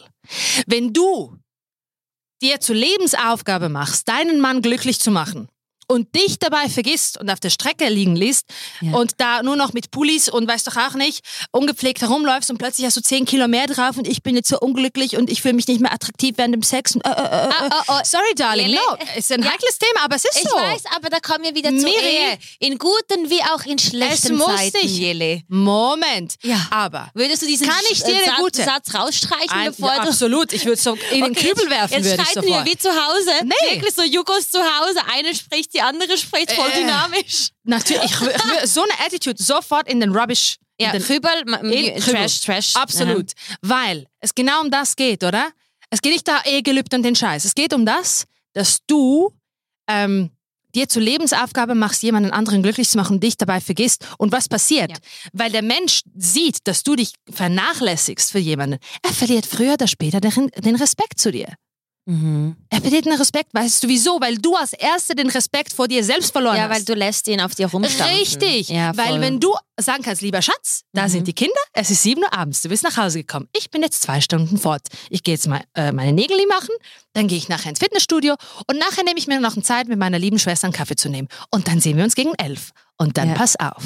Wenn 0.65 0.93
du 0.93 1.35
dir 2.41 2.59
zur 2.59 2.75
Lebensaufgabe 2.75 3.69
machst, 3.69 4.07
deinen 4.09 4.39
Mann 4.39 4.61
glücklich 4.61 4.99
zu 4.99 5.11
machen 5.11 5.47
und 5.91 6.15
dich 6.15 6.39
dabei 6.39 6.69
vergisst 6.69 7.19
und 7.19 7.29
auf 7.29 7.39
der 7.39 7.49
Strecke 7.49 7.89
liegen 7.89 8.15
lässt 8.15 8.45
Ja. 8.81 8.93
und 8.97 9.13
da 9.17 9.43
nur 9.43 9.55
noch 9.55 9.73
mit 9.73 9.91
Pullis 9.91 10.29
und 10.29 10.47
weißt 10.47 10.67
doch 10.67 10.77
auch 10.77 10.93
nicht, 10.93 11.21
ungepflegt 11.51 12.01
herumläufst 12.01 12.49
und 12.49 12.57
plötzlich 12.57 12.85
hast 12.87 12.97
du 12.97 13.01
10 13.01 13.25
Kilo 13.25 13.47
mehr 13.47 13.67
drauf 13.67 13.97
und 13.97 14.07
ich 14.07 14.23
bin 14.23 14.35
jetzt 14.35 14.49
so 14.49 14.59
unglücklich 14.59 15.17
und 15.17 15.29
ich 15.29 15.41
fühle 15.41 15.53
mich 15.53 15.67
nicht 15.67 15.81
mehr 15.81 15.91
attraktiv 15.93 16.35
während 16.37 16.53
dem 16.55 16.63
Sex. 16.63 16.95
Und, 16.95 17.05
äh, 17.05 17.09
äh, 17.09 17.13
äh, 17.13 17.17
Ah, 17.51 17.83
oh, 17.87 17.93
oh. 17.93 17.99
Sorry, 18.03 18.33
Darling, 18.35 18.67
Lele, 18.67 18.79
no, 18.89 18.97
ist 19.17 19.31
ein 19.31 19.43
ja. 19.43 19.51
heikles 19.51 19.77
Thema, 19.77 20.05
aber 20.05 20.15
es 20.15 20.25
ist 20.25 20.37
Ich 20.37 20.49
so. 20.49 20.55
weiß, 20.55 20.83
aber 20.95 21.09
da 21.09 21.19
kommen 21.19 21.43
wir 21.43 21.53
wieder 21.55 21.69
zur 21.69 21.89
Miri. 21.89 22.37
In 22.59 22.77
guten 22.77 23.29
wie 23.29 23.41
auch 23.53 23.63
in 23.65 23.77
schlechten 23.77 24.35
muss 24.37 24.47
Zeiten, 24.55 24.77
nicht. 24.83 24.97
Jele. 24.97 25.41
Moment. 25.49 26.35
Ja. 26.43 26.67
Aber 26.71 27.09
Würdest 27.13 27.41
du 27.41 27.47
diesen 27.47 27.67
Kann 27.67 27.83
ich 27.91 28.01
dir 28.03 28.15
Satz, 28.25 28.37
gute- 28.39 28.63
Satz 28.63 28.93
rausstreichen, 28.93 29.49
Ein, 29.49 29.65
bevor 29.67 29.89
ja, 29.89 30.03
du... 30.03 30.09
absolut. 30.09 30.53
Ich 30.53 30.63
würde 30.65 30.73
es 30.75 30.83
so 30.83 30.93
in 31.11 31.21
den 31.23 31.31
Okay, 31.31 31.47
Kübel 31.49 31.69
werfen, 31.69 32.03
Jetzt 32.03 32.07
ich 32.07 32.13
streiten 32.29 32.47
wir 32.47 32.65
wie 32.65 32.77
zu 32.77 32.89
Hause. 32.89 33.31
Nee. 33.43 33.75
Wirklich 33.75 33.93
so 33.93 34.03
Jugos 34.03 34.49
zu 34.49 34.59
Hause. 34.59 34.99
Eine 35.13 35.35
spricht, 35.35 35.73
die 35.73 35.80
andere 35.81 36.17
spricht 36.17 36.51
voll 36.51 36.69
Äh. 36.71 36.81
dynamisch. 36.81 37.49
Natürlich, 37.63 38.05
ich, 38.05 38.21
ich 38.63 38.69
so 38.69 38.81
eine 38.83 38.93
Attitude 39.05 39.41
sofort 39.41 39.87
in 39.89 39.99
den 39.99 40.15
Rubbish. 40.15 40.57
in 40.77 40.85
Ja, 40.85 40.91
den, 40.93 41.03
Kübel, 41.03 41.31
in 41.71 41.95
Trash, 41.95 42.05
Kübel. 42.05 42.29
Trash. 42.45 42.75
Absolut. 42.75 43.31
Weil 43.61 44.07
es 44.19 44.33
genau 44.33 44.61
um 44.61 44.71
das 44.71 44.95
geht, 44.95 45.23
oder? 45.23 45.49
Es 45.89 46.01
geht 46.01 46.13
nicht 46.13 46.27
da 46.27 46.41
Ehegelübde 46.45 46.95
und 46.97 47.03
den 47.03 47.15
Scheiß. 47.15 47.45
Es 47.45 47.53
geht 47.53 47.73
um 47.73 47.85
das, 47.85 48.25
dass 48.53 48.79
du 48.87 49.33
ähm, 49.87 50.31
dir 50.73 50.87
zur 50.87 51.01
Lebensaufgabe 51.01 51.75
machst, 51.75 52.01
jemanden 52.01 52.31
anderen 52.31 52.63
glücklich 52.63 52.89
zu 52.89 52.97
machen 52.97 53.15
und 53.17 53.23
dich 53.23 53.35
dabei 53.37 53.59
vergisst. 53.59 54.05
Und 54.17 54.31
was 54.31 54.47
passiert? 54.47 54.91
Ja. 54.91 54.97
Weil 55.33 55.51
der 55.51 55.61
Mensch 55.63 56.01
sieht, 56.15 56.59
dass 56.65 56.83
du 56.83 56.95
dich 56.95 57.11
vernachlässigst 57.29 58.31
für 58.31 58.39
jemanden. 58.39 58.77
Er 59.03 59.13
verliert 59.13 59.45
früher 59.45 59.73
oder 59.73 59.87
später 59.87 60.21
den, 60.21 60.49
den 60.57 60.75
Respekt 60.77 61.19
zu 61.19 61.31
dir. 61.31 61.53
Mhm. 62.05 62.55
Er 62.69 62.81
verliert 62.81 63.05
den 63.05 63.13
Respekt, 63.13 63.53
weißt 63.53 63.83
du 63.83 63.87
wieso? 63.87 64.19
Weil 64.19 64.37
du 64.37 64.55
als 64.55 64.73
Erste 64.73 65.13
den 65.13 65.29
Respekt 65.29 65.71
vor 65.71 65.87
dir 65.87 66.03
selbst 66.03 66.31
verloren 66.31 66.55
Ja, 66.57 66.63
hast. 66.63 66.71
weil 66.71 66.83
du 66.83 66.93
lässt 66.95 67.27
ihn 67.27 67.39
auf 67.39 67.53
dir 67.53 67.67
rumstampfen. 67.67 68.17
Richtig, 68.17 68.69
Ja, 68.69 68.95
weil 68.97 69.21
wenn 69.21 69.39
du 69.39 69.53
sagen 69.79 70.01
kannst, 70.03 70.21
lieber 70.23 70.41
Schatz, 70.41 70.81
da 70.93 71.03
Mhm. 71.03 71.09
sind 71.09 71.27
die 71.27 71.33
Kinder, 71.33 71.53
es 71.73 71.91
ist 71.91 72.01
sieben 72.03 72.21
Uhr 72.21 72.33
abends, 72.33 72.61
du 72.63 72.69
bist 72.69 72.83
nach 72.83 72.97
Hause 72.97 73.19
gekommen, 73.19 73.47
ich 73.55 73.69
bin 73.69 73.81
jetzt 73.83 74.01
zwei 74.01 74.19
Stunden 74.19 74.57
fort. 74.57 74.81
Ich 75.09 75.21
gehe 75.23 75.35
jetzt 75.35 75.47
mal 75.47 75.61
äh, 75.75 75.91
meine 75.91 76.13
Nägel 76.13 76.37
machen, 76.47 76.73
dann 77.13 77.27
gehe 77.27 77.37
ich 77.37 77.49
nachher 77.49 77.69
ins 77.69 77.79
Fitnessstudio 77.79 78.35
und 78.67 78.79
nachher 78.79 79.03
nehme 79.03 79.19
ich 79.19 79.27
mir 79.27 79.39
noch 79.39 79.53
eine 79.53 79.63
Zeit, 79.63 79.87
mit 79.87 79.99
meiner 79.99 80.17
lieben 80.19 80.39
Schwester 80.39 80.65
einen 80.65 80.73
Kaffee 80.73 80.95
zu 80.95 81.09
nehmen. 81.09 81.27
Und 81.51 81.67
dann 81.67 81.79
sehen 81.79 81.97
wir 81.97 82.03
uns 82.03 82.15
gegen 82.15 82.33
elf. 82.35 82.71
Und 83.01 83.17
dann 83.17 83.29
Ja. 83.29 83.33
pass 83.33 83.55
auf. 83.59 83.81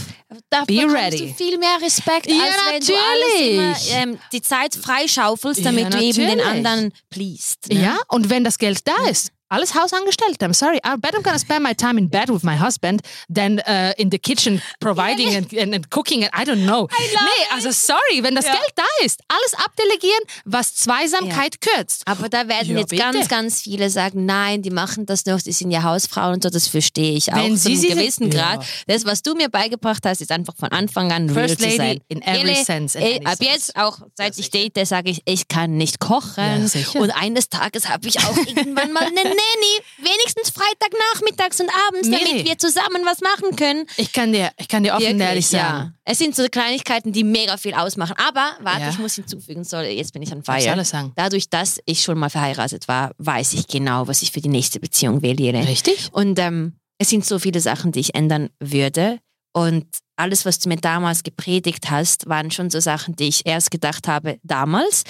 Da 0.50 0.66
Be 0.66 0.74
ready. 0.92 1.30
du 1.30 1.34
viel 1.36 1.58
mehr 1.58 1.78
Respekt, 1.82 2.28
Ja, 2.30 2.36
als 2.44 2.56
wenn 2.70 2.82
du 2.82 2.94
alles 2.94 3.88
immer, 3.88 3.98
ähm, 4.02 4.20
die 4.34 4.42
Zeit 4.42 4.76
freischaufelst, 4.76 5.62
Ja, 5.62 5.72
damit 5.72 5.94
du 5.94 6.00
eben 6.02 6.28
den 6.28 6.42
anderen 6.42 6.92
pleased. 7.10 7.70
Ne? 7.70 7.82
Ja, 7.82 7.98
und 8.10 8.30
wenn 8.30 8.44
das 8.44 8.58
Geld 8.58 8.86
da 8.86 9.08
ist, 9.10 9.32
alles 9.50 9.74
Hausangestellt. 9.76 10.42
I'm 10.42 10.54
sorry. 10.54 10.78
I 10.86 10.96
bet 10.98 11.14
I'm 11.16 11.22
gonna 11.24 11.40
spend 11.40 11.64
my 11.64 11.74
time 11.76 11.98
in 11.98 12.10
bed 12.10 12.30
with 12.30 12.44
my 12.44 12.58
husband 12.60 13.02
than 13.34 13.60
uh, 13.68 13.94
in 13.98 14.10
the 14.12 14.18
kitchen 14.20 14.62
providing 14.80 15.36
and, 15.36 15.52
and, 15.54 15.74
and 15.74 15.90
cooking. 15.92 16.24
And 16.26 16.32
I 16.34 16.44
don't 16.50 16.66
know. 16.66 16.88
nee, 17.00 17.46
also 17.54 17.72
sorry, 17.72 18.22
wenn 18.24 18.36
das 18.36 18.46
Ja. 18.46 18.54
Geld 18.54 18.72
da 18.76 18.84
ist, 19.06 19.22
alles 19.28 19.54
abdelegieren, 19.66 20.22
was 20.46 20.76
Zweisamkeit 20.76 21.62
kürzt. 21.62 22.04
Aber 22.06 22.30
da 22.30 22.48
werden 22.48 22.72
Ja, 22.74 22.80
jetzt 22.80 22.90
bitte. 22.90 23.04
ganz, 23.04 23.28
ganz 23.28 23.62
viele 23.62 23.90
sagen, 23.90 24.26
nein, 24.26 24.62
die 24.62 24.72
machen 24.72 25.06
das 25.06 25.26
noch, 25.26 25.42
die 25.42 25.52
sind 25.52 25.72
ja 25.72 25.84
Hausfrauen 25.84 26.36
und 26.36 26.44
so, 26.44 26.50
das 26.50 26.68
verstehe 26.68 27.14
ich 27.16 27.32
auch. 27.32 27.38
Wenn 27.38 27.56
zu 27.58 27.64
sie 27.64 27.70
einem 27.74 27.82
sie- 27.82 27.88
gewissen 27.90 28.32
Ja. 28.32 28.56
Grad. 28.56 28.66
Das, 28.88 29.06
was 29.06 29.22
du 29.22 29.36
mir 29.36 29.50
beigebracht 29.50 30.04
hast, 30.06 30.22
ist 30.22 30.32
einfach 30.32 30.56
von 30.58 30.70
Anfang 30.70 31.12
an 31.12 31.30
real 31.30 31.48
First 31.48 31.60
zu 31.62 31.66
lady 31.66 31.78
sein. 31.78 32.02
in 32.08 32.22
every 32.22 32.50
Ele, 32.52 32.66
sense, 32.66 32.98
in 32.98 33.26
ab 33.26 33.36
sense. 33.38 33.52
jetzt, 33.54 33.76
auch 33.76 34.00
seit 34.16 34.36
Ja, 34.36 34.40
ich 34.42 34.50
date, 34.50 34.88
sage 34.88 35.12
ich, 35.12 35.22
ich 35.26 35.48
kann 35.48 35.78
nicht 35.78 36.00
kochen. 36.00 36.70
Ja, 36.74 37.00
und 37.00 37.12
eines 37.12 37.50
Tages 37.50 37.90
habe 37.90 38.08
ich 38.08 38.20
auch 38.20 38.36
irgendwann 38.48 38.92
mal 38.92 39.04
eine 39.06 39.35
Nanny, 39.36 40.10
wenigstens 40.10 40.50
Freitagnachmittags 40.52 41.60
und 41.62 41.70
abends, 41.88 42.10
damit 42.10 42.32
Miri. 42.34 42.46
wir 42.46 42.58
zusammen 42.58 43.06
was 43.06 43.22
machen 43.22 43.56
können. 43.56 43.86
Ich 43.98 44.12
kann 44.14 44.32
dir, 44.34 44.52
ich 44.58 44.68
kann 44.68 44.84
dir 44.84 44.94
offen 44.96 45.14
und 45.14 45.20
ehrlich 45.20 45.52
ja. 45.52 45.60
sagen. 45.60 45.94
Es 46.04 46.18
sind 46.20 46.36
so 46.36 46.48
Kleinigkeiten, 46.50 47.12
die 47.12 47.24
mega 47.24 47.58
viel 47.58 47.74
ausmachen. 47.74 48.16
Aber, 48.18 48.56
warte, 48.62 48.82
Ja. 48.82 48.90
ich 48.90 49.00
muss 49.00 49.16
hinzufügen, 49.16 49.64
sorry, 49.64 49.94
jetzt 49.98 50.14
bin 50.14 50.22
ich 50.22 50.32
an 50.32 50.40
Ich 50.40 50.46
soll 50.46 50.56
Feier. 50.56 50.74
alles 50.74 50.90
sagen. 50.90 51.14
Dadurch, 51.16 51.50
dass 51.50 51.80
ich 51.86 52.02
schon 52.02 52.18
mal 52.18 52.30
verheiratet 52.30 52.88
war, 52.88 53.12
weiß 53.18 53.54
ich 53.54 53.68
genau, 53.68 54.08
was 54.08 54.22
ich 54.22 54.32
für 54.32 54.42
die 54.42 54.50
nächste 54.50 54.80
Beziehung 54.80 55.22
wähle. 55.22 55.36
Richtig? 55.68 56.10
Und 56.12 56.40
ähm, 56.40 56.74
es 56.98 57.10
sind 57.10 57.26
so 57.26 57.40
viele 57.40 57.60
Sachen, 57.60 57.92
die 57.92 58.00
ich 58.00 58.16
ändern 58.16 58.50
würde. 58.60 59.20
Und 59.52 59.86
alles, 60.18 60.46
was 60.46 60.60
du 60.60 60.70
mir 60.70 60.78
damals 60.78 61.24
gepredigt 61.24 61.90
hast, 61.90 62.28
waren 62.30 62.52
schon 62.52 62.70
so 62.70 62.80
Sachen, 62.80 63.16
die 63.16 63.28
ich 63.28 63.46
erst 63.46 63.72
gedacht 63.72 64.08
habe 64.08 64.40
damals. 64.44 65.04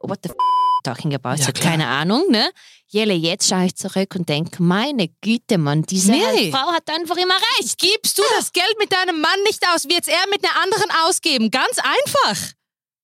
What 0.00 0.20
the 0.22 0.30
f 0.30 0.34
talking 0.84 1.14
about? 1.14 1.34
Ja, 1.42 1.50
keine 1.52 1.88
Ahnung, 1.88 2.22
ne? 2.30 2.48
Jelle, 2.88 3.14
jetzt 3.14 3.48
schaue 3.48 3.66
ich 3.66 3.74
zurück 3.74 4.14
und 4.14 4.28
denke, 4.28 4.62
meine 4.62 5.08
Güte, 5.20 5.58
Mann, 5.58 5.82
diese 5.82 6.12
Nee. 6.12 6.50
Frau 6.52 6.72
hat 6.72 6.88
einfach 6.88 7.16
immer 7.16 7.34
recht. 7.58 7.78
Gibst 7.78 8.16
du 8.16 8.22
das 8.36 8.52
Geld 8.52 8.76
mit 8.78 8.92
deinem 8.92 9.20
Mann 9.20 9.42
nicht 9.44 9.66
aus, 9.74 9.84
wird's 9.88 10.06
er 10.08 10.24
mit 10.30 10.44
einer 10.44 10.62
anderen 10.62 10.90
ausgeben. 11.04 11.50
Ganz 11.50 11.78
einfach. 11.78 12.52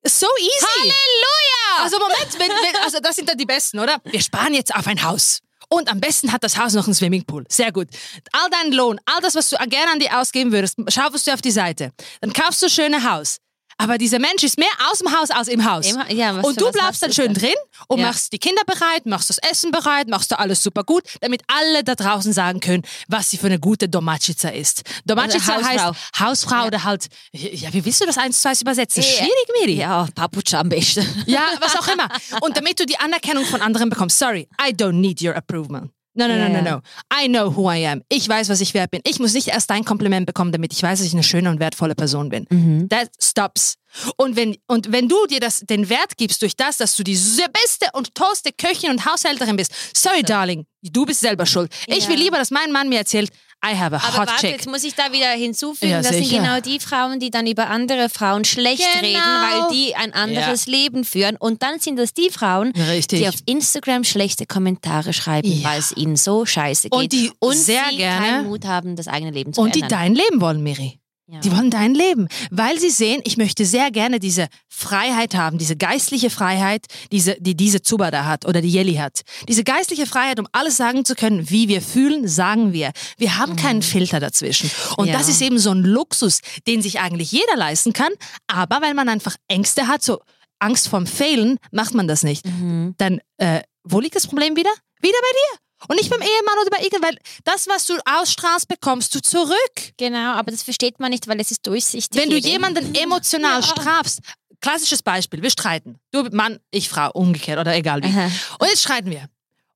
So 0.04 0.26
easy. 0.38 0.66
Halleluja! 0.90 1.82
Also 1.84 1.98
Moment, 1.98 2.38
wenn, 2.38 2.48
wenn, 2.48 2.82
also 2.84 2.98
das 3.00 3.16
sind 3.16 3.28
dann 3.28 3.38
die 3.38 3.46
Besten, 3.46 3.78
oder? 3.80 4.00
Wir 4.04 4.20
sparen 4.20 4.54
jetzt 4.54 4.74
auf 4.74 4.86
ein 4.86 5.02
Haus. 5.02 5.40
Und 5.68 5.90
am 5.90 6.00
besten 6.00 6.32
hat 6.32 6.44
das 6.44 6.58
Haus 6.58 6.74
noch 6.74 6.84
einen 6.86 6.94
Swimmingpool. 6.94 7.44
Sehr 7.48 7.72
gut. 7.72 7.88
All 8.32 8.50
dein 8.50 8.72
Lohn, 8.72 9.00
all 9.06 9.20
das, 9.20 9.34
was 9.34 9.48
du 9.50 9.56
gerne 9.68 9.92
an 9.92 9.98
dir 10.00 10.18
ausgeben 10.20 10.52
würdest, 10.52 10.76
schaufelst 10.88 11.26
du 11.26 11.32
auf 11.32 11.40
die 11.40 11.50
Seite. 11.50 11.92
Dann 12.20 12.32
kaufst 12.32 12.62
du 12.62 12.66
ein 12.66 12.70
schönes 12.70 13.04
Haus. 13.04 13.38
Aber 13.78 13.98
dieser 13.98 14.18
Mensch 14.18 14.42
ist 14.44 14.58
mehr 14.58 14.68
aus 14.90 14.98
dem 14.98 15.12
Haus 15.18 15.30
als 15.30 15.48
im 15.48 15.64
Haus. 15.68 15.86
Im- 15.90 16.16
ja, 16.16 16.32
und 16.40 16.60
du 16.60 16.70
bleibst 16.70 17.02
dann 17.02 17.12
schön 17.12 17.32
da? 17.34 17.40
drin 17.40 17.54
und 17.88 17.98
Ja. 17.98 18.06
machst 18.06 18.32
die 18.32 18.38
Kinder 18.38 18.62
bereit, 18.66 19.06
machst 19.06 19.30
das 19.30 19.38
Essen 19.38 19.70
bereit, 19.70 20.08
machst 20.08 20.30
du 20.30 20.38
alles 20.38 20.62
super 20.62 20.84
gut, 20.84 21.02
damit 21.20 21.42
alle 21.48 21.82
da 21.84 21.94
draußen 21.94 22.32
sagen 22.32 22.60
können, 22.60 22.82
was 23.08 23.30
sie 23.30 23.38
für 23.38 23.46
eine 23.46 23.58
gute 23.58 23.88
Domacica 23.88 24.48
ist. 24.50 24.82
Domacica 25.04 25.56
Oder 25.58 25.66
heißt 25.68 25.84
Hausfrau. 26.18 26.54
Ja. 26.56 26.66
oder 26.66 26.84
halt, 26.84 27.06
ja, 27.32 27.72
wie 27.72 27.84
willst 27.84 28.00
du 28.00 28.06
das 28.06 28.18
eins 28.18 28.40
zu 28.40 28.48
eins 28.48 28.60
übersetzen? 28.62 29.02
Schwierig, 29.02 29.46
Miri. 29.60 29.74
Ja, 29.76 30.06
Papucha 30.14 30.60
am 30.60 30.68
besten. 30.68 31.06
Ja, 31.26 31.42
was 31.60 31.74
auch 31.76 31.88
immer. 31.88 32.08
Und 32.42 32.56
damit 32.56 32.78
du 32.80 32.86
die 32.86 32.98
Anerkennung 32.98 33.44
von 33.44 33.60
anderen 33.62 33.88
bekommst. 33.90 34.18
Sorry, 34.18 34.48
I 34.60 34.70
don't 34.72 34.92
need 34.92 35.20
your 35.22 35.34
approval. 35.36 35.90
No, 36.14 36.28
no, 36.28 36.34
no, 36.34 36.40
Ja, 36.42 36.48
no, 36.50 36.54
ja. 36.56 36.76
no. 36.76 36.80
I 37.24 37.26
know 37.28 37.56
who 37.56 37.70
I 37.70 37.86
am. 37.86 38.02
Ich 38.10 38.28
weiß, 38.28 38.48
was 38.50 38.60
ich 38.60 38.74
wert 38.74 38.90
bin. 38.90 39.00
Ich 39.04 39.18
muss 39.18 39.32
nicht 39.32 39.48
erst 39.48 39.70
dein 39.70 39.84
Kompliment 39.84 40.26
bekommen, 40.26 40.52
damit 40.52 40.72
ich 40.72 40.82
weiß, 40.82 40.98
dass 40.98 41.06
ich 41.06 41.14
eine 41.14 41.22
schöne 41.22 41.48
und 41.48 41.58
wertvolle 41.60 41.94
Person 41.94 42.28
bin. 42.28 42.46
Mhm. 42.50 42.88
That 42.90 43.10
stops. 43.20 43.76
Und 44.16 44.36
wenn, 44.36 44.56
und 44.66 44.90
wenn 44.92 45.08
du 45.08 45.26
dir 45.26 45.40
das, 45.40 45.60
den 45.60 45.88
Wert 45.88 46.16
gibst 46.16 46.42
durch 46.42 46.56
das, 46.56 46.76
dass 46.78 46.96
du 46.96 47.02
die 47.04 47.12
beste 47.14 47.86
und 47.94 48.14
tollste 48.14 48.50
Köchin 48.52 48.90
und 48.90 49.04
Haushälterin 49.06 49.56
bist, 49.56 49.72
sorry, 49.94 50.22
darling, 50.22 50.66
du 50.82 51.04
bist 51.06 51.20
selber 51.20 51.46
schuld. 51.46 51.70
Ich 51.86 52.04
Ja. 52.04 52.08
will 52.10 52.18
lieber, 52.18 52.36
dass 52.38 52.50
mein 52.50 52.72
Mann 52.72 52.88
mir 52.88 52.98
erzählt, 52.98 53.30
I 53.64 53.76
have 53.78 53.94
a 53.94 53.98
Aber 53.98 54.18
hot 54.18 54.28
warte, 54.28 54.40
chick. 54.40 54.50
jetzt 54.50 54.68
muss 54.68 54.82
ich 54.82 54.94
da 54.96 55.12
wieder 55.12 55.30
hinzufügen, 55.30 55.92
Ja, 55.92 56.02
das 56.02 56.10
sind 56.16 56.28
genau 56.28 56.60
die 56.60 56.80
Frauen, 56.80 57.20
die 57.20 57.30
dann 57.30 57.46
über 57.46 57.68
andere 57.70 58.08
Frauen 58.08 58.44
schlecht 58.44 58.82
Genau. 59.00 59.06
reden, 59.06 59.20
weil 59.22 59.76
die 59.76 59.94
ein 59.94 60.12
anderes 60.12 60.66
Leben 60.66 61.04
führen. 61.04 61.36
Und 61.36 61.62
dann 61.62 61.78
sind 61.78 61.96
das 61.96 62.12
die 62.12 62.30
Frauen, 62.30 62.72
Richtig. 62.72 63.20
die 63.20 63.28
auf 63.28 63.36
Instagram 63.46 64.02
schlechte 64.04 64.46
Kommentare 64.46 65.12
schreiben, 65.12 65.52
Ja. 65.52 65.68
weil 65.70 65.78
es 65.78 65.96
ihnen 65.96 66.16
so 66.16 66.44
scheiße 66.44 66.88
geht. 66.90 66.92
Und 66.92 67.12
die 67.12 67.30
sehr 67.52 67.82
sie 67.90 67.96
gerne- 67.98 68.26
keinen 68.26 68.46
Mut 68.48 68.64
haben, 68.64 68.96
das 68.96 69.06
eigene 69.06 69.30
Leben 69.30 69.52
zu 69.52 69.60
Und 69.60 69.74
die 69.76 69.80
verändern. 69.80 70.00
dein 70.00 70.14
Leben 70.16 70.40
wollen, 70.40 70.62
Miri. 70.62 70.98
Ja. 71.32 71.40
Die 71.40 71.50
wollen 71.50 71.70
dein 71.70 71.94
Leben, 71.94 72.28
weil 72.50 72.78
sie 72.78 72.90
sehen, 72.90 73.22
ich 73.24 73.38
möchte 73.38 73.64
sehr 73.64 73.90
gerne 73.90 74.20
diese 74.20 74.48
Freiheit 74.68 75.34
haben, 75.34 75.56
diese 75.56 75.76
geistliche 75.76 76.28
Freiheit, 76.28 76.84
diese, 77.10 77.36
die 77.40 77.56
diese 77.56 77.80
Zuba 77.80 78.10
da 78.10 78.26
hat 78.26 78.44
oder 78.44 78.60
die 78.60 78.70
Jelly 78.70 78.96
hat. 78.96 79.22
Diese 79.48 79.64
geistliche 79.64 80.06
Freiheit, 80.06 80.38
um 80.38 80.46
alles 80.52 80.76
sagen 80.76 81.06
zu 81.06 81.14
können, 81.14 81.48
wie 81.48 81.68
wir 81.68 81.80
fühlen, 81.80 82.28
sagen 82.28 82.74
wir. 82.74 82.92
Wir 83.16 83.38
haben 83.38 83.56
keinen 83.56 83.80
Filter 83.80 84.20
dazwischen. 84.20 84.70
Und 84.98 85.06
Mhm. 85.06 85.12
Ja. 85.12 85.18
das 85.18 85.28
ist 85.30 85.40
eben 85.40 85.58
so 85.58 85.70
ein 85.70 85.82
Luxus, 85.82 86.40
den 86.66 86.82
sich 86.82 87.00
eigentlich 87.00 87.32
jeder 87.32 87.56
leisten 87.56 87.94
kann. 87.94 88.12
Aber 88.46 88.82
weil 88.82 88.92
man 88.92 89.08
einfach 89.08 89.36
Ängste 89.48 89.88
hat, 89.88 90.02
so 90.02 90.20
Angst 90.58 90.88
vorm 90.88 91.06
Failen, 91.06 91.56
macht 91.70 91.94
man 91.94 92.06
das 92.08 92.22
nicht. 92.24 92.44
Mhm. 92.44 92.94
Dann, 92.98 93.20
äh, 93.38 93.62
wo 93.84 94.00
liegt 94.00 94.16
das 94.16 94.26
Problem 94.26 94.54
wieder? 94.54 94.70
Wieder 95.00 95.18
bei 95.20 95.32
dir. 95.32 95.61
Und 95.88 95.96
nicht 95.96 96.10
beim 96.10 96.20
Ehemann 96.20 96.58
oder 96.62 96.70
bei 96.70 96.82
irgend, 96.82 97.02
weil 97.02 97.18
das, 97.44 97.66
was 97.66 97.86
du 97.86 97.98
ausstrahlst, 98.04 98.68
bekommst 98.68 99.14
du 99.14 99.20
zurück. 99.20 99.92
Genau, 99.96 100.32
aber 100.34 100.50
das 100.50 100.62
versteht 100.62 101.00
man 101.00 101.10
nicht, 101.10 101.26
weil 101.28 101.40
es 101.40 101.50
ist 101.50 101.66
durchsichtig. 101.66 102.20
Wenn 102.20 102.30
du 102.30 102.36
jemanden 102.36 102.94
emotional 102.94 103.60
Ja. 103.60 103.66
strafst, 103.66 104.20
klassisches 104.60 105.02
Beispiel, 105.02 105.42
wir 105.42 105.50
streiten. 105.50 105.98
Du 106.12 106.22
Mann, 106.32 106.58
ich 106.70 106.88
Frau, 106.88 107.10
umgekehrt 107.12 107.58
oder 107.58 107.74
egal 107.74 108.02
wie. 108.02 108.06
Aha. 108.08 108.30
Und 108.58 108.68
jetzt 108.68 108.82
streiten 108.82 109.10
wir. 109.10 109.28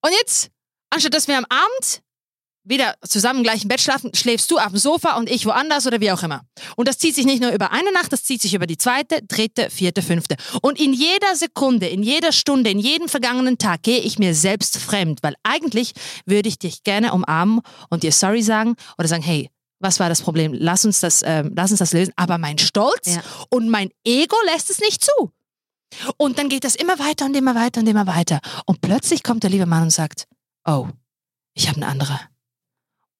Und 0.03 0.13
jetzt, 0.13 0.49
anstatt 0.91 1.15
dass 1.15 1.27
wir 1.29 1.37
am 1.39 1.47
Abend 1.49 2.03
wieder 2.69 2.97
zusammen 3.07 3.39
im 3.39 3.43
gleichen 3.45 3.69
Bett 3.69 3.81
schlafen, 3.81 4.11
schläfst 4.15 4.51
du 4.51 4.59
auf 4.59 4.69
dem 4.69 4.79
Sofa 4.79 5.17
und 5.17 5.31
ich 5.31 5.47
woanders 5.47 5.87
oder 5.87 6.01
wie 6.01 6.11
auch 6.13 6.23
immer. 6.23 6.43
Und 6.77 6.89
das 6.89 6.99
zieht 6.99 7.15
sich 7.15 7.25
nicht 7.25 7.41
nur 7.41 7.53
über 7.53 7.73
eine 7.73 7.93
Nacht, 7.93 8.13
das 8.13 8.25
zieht 8.25 8.43
sich 8.43 8.55
über 8.55 8.67
die 8.67 8.77
zweite, 8.77 9.23
dritte, 9.23 9.71
vierte, 9.71 10.03
fünfte. 10.03 10.37
Und 10.63 10.79
in 10.81 10.93
jeder 10.93 11.35
Sekunde, 11.37 11.87
in 11.89 12.03
jeder 12.03 12.33
Stunde, 12.33 12.71
in 12.71 12.79
jedem 12.79 13.09
vergangenen 13.09 13.59
Tag 13.59 13.83
gehe 13.83 14.01
ich 14.01 14.19
mir 14.19 14.35
selbst 14.35 14.79
fremd, 14.79 15.21
weil 15.23 15.35
eigentlich 15.43 15.93
würde 16.27 16.49
ich 16.49 16.59
dich 16.59 16.83
gerne 16.83 17.13
umarmen 17.13 17.61
und 17.89 18.03
dir 18.03 18.13
sorry 18.13 18.43
sagen 18.43 18.75
oder 18.99 19.09
sagen, 19.09 19.23
hey, 19.23 19.51
was 19.79 20.01
war 20.01 20.09
das 20.09 20.23
Problem? 20.23 20.53
Lass 20.55 20.85
uns 20.85 21.01
das, 21.01 21.23
ähm, 21.25 21.53
lass 21.55 21.71
uns 21.71 21.79
das 21.81 21.93
lösen. 21.93 22.13
Aber 22.17 22.39
mein 22.39 22.59
Stolz 22.59 23.15
Ja. 23.15 23.23
und 23.51 23.69
mein 23.69 23.91
Ego 24.05 24.37
lässt 24.53 24.71
es 24.71 24.81
nicht 24.81 25.05
zu. 25.05 25.33
Und 26.17 26.39
dann 26.39 26.49
geht 26.49 26.65
das 26.65 26.75
immer 26.75 26.99
weiter 26.99 27.27
und 27.27 27.37
immer 27.37 27.55
weiter 27.55 27.81
und 27.81 27.87
immer 27.87 28.07
weiter. 28.07 28.41
Und 28.67 28.81
plötzlich 28.81 29.23
kommt 29.23 29.43
der 29.45 29.51
liebe 29.51 29.67
Mann 29.67 29.85
und 29.85 29.91
sagt, 29.91 30.25
oh, 30.67 30.89
ich 31.55 31.69
habe 31.69 31.77
eine 31.77 31.87
andere. 31.87 32.19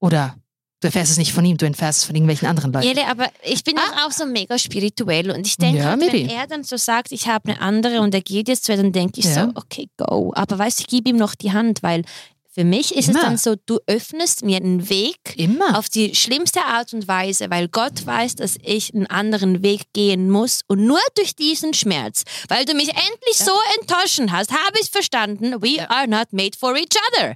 Oder 0.01 0.37
du 0.81 0.89
erfährst 0.89 1.11
es 1.13 1.19
nicht 1.19 1.33
von 1.33 1.45
ihm, 1.45 1.57
du 1.57 1.67
erfährst 1.67 2.01
es 2.01 2.05
von 2.05 2.15
irgendwelchen 2.15 2.49
anderen 2.49 2.73
Leuten. 2.73 2.87
Jelle, 2.87 3.07
aber 3.09 3.29
ich 3.43 3.65
bin 3.65 3.77
doch 3.77 4.07
auch 4.07 4.13
so 4.13 4.27
mega 4.27 4.59
spirituell 4.59 5.31
und 5.31 5.47
ich 5.47 5.57
denke, 5.57 5.79
Ja, 5.79 5.85
halt, 5.91 6.13
wenn 6.13 6.29
er 6.29 6.47
dann 6.47 6.65
so 6.65 6.77
sagt, 6.77 7.13
ich 7.13 7.29
habe 7.29 7.51
eine 7.51 7.61
andere 7.61 8.01
und 8.01 8.15
er 8.15 8.21
geht 8.21 8.49
jetzt 8.49 8.65
zu, 8.65 8.77
dann 8.77 8.93
denke 8.93 9.21
ich 9.21 9.27
Ja. 9.27 9.47
so, 9.47 9.53
okay, 9.55 9.89
go. 9.97 10.33
Aber 10.35 10.59
weißt 10.59 10.79
du, 10.79 10.83
ich 10.83 10.87
gebe 10.89 11.09
ihm 11.11 11.17
noch 11.17 11.35
die 11.35 11.53
Hand, 11.53 11.83
weil 11.83 12.05
für 12.53 12.65
mich 12.65 12.95
ist 12.97 13.09
Immer. 13.11 13.19
es 13.19 13.25
dann 13.25 13.37
so, 13.37 13.55
du 13.67 13.81
öffnest 13.87 14.43
mir 14.43 14.57
einen 14.57 14.89
Weg 14.89 15.19
Immer. 15.37 15.79
auf 15.79 15.91
die 15.91 16.15
schlimmste 16.15 16.65
Art 16.65 16.95
und 16.95 17.07
Weise, 17.07 17.51
weil 17.51 17.69
Gott 17.69 18.07
weiß, 18.07 18.37
dass 18.37 18.57
ich 18.63 18.95
einen 18.95 19.07
anderen 19.07 19.63
Weg 19.63 19.83
gehen 19.93 20.31
muss 20.31 20.61
und 20.67 20.87
nur 20.87 21.01
durch 21.17 21.37
diesen 21.37 21.75
Schmerz, 21.75 22.23
weil 22.49 22.65
du 22.65 22.73
mich 22.73 22.89
endlich 22.89 23.37
so 23.37 23.53
enttäuschen 23.81 24.33
hast, 24.33 24.53
habe 24.53 24.79
ich 24.81 24.91
verstanden, 24.91 25.61
we 25.61 25.87
are 25.91 26.09
not 26.09 26.33
made 26.33 26.57
for 26.59 26.75
each 26.77 26.97
other. 27.13 27.35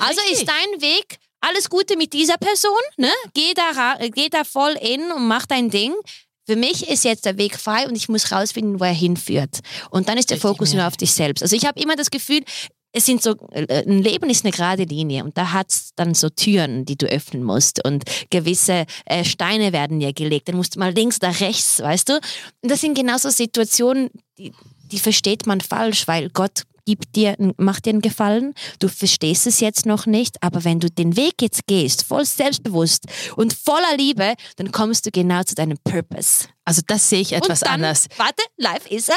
Also 0.00 0.20
Richtig. 0.22 0.38
ist 0.42 0.48
dein 0.48 0.80
Weg 0.80 1.18
alles 1.40 1.68
Gute 1.70 1.96
mit 1.96 2.12
dieser 2.12 2.36
Person, 2.36 2.72
ne? 2.96 3.10
Geh 3.34 3.54
da, 3.54 3.94
äh, 3.98 4.10
geh 4.10 4.28
da 4.28 4.44
voll 4.44 4.76
in 4.80 5.12
und 5.12 5.26
mach 5.26 5.46
dein 5.46 5.70
Ding. 5.70 5.94
Für 6.46 6.56
mich 6.56 6.88
ist 6.88 7.04
jetzt 7.04 7.24
der 7.24 7.38
Weg 7.38 7.58
frei 7.58 7.88
und 7.88 7.96
ich 7.96 8.08
muss 8.08 8.30
rausfinden, 8.30 8.78
wo 8.78 8.84
er 8.84 8.92
hinführt. 8.92 9.60
Und 9.90 10.08
dann 10.08 10.16
ist 10.16 10.30
der 10.30 10.38
Fokus 10.38 10.72
nur 10.74 10.86
auf 10.86 10.96
dich 10.96 11.12
selbst. 11.12 11.42
Also 11.42 11.56
ich 11.56 11.66
habe 11.66 11.80
immer 11.80 11.96
das 11.96 12.10
Gefühl, 12.10 12.42
es 12.92 13.04
sind 13.04 13.22
so, 13.22 13.36
äh, 13.50 13.82
ein 13.82 14.02
Leben 14.02 14.30
ist 14.30 14.44
eine 14.44 14.52
gerade 14.52 14.84
Linie 14.84 15.22
und 15.24 15.36
da 15.36 15.52
hat 15.52 15.70
es 15.70 15.90
dann 15.96 16.14
so 16.14 16.30
Türen, 16.30 16.86
die 16.86 16.96
du 16.96 17.06
öffnen 17.06 17.42
musst 17.42 17.84
und 17.84 18.04
gewisse 18.30 18.86
äh, 19.04 19.22
Steine 19.24 19.72
werden 19.72 20.00
dir 20.00 20.14
gelegt. 20.14 20.48
Dann 20.48 20.56
musst 20.56 20.76
du 20.76 20.78
mal 20.78 20.94
links 20.94 21.18
oder 21.18 21.38
rechts, 21.40 21.80
weißt 21.80 22.08
du? 22.08 22.14
Und 22.14 22.70
das 22.70 22.80
sind 22.80 22.96
genauso 22.96 23.28
Situationen, 23.28 24.10
die, 24.38 24.52
die 24.90 24.98
versteht 24.98 25.46
man 25.46 25.60
falsch, 25.60 26.08
weil 26.08 26.30
Gott 26.30 26.62
gibt 26.86 27.16
dir, 27.16 27.36
macht 27.58 27.84
dir 27.84 27.90
einen 27.90 28.00
Gefallen, 28.00 28.54
du 28.78 28.88
verstehst 28.88 29.46
es 29.46 29.60
jetzt 29.60 29.84
noch 29.84 30.06
nicht, 30.06 30.42
aber 30.42 30.64
wenn 30.64 30.80
du 30.80 30.88
den 30.90 31.16
Weg 31.16 31.42
jetzt 31.42 31.66
gehst, 31.66 32.04
voll 32.04 32.24
selbstbewusst 32.24 33.04
und 33.36 33.52
voller 33.52 33.96
Liebe, 33.98 34.34
dann 34.56 34.72
kommst 34.72 35.04
du 35.04 35.10
genau 35.10 35.42
zu 35.42 35.54
deinem 35.54 35.76
Purpose. 35.84 36.48
Also 36.64 36.82
das 36.86 37.10
sehe 37.10 37.20
ich 37.20 37.32
etwas 37.32 37.62
und 37.62 37.68
dann, 37.68 37.74
anders. 37.74 38.06
Warte, 38.16 38.42
life 38.56 38.88
is 38.88 39.10
a 39.10 39.14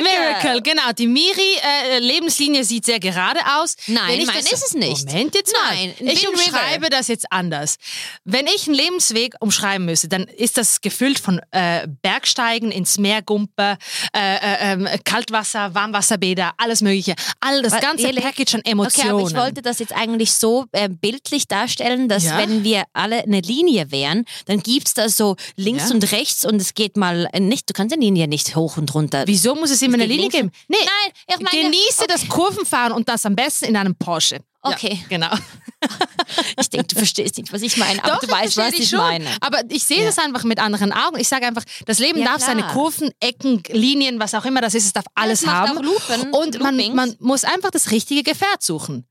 Miracle, 0.00 0.62
genau. 0.62 0.92
Die 0.96 1.06
Miri-Lebenslinie 1.06 2.64
sieht 2.64 2.84
sehr 2.86 3.00
gerade 3.00 3.40
aus. 3.58 3.76
Nein, 3.86 4.20
ich 4.20 4.26
das- 4.26 4.52
ist 4.52 4.66
es 4.68 4.74
nicht. 4.74 5.06
Moment 5.08 5.34
jetzt 5.34 5.52
mal. 5.52 5.74
Nein, 5.74 5.94
ein 6.00 6.06
ich 6.08 6.28
umschreibe 6.28 6.90
das 6.90 7.08
jetzt 7.08 7.26
anders. 7.30 7.76
Wenn 8.24 8.46
ich 8.46 8.66
einen 8.66 8.76
Lebensweg 8.76 9.34
umschreiben 9.40 9.84
müsste, 9.86 10.08
dann 10.08 10.24
ist 10.24 10.56
das 10.56 10.80
gefüllt 10.80 11.18
von 11.18 11.40
äh, 11.50 11.86
Bergsteigen 12.02 12.70
ins 12.70 12.98
Meergumpe, 12.98 13.76
äh, 14.14 14.36
äh, 14.36 14.72
ähm, 14.72 14.88
Kaltwasser, 15.04 15.74
Warmwasserbäder, 15.74 16.52
alles 16.58 16.80
mögliche. 16.80 17.14
All 17.40 17.62
das 17.62 17.72
Was, 17.74 17.80
ganze 17.80 18.08
Eli? 18.08 18.20
Package 18.20 18.54
an 18.54 18.60
Okay, 18.60 18.70
Emotionen. 18.70 19.10
aber 19.10 19.28
ich 19.28 19.34
wollte 19.36 19.62
das 19.62 19.78
jetzt 19.78 19.92
eigentlich 19.94 20.32
so 20.32 20.66
äh, 20.72 20.88
bildlich 20.88 21.48
darstellen, 21.48 22.08
dass 22.08 22.24
Ja. 22.24 22.38
wenn 22.38 22.64
wir 22.64 22.84
alle 22.92 23.22
eine 23.22 23.40
Linie 23.40 23.90
wären, 23.90 24.24
dann 24.46 24.60
gibt 24.60 24.88
es 24.88 24.94
da 24.94 25.08
so 25.08 25.36
links 25.56 25.88
Ja. 25.88 25.94
und 25.94 26.12
rechts 26.12 26.44
und 26.44 26.60
es 26.60 26.74
geht 26.74 26.96
mal 26.96 27.28
äh, 27.32 27.40
nicht, 27.40 27.68
du 27.68 27.72
kannst 27.74 27.94
die 27.94 28.00
Linie 28.00 28.28
nicht 28.28 28.56
hoch 28.56 28.76
und 28.76 28.94
runter. 28.94 29.24
Wieso 29.26 29.54
muss 29.64 29.70
es 29.70 29.80
immer 29.82 29.94
eine 29.94 30.04
Linie 30.04 30.28
geben? 30.28 30.50
Nee, 30.68 30.76
Nein, 30.78 31.12
ich 31.26 31.40
meine, 31.40 31.62
genieße 31.70 32.04
das 32.06 32.28
Kurvenfahren 32.28 32.92
und 32.92 33.08
das 33.08 33.24
am 33.24 33.34
besten 33.34 33.64
in 33.64 33.76
einem 33.78 33.94
Porsche. 33.96 34.40
Okay. 34.60 34.98
Ja, 35.02 35.08
genau. 35.08 35.34
ich 36.60 36.68
denke, 36.70 36.88
du 36.88 36.96
verstehst 36.96 37.38
nicht, 37.38 37.50
was 37.50 37.62
ich 37.62 37.76
meine, 37.78 38.02
aber 38.04 38.14
Doch, 38.14 38.20
du 38.20 38.28
weißt, 38.28 38.56
was 38.58 38.72
ich 38.74 38.88
schon. 38.90 38.98
meine. 38.98 39.26
Aber 39.40 39.60
ich 39.70 39.84
sehe 39.84 40.00
Ja. 40.00 40.06
das 40.06 40.18
einfach 40.18 40.44
mit 40.44 40.58
anderen 40.58 40.92
Augen. 40.92 41.18
Ich 41.18 41.28
sage 41.28 41.46
einfach, 41.46 41.64
das 41.86 41.98
Leben 41.98 42.18
Ja, 42.18 42.26
darf 42.26 42.42
seine 42.42 42.60
klar. 42.62 42.72
Kurven, 42.74 43.10
Ecken, 43.20 43.62
Linien, 43.70 44.20
was 44.20 44.34
auch 44.34 44.44
immer 44.44 44.60
das 44.60 44.74
ist, 44.74 44.84
es 44.84 44.92
darf 44.92 45.06
alles 45.14 45.40
es 45.40 45.46
macht 45.46 45.68
haben. 45.70 45.82
Lupen, 45.82 46.30
und 46.32 46.60
man, 46.60 46.76
man 46.94 47.16
muss 47.20 47.44
einfach 47.44 47.70
das 47.70 47.90
richtige 47.90 48.22
Gefährt 48.22 48.62
suchen. 48.62 49.06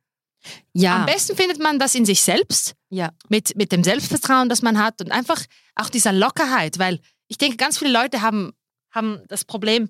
Ja, 0.74 0.98
Am 0.98 1.06
besten 1.08 1.36
findet 1.36 1.60
man 1.60 1.80
das 1.80 1.96
in 1.96 2.06
sich 2.06 2.22
selbst, 2.22 2.74
ja. 2.90 3.12
mit, 3.30 3.56
mit 3.56 3.72
dem 3.72 3.84
Selbstvertrauen, 3.84 4.50
das 4.50 4.62
man 4.62 4.78
hat 4.84 5.02
und 5.02 5.12
einfach 5.12 5.42
auch 5.76 5.90
dieser 5.90 6.12
Lockerheit, 6.12 6.78
weil 6.80 7.00
ich 7.28 7.38
denke, 7.38 7.58
ganz 7.58 7.78
viele 7.80 7.92
Leute 7.92 8.22
haben, 8.22 8.54
haben 8.92 9.22
das 9.30 9.46
Problem, 9.46 9.90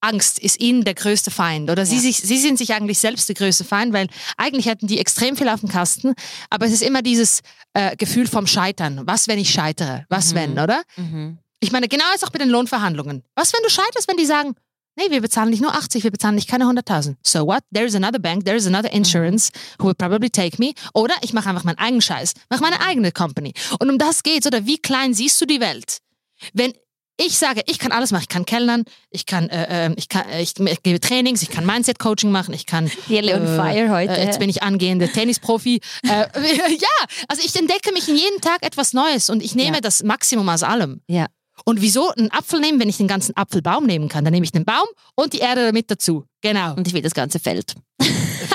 Angst 0.00 0.38
ist 0.38 0.60
ihnen 0.60 0.84
der 0.84 0.94
größte 0.94 1.30
Feind 1.30 1.70
oder 1.70 1.84
sie, 1.86 1.96
Ja. 1.96 2.00
sich, 2.02 2.18
sie 2.18 2.38
sind 2.38 2.58
sich 2.58 2.72
eigentlich 2.74 2.98
selbst 2.98 3.28
der 3.28 3.34
größte 3.34 3.64
Feind, 3.64 3.92
weil 3.92 4.08
eigentlich 4.36 4.66
hätten 4.66 4.86
die 4.86 4.98
extrem 4.98 5.36
viel 5.36 5.48
auf 5.48 5.60
dem 5.60 5.68
Kasten, 5.68 6.14
aber 6.48 6.66
es 6.66 6.72
ist 6.72 6.82
immer 6.82 7.02
dieses 7.02 7.40
äh, 7.74 7.96
Gefühl 7.96 8.26
vom 8.26 8.46
Scheitern. 8.46 9.02
Was, 9.06 9.28
wenn 9.28 9.38
ich 9.38 9.50
scheitere? 9.50 10.04
Was, 10.08 10.32
Mhm. 10.32 10.36
wenn, 10.36 10.58
oder? 10.58 10.82
Mhm. 10.96 11.38
Ich 11.60 11.72
meine, 11.72 11.88
genau 11.88 12.04
ist 12.14 12.24
auch 12.26 12.32
mit 12.32 12.40
den 12.40 12.48
Lohnverhandlungen. 12.48 13.22
Was, 13.36 13.52
wenn 13.52 13.60
du 13.62 13.68
scheiterst, 13.70 14.08
wenn 14.08 14.16
die 14.16 14.24
sagen, 14.26 14.54
nee, 14.96 15.10
wir 15.10 15.20
bezahlen 15.20 15.50
nicht 15.50 15.60
nur 15.62 15.74
80, 15.74 16.02
wir 16.04 16.10
bezahlen 16.10 16.34
nicht 16.34 16.48
keine 16.48 16.64
100.000. 16.64 17.16
So 17.22 17.46
what? 17.46 17.60
There's 17.72 17.94
another 17.94 18.18
bank, 18.18 18.44
there's 18.46 18.66
another 18.66 18.90
insurance 18.92 19.50
who 19.78 19.86
will 19.88 19.94
probably 19.94 20.30
take 20.30 20.56
me. 20.58 20.72
Oder 20.94 21.14
ich 21.20 21.32
mache 21.34 21.48
einfach 21.50 21.64
meinen 21.64 21.78
eigenen 21.78 22.00
Scheiß, 22.00 22.32
mache 22.48 22.62
meine 22.62 22.80
eigene 22.80 23.12
Company. 23.12 23.52
Und 23.78 23.90
um 23.90 23.98
das 23.98 24.22
geht's. 24.22 24.46
Oder 24.46 24.64
wie 24.66 24.78
klein 24.78 25.12
siehst 25.14 25.40
du 25.40 25.44
die 25.46 25.60
Welt? 25.60 25.98
Wenn 26.54 26.72
ich 27.22 27.38
sage, 27.38 27.62
ich 27.66 27.78
kann 27.78 27.92
alles 27.92 28.12
machen, 28.12 28.22
ich 28.22 28.28
kann 28.28 28.46
kellnern, 28.46 28.84
ich 29.10 29.26
kann, 29.26 29.48
äh, 29.50 29.86
äh, 29.88 29.94
ich 29.96 30.08
kann, 30.08 30.28
äh, 30.30 30.40
ich, 30.42 30.58
ich 30.58 30.82
gebe 30.82 31.00
Trainings, 31.00 31.42
ich 31.42 31.50
kann 31.50 31.66
Mindset-Coaching 31.66 32.30
machen, 32.30 32.54
ich 32.54 32.64
kann 32.66 32.90
Really 33.08 33.34
on 33.34 33.44
äh, 33.44 33.56
fire 33.56 33.90
heute. 33.90 34.12
Äh, 34.16 34.24
jetzt 34.24 34.38
bin 34.38 34.48
ich 34.48 34.62
angehende 34.62 35.08
Tennisprofi. 35.08 35.80
äh, 36.04 36.08
ja, 36.08 37.06
also 37.28 37.42
ich 37.44 37.54
entdecke 37.56 37.92
mich 37.92 38.08
in 38.08 38.16
jeden 38.16 38.40
Tag 38.40 38.62
etwas 38.62 38.92
Neues 38.94 39.28
und 39.30 39.42
ich 39.42 39.54
nehme 39.54 39.76
Ja. 39.76 39.80
das 39.80 40.02
Maximum 40.02 40.48
aus 40.48 40.62
allem. 40.62 41.02
Ja. 41.08 41.26
Und 41.66 41.82
wieso 41.82 42.08
einen 42.10 42.30
Apfel 42.30 42.58
nehmen, 42.58 42.80
wenn 42.80 42.88
ich 42.88 42.96
den 42.96 43.08
ganzen 43.08 43.36
Apfelbaum 43.36 43.84
nehmen 43.84 44.08
kann? 44.08 44.24
Dann 44.24 44.32
nehme 44.32 44.44
ich 44.44 44.52
den 44.52 44.64
Baum 44.64 44.86
und 45.14 45.34
die 45.34 45.40
Erde 45.40 45.66
damit 45.66 45.90
dazu. 45.90 46.24
Genau. 46.40 46.74
Und 46.74 46.86
ich 46.86 46.94
will 46.94 47.02
das 47.02 47.12
ganze 47.12 47.38
Feld. 47.38 47.74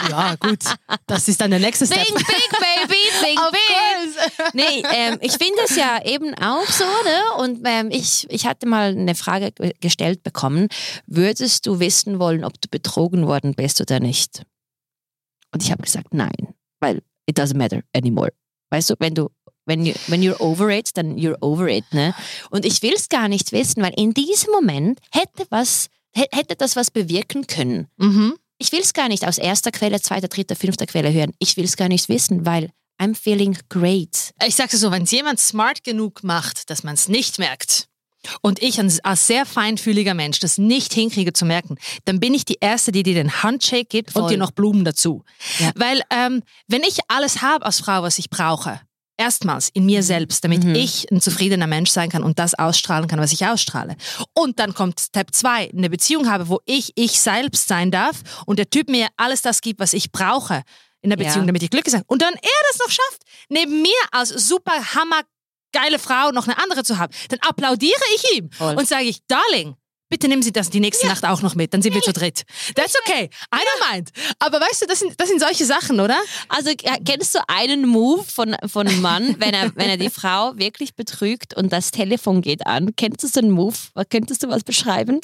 Ja, 0.09 0.35
gut. 0.35 0.59
Das 1.07 1.27
ist 1.27 1.39
dann 1.41 1.51
der 1.51 1.59
nächste 1.59 1.85
Step. 1.85 2.03
Think 2.05 2.17
big, 2.17 2.49
baby, 2.51 2.95
think 3.23 3.39
Of 3.39 3.51
big. 3.51 3.61
course. 4.37 4.51
Nee, 4.53 4.83
ähm, 4.93 5.17
ich 5.21 5.33
finde 5.33 5.59
es 5.65 5.75
ja 5.75 6.03
eben 6.03 6.33
auch 6.35 6.65
so, 6.67 6.83
ne? 6.83 7.21
Und 7.43 7.61
ähm, 7.65 7.89
ich, 7.91 8.25
ich 8.29 8.45
hatte 8.45 8.67
mal 8.67 8.89
eine 8.91 9.15
Frage 9.15 9.51
ge- 9.51 9.73
gestellt 9.79 10.23
bekommen. 10.23 10.67
Würdest 11.07 11.65
du 11.65 11.79
wissen 11.79 12.19
wollen, 12.19 12.43
ob 12.43 12.59
du 12.61 12.67
betrogen 12.69 13.27
worden 13.27 13.53
bist 13.55 13.81
oder 13.81 13.99
nicht? 13.99 14.43
Und 15.53 15.63
ich 15.63 15.71
habe 15.71 15.83
gesagt, 15.83 16.13
nein, 16.13 16.53
weil 16.79 17.01
it 17.27 17.39
doesn't 17.39 17.57
matter 17.57 17.81
anymore. 17.95 18.31
Weißt 18.71 18.89
du, 18.89 18.95
wenn 18.99 19.13
du 19.15 19.29
wenn 19.67 19.83
you, 19.83 19.93
when 20.07 20.21
you're 20.21 20.39
over 20.39 20.69
it, 20.69 20.91
dann 20.95 21.15
you're 21.17 21.37
over 21.41 21.67
it, 21.67 21.85
ne? 21.91 22.13
Und 22.51 22.65
ich 22.65 22.81
will 22.83 22.93
es 22.95 23.09
gar 23.09 23.27
nicht 23.27 23.51
wissen, 23.51 23.81
weil 23.81 23.93
in 23.97 24.13
diesem 24.13 24.51
Moment 24.51 24.99
hätte 25.11 25.47
was 25.49 25.87
hä- 26.15 26.27
hätte 26.31 26.55
das 26.55 26.75
was 26.75 26.91
bewirken 26.91 27.47
können. 27.47 27.87
Mhm. 27.97 28.35
Ich 28.57 28.71
will 28.71 28.81
es 28.81 28.93
gar 28.93 29.09
nicht 29.09 29.27
aus 29.27 29.37
erster 29.37 29.71
Quelle, 29.71 30.01
zweiter, 30.01 30.27
dritter, 30.27 30.55
fünfter 30.55 30.85
Quelle 30.85 31.11
hören. 31.11 31.33
Ich 31.39 31.57
will 31.57 31.65
es 31.65 31.75
gar 31.75 31.89
nicht 31.89 32.09
wissen, 32.09 32.45
weil 32.45 32.71
I'm 33.01 33.15
feeling 33.15 33.57
great. 33.69 34.33
Ich 34.45 34.55
sag's 34.55 34.71
dir 34.71 34.77
so, 34.77 34.91
wenn 34.91 35.03
es 35.03 35.11
jemand 35.11 35.39
smart 35.39 35.83
genug 35.83 36.23
macht, 36.23 36.69
dass 36.69 36.83
man 36.83 36.93
es 36.93 37.09
nicht 37.09 37.39
merkt, 37.39 37.89
und 38.41 38.61
ich 38.61 38.79
als 38.79 39.27
sehr 39.27 39.45
feinfühliger 39.45 40.13
Mensch 40.13 40.39
das 40.39 40.57
nicht 40.57 40.93
hinkriege 40.93 41.33
zu 41.33 41.45
merken, 41.45 41.77
dann 42.05 42.19
bin 42.19 42.33
ich 42.33 42.45
die 42.45 42.57
Erste, 42.59 42.91
die 42.91 43.03
dir 43.03 43.15
den 43.15 43.43
Handshake 43.43 43.85
gibt 43.85 44.11
Voll. 44.11 44.23
und 44.23 44.31
dir 44.31 44.37
noch 44.37 44.51
Blumen 44.51 44.85
dazu. 44.85 45.23
Ja. 45.59 45.71
Weil 45.75 46.01
ähm, 46.09 46.41
wenn 46.67 46.83
ich 46.83 46.99
alles 47.07 47.41
habe 47.41 47.65
als 47.65 47.79
Frau, 47.79 48.03
was 48.03 48.19
ich 48.19 48.29
brauche, 48.29 48.81
erstmals 49.17 49.69
in 49.69 49.85
mir 49.85 50.03
selbst, 50.03 50.43
damit 50.43 50.63
Mhm. 50.63 50.75
ich 50.75 51.09
ein 51.11 51.21
zufriedener 51.21 51.67
Mensch 51.67 51.89
sein 51.91 52.09
kann 52.09 52.23
und 52.23 52.37
das 52.39 52.53
ausstrahlen 52.53 53.07
kann, 53.07 53.19
was 53.19 53.31
ich 53.31 53.45
ausstrahle. 53.45 53.95
Und 54.33 54.59
dann 54.59 54.73
kommt 54.73 54.99
Step 54.99 55.33
2, 55.33 55.71
eine 55.71 55.89
Beziehung 55.89 56.29
habe, 56.29 56.49
wo 56.49 56.59
ich 56.65 56.91
ich 56.95 57.19
selbst 57.19 57.67
sein 57.67 57.91
darf 57.91 58.21
und 58.45 58.59
der 58.59 58.69
Typ 58.69 58.89
mir 58.89 59.07
alles 59.17 59.41
das 59.41 59.61
gibt, 59.61 59.79
was 59.79 59.93
ich 59.93 60.11
brauche 60.11 60.63
in 61.01 61.09
der 61.09 61.19
Ja. 61.19 61.25
Beziehung, 61.27 61.47
damit 61.47 61.63
ich 61.63 61.69
glücklich 61.69 61.91
sein 61.91 62.03
Und 62.07 62.21
dann 62.21 62.33
er 62.33 62.61
das 62.71 62.79
noch 62.79 62.89
schafft, 62.89 63.21
neben 63.49 63.81
mir 63.81 63.91
als 64.11 64.29
super 64.29 64.73
hammer 64.95 65.21
geile 65.71 65.99
Frau 65.99 66.31
noch 66.31 66.47
eine 66.47 66.57
andere 66.61 66.83
zu 66.83 66.97
haben, 66.97 67.13
dann 67.29 67.39
applaudiere 67.39 67.99
ich 68.15 68.37
ihm 68.37 68.49
Voll. 68.51 68.75
und 68.75 68.87
sage 68.87 69.03
ich, 69.05 69.19
Darling, 69.27 69.75
bitte 70.09 70.27
nehmen 70.27 70.41
Sie 70.41 70.51
das 70.51 70.69
die 70.69 70.79
nächste 70.79 71.07
Nacht 71.07 71.25
auch 71.25 71.41
noch 71.41 71.55
mit, 71.55 71.73
dann 71.73 71.81
sind 71.81 71.93
wir 71.93 72.01
zu 72.01 72.13
dritt. 72.13 72.43
That's 72.75 72.95
okay, 73.05 73.29
I 73.53 73.57
don't 73.57 73.93
mind. 73.93 74.09
Aber 74.39 74.59
weißt 74.59 74.83
du, 74.83 74.85
das 74.85 74.99
sind, 74.99 75.19
das 75.19 75.29
sind 75.29 75.39
solche 75.39 75.65
Sachen, 75.65 75.99
oder? 75.99 76.19
Also 76.49 76.71
kennst 77.05 77.35
du 77.35 77.39
einen 77.47 77.87
Move 77.87 78.23
von, 78.23 78.55
von 78.65 78.87
einem 78.87 79.01
Mann, 79.01 79.35
wenn 79.39 79.53
er, 79.53 79.75
wenn 79.75 79.89
er 79.89 79.97
die 79.97 80.09
Frau 80.09 80.53
wirklich 80.57 80.95
betrügt 80.95 81.55
und 81.55 81.71
das 81.71 81.91
Telefon 81.91 82.41
geht 82.41 82.65
an? 82.65 82.95
Kennst 82.95 83.23
du 83.23 83.27
so 83.27 83.39
einen 83.39 83.51
Move? 83.51 83.75
Könntest 84.09 84.43
du 84.43 84.49
was 84.49 84.63
beschreiben? 84.63 85.21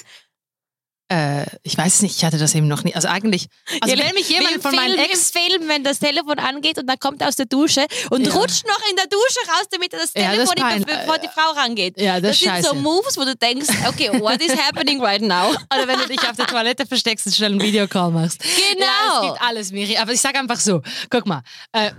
Äh, 1.12 1.46
ich 1.64 1.78
weiß 1.78 1.96
es 1.96 2.02
nicht, 2.04 2.16
ich 2.16 2.24
hatte 2.24 2.38
das 2.38 2.56
eben 2.56 2.68
noch 2.70 2.84
nie. 2.86 2.96
Also 2.96 3.10
eigentlich, 3.10 3.48
also 3.82 3.98
wenn 3.98 4.14
mich 4.16 4.30
jemand 4.30 4.62
von 4.62 4.74
meinen 4.74 4.98
Ex... 4.98 5.32
Im 5.32 5.42
Film, 5.42 5.68
wenn 5.68 5.84
das 5.84 6.00
Telefon 6.00 6.40
angeht 6.40 6.78
und 6.78 6.88
dann 6.88 6.98
kommt 7.00 7.22
er 7.22 7.28
aus 7.28 7.36
der 7.36 7.48
Dusche 7.48 7.86
und 8.12 8.26
Ja. 8.26 8.34
rutscht 8.34 8.66
noch 8.66 8.80
in 8.90 8.96
der 8.96 9.08
Dusche 9.08 9.40
raus, 9.50 9.66
damit 9.72 9.92
er 9.94 10.00
das 10.00 10.12
Ja, 10.16 10.34
das 10.36 10.50
Telefon 10.52 10.72
ist 10.72 10.78
nicht 10.78 10.88
pein- 10.88 11.00
bevor 11.06 11.18
die 11.18 11.28
Frau 11.28 11.52
rangeht. 11.60 12.00
Ja, 12.00 12.22
das 12.22 12.40
das 12.40 12.60
ist 12.60 12.66
sind 12.70 12.76
so. 12.78 12.82
Moves, 12.82 13.18
wo 13.18 13.26
du 13.26 13.36
denkst, 13.36 13.68
okay, 13.90 14.10
what 14.22 14.42
is 14.42 14.56
happening 14.56 15.02
right 15.04 15.22
now? 15.22 15.50
Oder 15.74 15.88
wenn 15.88 16.00
du 16.00 16.08
dich 16.08 16.20
auf 16.22 16.38
der 16.38 16.48
Toilette 16.48 16.86
versteckst 16.86 17.26
und 17.26 17.36
schnell 17.36 17.52
einen 17.52 17.62
Videocall 17.62 18.12
machst. 18.12 18.40
Genau. 18.42 18.86
Ja, 18.86 19.22
es 19.22 19.28
gibt 19.28 19.42
alles, 19.42 19.72
Miri. 19.74 19.98
Aber 19.98 20.14
ich 20.14 20.22
sage 20.22 20.40
einfach 20.40 20.60
so, 20.60 20.82
guck 21.10 21.26
mal, 21.26 21.42
äh, 21.74 21.92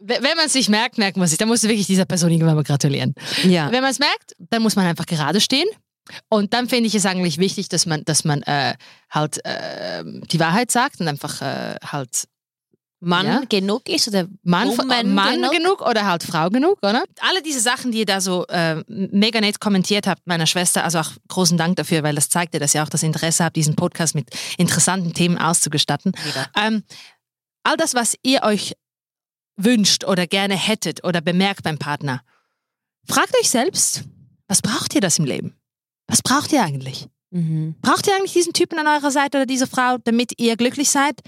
wenn 0.00 0.22
man 0.22 0.46
es 0.46 0.52
sich 0.52 0.68
merkt, 0.68 0.96
merkt 0.96 1.16
man 1.16 1.26
sich. 1.28 1.36
Dann 1.38 1.48
musst 1.48 1.64
du 1.64 1.68
wirklich 1.68 1.86
dieser 1.86 2.04
Person 2.06 2.30
irgendwann 2.30 2.54
mal 2.54 2.62
gratulieren. 2.64 3.14
Ja. 3.44 3.70
Wenn 3.72 3.82
man 3.82 3.90
es 3.90 3.98
merkt, 3.98 4.34
dann 4.38 4.62
muss 4.62 4.76
man 4.76 4.86
einfach 4.86 5.06
gerade 5.06 5.40
stehen. 5.40 5.66
Und 6.28 6.52
dann 6.54 6.68
finde 6.68 6.86
ich 6.88 6.94
es 6.94 7.06
eigentlich 7.06 7.38
wichtig, 7.38 7.68
dass 7.68 7.86
man, 7.86 8.04
dass 8.04 8.24
man 8.24 8.42
äh, 8.42 8.74
halt 9.10 9.44
äh, 9.44 10.04
die 10.04 10.40
Wahrheit 10.40 10.70
sagt 10.70 11.00
und 11.00 11.08
einfach 11.08 11.40
äh, 11.42 11.76
halt 11.84 12.28
Mann 13.00 13.26
Ja. 13.26 13.42
genug 13.48 13.88
ist 13.88 14.08
oder 14.08 14.26
Mann, 14.42 14.76
Woman 14.76 15.14
Mann 15.14 15.34
genug? 15.34 15.52
genug? 15.52 15.80
oder 15.82 16.04
halt 16.04 16.24
Frau 16.24 16.50
genug, 16.50 16.78
oder? 16.82 17.04
Alle 17.20 17.42
diese 17.42 17.60
Sachen, 17.60 17.92
die 17.92 17.98
ihr 17.98 18.06
da 18.06 18.20
so 18.20 18.44
äh, 18.48 18.82
mega 18.88 19.40
nett 19.40 19.60
kommentiert 19.60 20.08
habt, 20.08 20.26
meiner 20.26 20.46
Schwester, 20.46 20.82
also 20.82 20.98
auch 20.98 21.10
großen 21.28 21.56
Dank 21.56 21.76
dafür, 21.76 22.02
weil 22.02 22.16
das 22.16 22.28
zeigt 22.28 22.54
ja, 22.54 22.60
dass 22.60 22.74
ihr 22.74 22.82
auch 22.82 22.88
das 22.88 23.04
Interesse 23.04 23.44
habt, 23.44 23.54
diesen 23.54 23.76
Podcast 23.76 24.16
mit 24.16 24.28
interessanten 24.56 25.14
Themen 25.14 25.38
auszugestatten. 25.38 26.12
Ähm, 26.60 26.82
all 27.62 27.76
das, 27.76 27.94
was 27.94 28.16
ihr 28.24 28.42
euch 28.42 28.74
wünscht 29.56 30.04
oder 30.04 30.26
gerne 30.26 30.56
hättet 30.56 31.04
oder 31.04 31.20
bemerkt 31.20 31.62
beim 31.62 31.78
Partner, 31.78 32.22
fragt 33.08 33.36
euch 33.40 33.48
selbst, 33.50 34.04
was 34.48 34.60
braucht 34.62 34.94
ihr 34.94 35.00
das 35.00 35.18
im 35.18 35.24
Leben? 35.24 35.54
Was 36.08 36.22
braucht 36.22 36.52
ihr 36.52 36.62
eigentlich? 36.62 37.06
Mhm. 37.30 37.74
Braucht 37.82 38.06
ihr 38.06 38.14
eigentlich 38.16 38.32
diesen 38.32 38.52
Typen 38.54 38.78
an 38.78 38.86
eurer 38.86 39.10
Seite 39.10 39.38
oder 39.38 39.46
diese 39.46 39.66
Frau, 39.66 39.98
damit 40.02 40.32
ihr 40.38 40.56
glücklich 40.56 40.88
seid? 40.90 41.20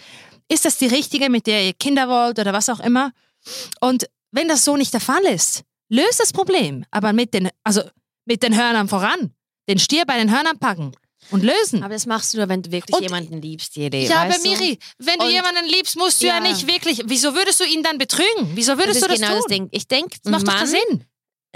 Ist 0.49 0.65
das 0.65 0.79
die 0.79 0.87
richtige, 0.87 1.31
mit 1.31 1.47
der 1.47 1.65
ihr 1.67 1.75
Kinder 1.75 2.09
wollt 2.09 2.39
oder 2.39 2.53
was 2.53 2.69
auch 2.69 2.81
immer? 2.81 3.13
Und 3.81 4.07
wenn 4.33 4.49
das 4.49 4.65
so 4.65 4.77
nicht 4.77 4.93
der 4.95 5.01
Fall 5.01 5.23
ist, 5.25 5.63
löst 5.89 6.19
das 6.21 6.33
Problem, 6.33 6.85
aber 6.91 7.13
mit 7.13 7.35
den, 7.35 7.49
also 7.65 7.83
mit 8.25 8.43
den 8.43 8.57
Hörnern 8.57 8.89
voran, 8.89 9.33
den 9.69 9.79
Stier 9.79 10.05
bei 10.07 10.19
den 10.19 10.31
Hörnern 10.35 10.59
packen 10.59 10.93
und 11.31 11.43
lösen. 11.45 11.83
Aber 11.83 11.93
das 11.95 12.07
machst 12.07 12.33
du 12.33 12.39
nur, 12.39 12.49
wenn 12.49 12.63
du 12.63 12.71
wirklich 12.73 12.97
Und- 12.97 13.03
jemanden 13.03 13.43
liebst, 13.43 13.77
Jede. 13.77 13.99
ja, 13.99 14.23
aber? 14.23 14.39
Miri, 14.39 14.79
wenn 14.99 15.19
du 15.19 15.27
Und- 15.27 15.33
jemanden 15.33 15.67
liebst, 15.67 15.97
musst 15.97 16.23
du 16.23 16.27
ja. 16.27 16.35
Ja. 16.35 16.41
nicht 16.41 16.67
wirklich. 16.67 17.03
Wieso 17.05 17.35
würdest 17.35 17.61
du 17.61 17.65
ihn 17.65 17.83
dann 17.83 17.99
betrügen? 17.99 18.53
Wieso 18.55 18.73
das 18.73 18.79
würdest 18.81 18.97
ist 18.97 19.05
du 19.05 19.09
das 19.09 19.21
genau 19.21 19.33
tun? 19.35 19.43
das 19.47 19.57
Ding. 19.57 19.69
Ich 19.73 19.87
denke, 19.89 20.17
Das 20.23 20.31
macht 20.33 20.47
doch 20.49 20.53
keinen 20.55 20.71
Mann, 20.73 20.81
Sinn. 20.89 21.05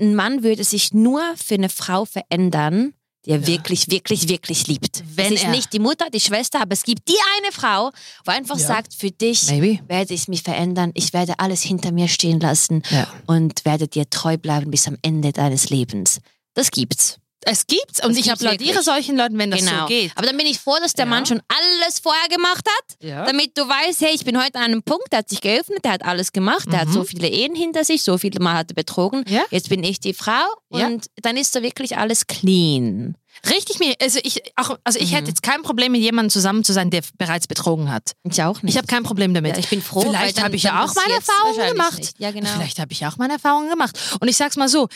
ein 0.01 0.15
Mann 0.15 0.43
würde 0.43 0.65
sich 0.65 0.93
nur 0.93 1.23
für 1.37 1.55
eine 1.55 1.69
Frau 1.71 2.05
verändern, 2.05 2.95
die 3.27 3.31
er 3.31 3.39
Ja. 3.41 3.47
wirklich, 3.47 3.91
wirklich, 3.91 4.29
wirklich 4.29 4.67
liebt. 4.67 5.03
Wenn 5.15 5.27
es 5.33 5.41
ist 5.41 5.45
er- 5.45 5.51
nicht 5.51 5.73
die 5.73 5.79
Mutter, 5.79 6.07
die 6.13 6.21
Schwester, 6.21 6.61
aber 6.61 6.73
es 6.73 6.83
gibt 6.83 7.09
die 7.09 7.17
eine 7.39 7.53
Frau, 7.53 7.91
wo 8.25 8.31
einfach 8.33 8.59
Ja. 8.59 8.67
sagt, 8.67 8.95
für 8.95 9.11
dich 9.11 9.47
Maybe. 9.51 9.81
werde 9.89 10.15
ich 10.15 10.29
mich 10.29 10.43
verändern, 10.43 10.91
ich 10.95 11.13
werde 11.13 11.39
alles 11.39 11.63
hinter 11.63 11.93
mir 11.93 12.09
stehen 12.09 12.41
lassen 12.41 12.83
Ja. 12.91 13.07
und 13.27 13.65
werde 13.65 13.89
dir 13.89 14.09
treu 14.11 14.37
bleiben 14.37 14.71
bis 14.71 14.87
am 14.89 14.99
Ende 15.03 15.33
deines 15.33 15.71
Lebens. 15.71 16.19
Das 16.55 16.71
gibt's. 16.71 17.19
Es 17.47 17.67
gibt's 17.67 18.05
und 18.05 18.17
Das 18.17 18.25
ich 18.25 18.33
applaudiere 18.33 18.83
solchen 18.83 19.17
Leuten, 19.17 19.39
wenn 19.39 19.51
das 19.51 19.61
genau. 19.61 19.83
so 19.83 19.87
geht. 19.87 20.13
Aber 20.17 20.27
dann 20.27 20.37
bin 20.37 20.47
ich 20.47 20.59
froh, 20.59 20.77
dass 20.81 20.95
der 20.95 21.05
Ja. 21.05 21.11
Mann 21.11 21.27
schon 21.27 21.41
alles 21.49 21.99
vorher 22.01 22.29
gemacht 22.29 22.67
hat, 22.67 22.97
Ja. 23.03 23.25
damit 23.27 23.57
du 23.59 23.63
weißt, 23.69 24.01
hey, 24.01 24.15
ich 24.15 24.25
bin 24.25 24.37
heute 24.43 24.57
an 24.59 24.65
einem 24.65 24.83
Punkt, 24.83 25.13
der 25.13 25.21
hat 25.21 25.29
sich 25.29 25.41
geöffnet, 25.41 25.85
der 25.85 25.93
hat 25.93 26.05
alles 26.05 26.33
gemacht, 26.33 26.67
der 26.73 26.81
hat 26.81 26.89
Mhm. 26.89 26.93
so 26.93 27.05
viele 27.05 27.29
Ehen 27.29 27.55
hinter 27.55 27.85
sich, 27.85 28.03
so 28.03 28.19
viele 28.19 28.41
Mal 28.41 28.55
hat 28.55 28.71
er 28.71 28.75
betrogen. 28.75 29.25
Ja. 29.29 29.43
Jetzt 29.51 29.69
bin 29.69 29.85
ich 29.85 30.01
die 30.01 30.15
Frau 30.15 30.43
und 30.69 31.07
dann 31.23 31.37
ist 31.37 31.55
da 31.55 31.63
wirklich 31.63 31.97
alles 31.99 32.27
clean. 32.27 33.17
Richtig 33.51 33.81
mir, 33.81 33.95
also 34.01 34.21
ich 34.23 34.41
auch, 34.57 34.79
also 34.85 34.99
ich 35.01 35.11
Mhm. 35.11 35.15
hätte 35.17 35.29
jetzt 35.29 35.43
kein 35.43 35.63
Problem 35.63 35.93
mit 35.93 36.01
jemandem 36.01 36.31
zusammen 36.31 36.63
zu 36.63 36.73
sein, 36.73 36.91
der 36.91 37.03
bereits 37.19 37.47
betrogen 37.49 37.91
hat. 37.93 38.13
Ich 38.23 38.41
auch 38.43 38.63
nicht. 38.63 38.73
Ich 38.75 38.79
habe 38.79 38.87
kein 38.87 39.03
Problem 39.03 39.35
damit. 39.35 39.53
ja, 39.55 39.59
ich 39.59 39.69
bin 39.69 39.83
froh, 39.83 40.03
Vielleicht 40.03 40.41
habe 40.43 40.55
ich 40.55 40.63
ja 40.63 40.85
auch 40.85 40.95
meine 40.95 41.15
Erfahrungen 41.15 41.69
gemacht. 41.73 42.13
Ja, 42.19 42.31
genau. 42.31 42.49
Vielleicht 42.55 42.79
habe 42.79 42.93
ich 42.93 43.05
auch 43.07 43.17
meine 43.17 43.35
Erfahrungen 43.35 43.69
gemacht. 43.71 43.99
Und 44.21 44.29
ich 44.29 44.37
sag's 44.37 44.57
mal 44.57 44.69
so: 44.69 44.89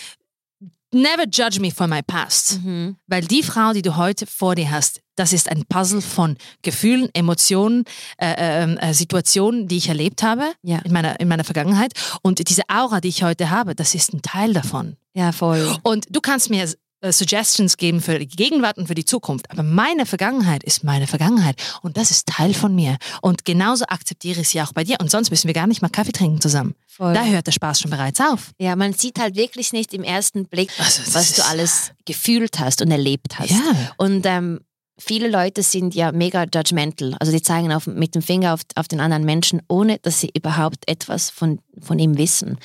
Never 0.93 1.25
judge 1.31 1.61
me 1.61 1.71
for 1.71 1.87
my 1.87 2.01
past. 2.03 2.61
Mhm. 2.63 2.97
Weil 3.07 3.23
die 3.23 3.43
Frau, 3.43 3.73
die 3.75 3.83
du 3.83 3.97
heute 3.97 4.27
vor 4.27 4.55
dir 4.55 4.71
hast, 4.71 5.03
das 5.17 5.33
ist 5.35 5.51
ein 5.51 5.65
Puzzle 5.69 6.01
von 6.01 6.37
Gefühlen, 6.63 7.11
Emotionen, 7.13 7.85
äh, 8.19 8.35
ähm, 8.39 8.79
äh, 8.79 8.95
Situationen, 8.95 9.69
die 9.69 9.77
ich 9.77 9.89
erlebt 9.89 10.23
habe 10.23 10.53
Ja. 10.63 10.79
in, 10.79 10.93
meiner, 10.93 11.21
in 11.21 11.29
meiner 11.29 11.45
Vergangenheit. 11.45 11.93
Und 12.23 12.49
diese 12.49 12.63
Aura, 12.69 13.01
die 13.03 13.09
ich 13.09 13.23
heute 13.23 13.51
habe, 13.51 13.75
das 13.75 13.95
ist 13.95 14.15
ein 14.15 14.23
Teil 14.23 14.55
davon. 14.55 14.97
Ja, 15.15 15.33
voll. 15.33 15.77
Und 15.83 16.07
du 16.11 16.21
kannst 16.21 16.49
mir 16.49 16.67
äh, 17.01 17.13
Suggestions 17.13 17.77
geben 17.77 18.01
für 18.01 18.19
die 18.19 18.27
Gegenwart 18.29 18.77
und 18.79 18.89
für 18.89 18.95
die 18.95 19.05
Zukunft. 19.05 19.51
Aber 19.51 19.63
meine 19.63 20.07
Vergangenheit 20.07 20.65
ist 20.65 20.85
meine 20.85 21.07
Vergangenheit. 21.07 21.57
Und 21.83 21.97
das 21.97 22.11
ist 22.11 22.27
Teil 22.27 22.55
von 22.55 22.75
mir. 22.75 22.97
Und 23.23 23.45
genauso 23.45 23.85
akzeptiere 23.87 24.41
ich 24.41 24.49
sie 24.49 24.61
auch 24.63 24.73
bei 24.73 24.85
dir. 24.85 24.97
Und 25.01 25.11
sonst 25.11 25.31
müssen 25.31 25.47
wir 25.47 25.55
gar 25.55 25.67
nicht 25.67 25.83
mal 25.83 25.89
Kaffee 25.89 26.13
trinken 26.13 26.41
zusammen. 26.41 26.75
voll. 26.87 27.15
Da 27.15 27.25
hört 27.25 27.47
der 27.47 27.53
Spaß 27.53 27.81
schon 27.81 27.91
bereits 27.91 28.21
auf. 28.21 28.51
Ja, 28.59 28.75
man 28.77 28.93
sieht 28.93 29.19
halt 29.19 29.37
wirklich 29.37 29.73
nicht 29.73 29.95
im 29.95 30.03
ersten 30.03 30.47
Blick, 30.47 30.71
Also, 30.79 31.03
was 31.15 31.35
du 31.35 31.45
alles 31.45 31.93
gefühlt 32.05 32.59
hast 32.59 32.83
und 32.83 32.91
erlebt 32.91 33.39
hast. 33.39 33.51
Ja. 33.51 33.93
Und 33.97 34.27
ähm, 34.27 34.61
viele 34.99 35.29
Leute 35.29 35.63
sind 35.63 35.95
ja 35.95 36.11
mega 36.11 36.47
judgmental. 36.53 37.15
Also 37.21 37.31
die 37.33 37.43
zeigen 37.43 37.73
auf, 37.73 37.87
mit 37.87 38.17
dem 38.17 38.23
Finger 38.23 38.55
auf, 38.55 38.63
auf 38.75 38.89
den 38.89 39.01
anderen 39.01 39.25
Menschen, 39.25 39.63
ohne 39.69 39.99
dass 39.99 40.21
sie 40.21 40.31
überhaupt 40.37 40.89
etwas 40.89 41.31
von, 41.31 41.61
von 41.81 41.99
ihm 42.01 42.19
wissen. 42.19 42.59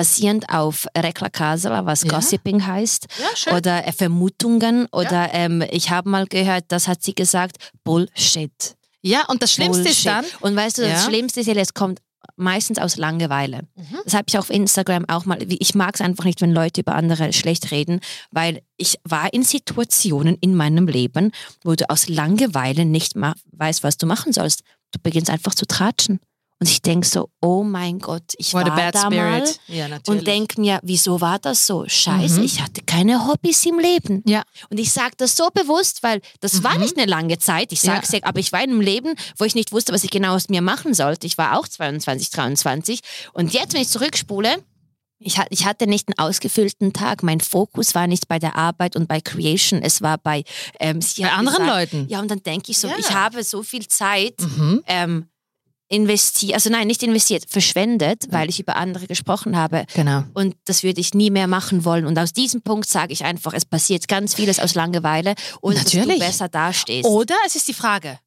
Basierend 0.00 0.48
auf 0.48 0.86
Rekla 0.96 1.28
Kasala, 1.28 1.84
was 1.84 2.04
Ja. 2.04 2.10
Gossiping 2.14 2.66
heißt, 2.66 3.06
Ja, 3.46 3.56
oder 3.56 3.86
äh, 3.86 3.92
Vermutungen, 3.92 4.86
oder 4.92 5.28
ähm, 5.32 5.62
ich 5.70 5.90
habe 5.90 6.08
mal 6.08 6.26
gehört, 6.26 6.64
das 6.68 6.88
hat 6.88 7.02
sie 7.02 7.14
gesagt, 7.14 7.56
Bullshit. 7.84 8.76
Ja, 9.02 9.24
und 9.28 9.42
das 9.42 9.52
Schlimmste 9.52 9.88
ist 9.88 10.04
Bullshit. 10.04 10.06
dann, 10.06 10.24
Und 10.40 10.56
weißt 10.56 10.78
du, 10.78 10.82
das 10.82 11.02
Ja. 11.04 11.08
Schlimmste 11.08 11.40
ist, 11.40 11.48
es 11.48 11.74
kommt 11.74 12.00
meistens 12.36 12.78
aus 12.78 12.96
Langeweile. 12.96 13.62
Mhm. 13.76 13.98
Das 14.04 14.14
habe 14.14 14.24
ich 14.28 14.38
auf 14.38 14.48
Instagram 14.50 15.04
auch 15.08 15.24
mal. 15.26 15.38
Ich 15.48 15.74
mag 15.74 15.94
es 15.94 16.00
einfach 16.00 16.24
nicht, 16.24 16.40
wenn 16.40 16.52
Leute 16.52 16.80
über 16.80 16.94
andere 16.94 17.32
schlecht 17.32 17.70
reden, 17.70 18.00
weil 18.30 18.62
ich 18.78 18.98
war 19.04 19.32
in 19.34 19.42
Situationen 19.42 20.36
in 20.40 20.54
meinem 20.54 20.86
Leben, 20.86 21.32
wo 21.64 21.74
du 21.74 21.88
aus 21.90 22.08
Langeweile 22.08 22.84
nicht 22.84 23.12
weißt, 23.16 23.82
was 23.82 23.96
du 23.98 24.06
machen 24.06 24.32
sollst. 24.32 24.62
Du 24.92 24.98
beginnst 25.02 25.30
einfach 25.30 25.54
zu 25.54 25.66
tratschen. 25.66 26.20
Und 26.62 26.68
ich 26.68 26.82
denke 26.82 27.06
so, 27.06 27.30
oh 27.40 27.62
mein 27.62 27.98
Gott, 28.00 28.34
ich 28.36 28.52
what 28.52 28.66
war 28.66 28.92
da 28.92 29.08
mal. 29.08 29.42
Ja, 29.66 29.86
und 30.06 30.26
denke 30.26 30.60
mir, 30.60 30.78
wieso 30.82 31.18
war 31.22 31.38
das 31.38 31.66
so? 31.66 31.86
Scheiße, 31.88 32.40
Mhm. 32.40 32.44
ich 32.44 32.60
hatte 32.60 32.82
keine 32.82 33.26
Hobbys 33.26 33.64
im 33.64 33.78
Leben. 33.78 34.22
Ja. 34.26 34.42
Und 34.68 34.78
ich 34.78 34.92
sage 34.92 35.14
das 35.16 35.36
so 35.36 35.48
bewusst, 35.54 36.02
weil 36.02 36.20
das 36.40 36.62
war 36.62 36.74
Mhm. 36.74 36.80
nicht 36.82 36.98
eine 36.98 37.06
lange 37.06 37.38
Zeit. 37.38 37.72
Ich 37.72 37.80
sage 37.80 38.02
es 38.04 38.12
Ja. 38.12 38.18
ja, 38.18 38.24
aber 38.26 38.40
ich 38.40 38.52
war 38.52 38.62
in 38.62 38.70
einem 38.72 38.82
Leben, 38.82 39.14
wo 39.38 39.44
ich 39.46 39.54
nicht 39.54 39.72
wusste, 39.72 39.94
was 39.94 40.04
ich 40.04 40.10
genau 40.10 40.34
aus 40.34 40.50
mir 40.50 40.60
machen 40.60 40.92
sollte. 40.92 41.26
Ich 41.26 41.38
war 41.38 41.58
auch 41.58 41.66
22, 41.66 42.28
23. 42.28 43.00
Und 43.32 43.54
jetzt, 43.54 43.72
wenn 43.72 43.80
ich 43.80 43.88
zurückspule, 43.88 44.62
ich, 45.18 45.38
ha- 45.38 45.46
ich 45.50 45.64
hatte 45.66 45.86
nicht 45.86 46.08
einen 46.08 46.18
ausgefüllten 46.18 46.92
Tag. 46.92 47.22
Mein 47.22 47.40
Fokus 47.40 47.94
war 47.94 48.06
nicht 48.06 48.28
bei 48.28 48.38
der 48.38 48.56
Arbeit 48.56 48.96
und 48.96 49.08
bei 49.08 49.20
Creation. 49.22 49.80
Es 49.82 50.02
war 50.02 50.18
bei, 50.18 50.44
ähm, 50.78 51.00
Bei 51.18 51.30
anderen 51.32 51.58
gesagt, 51.66 51.92
Leuten. 51.92 52.06
Ja, 52.10 52.20
und 52.20 52.30
dann 52.30 52.42
denke 52.42 52.70
ich 52.70 52.78
so, 52.78 52.88
Ja. 52.88 52.94
ich 52.98 53.10
habe 53.14 53.42
so 53.44 53.62
viel 53.62 53.86
Zeit 53.88 54.34
Mhm. 54.40 54.82
ähm, 54.86 55.26
investiert, 55.90 56.54
also 56.54 56.70
nein, 56.70 56.86
nicht 56.86 57.02
investiert, 57.02 57.44
verschwendet, 57.48 58.24
weil 58.30 58.48
ich 58.48 58.60
über 58.60 58.76
andere 58.76 59.06
gesprochen 59.06 59.56
habe. 59.56 59.84
Genau. 59.94 60.22
Und 60.34 60.54
das 60.64 60.82
würde 60.82 61.00
ich 61.00 61.14
nie 61.14 61.30
mehr 61.30 61.48
machen 61.48 61.84
wollen. 61.84 62.06
Und 62.06 62.18
aus 62.18 62.32
diesem 62.32 62.62
Punkt 62.62 62.88
sage 62.88 63.12
ich 63.12 63.24
einfach, 63.24 63.52
es 63.52 63.64
passiert 63.64 64.06
ganz 64.08 64.34
vieles 64.34 64.60
aus 64.60 64.74
Langeweile 64.74 65.34
und 65.60 65.74
dass 65.76 65.92
Natürlich. 65.92 66.20
du 66.20 66.24
besser 66.26 66.48
dastehst. 66.48 67.08
Oder 67.08 67.34
es 67.44 67.56
ist 67.56 67.66
die 67.66 67.74
Frage, 67.74 68.18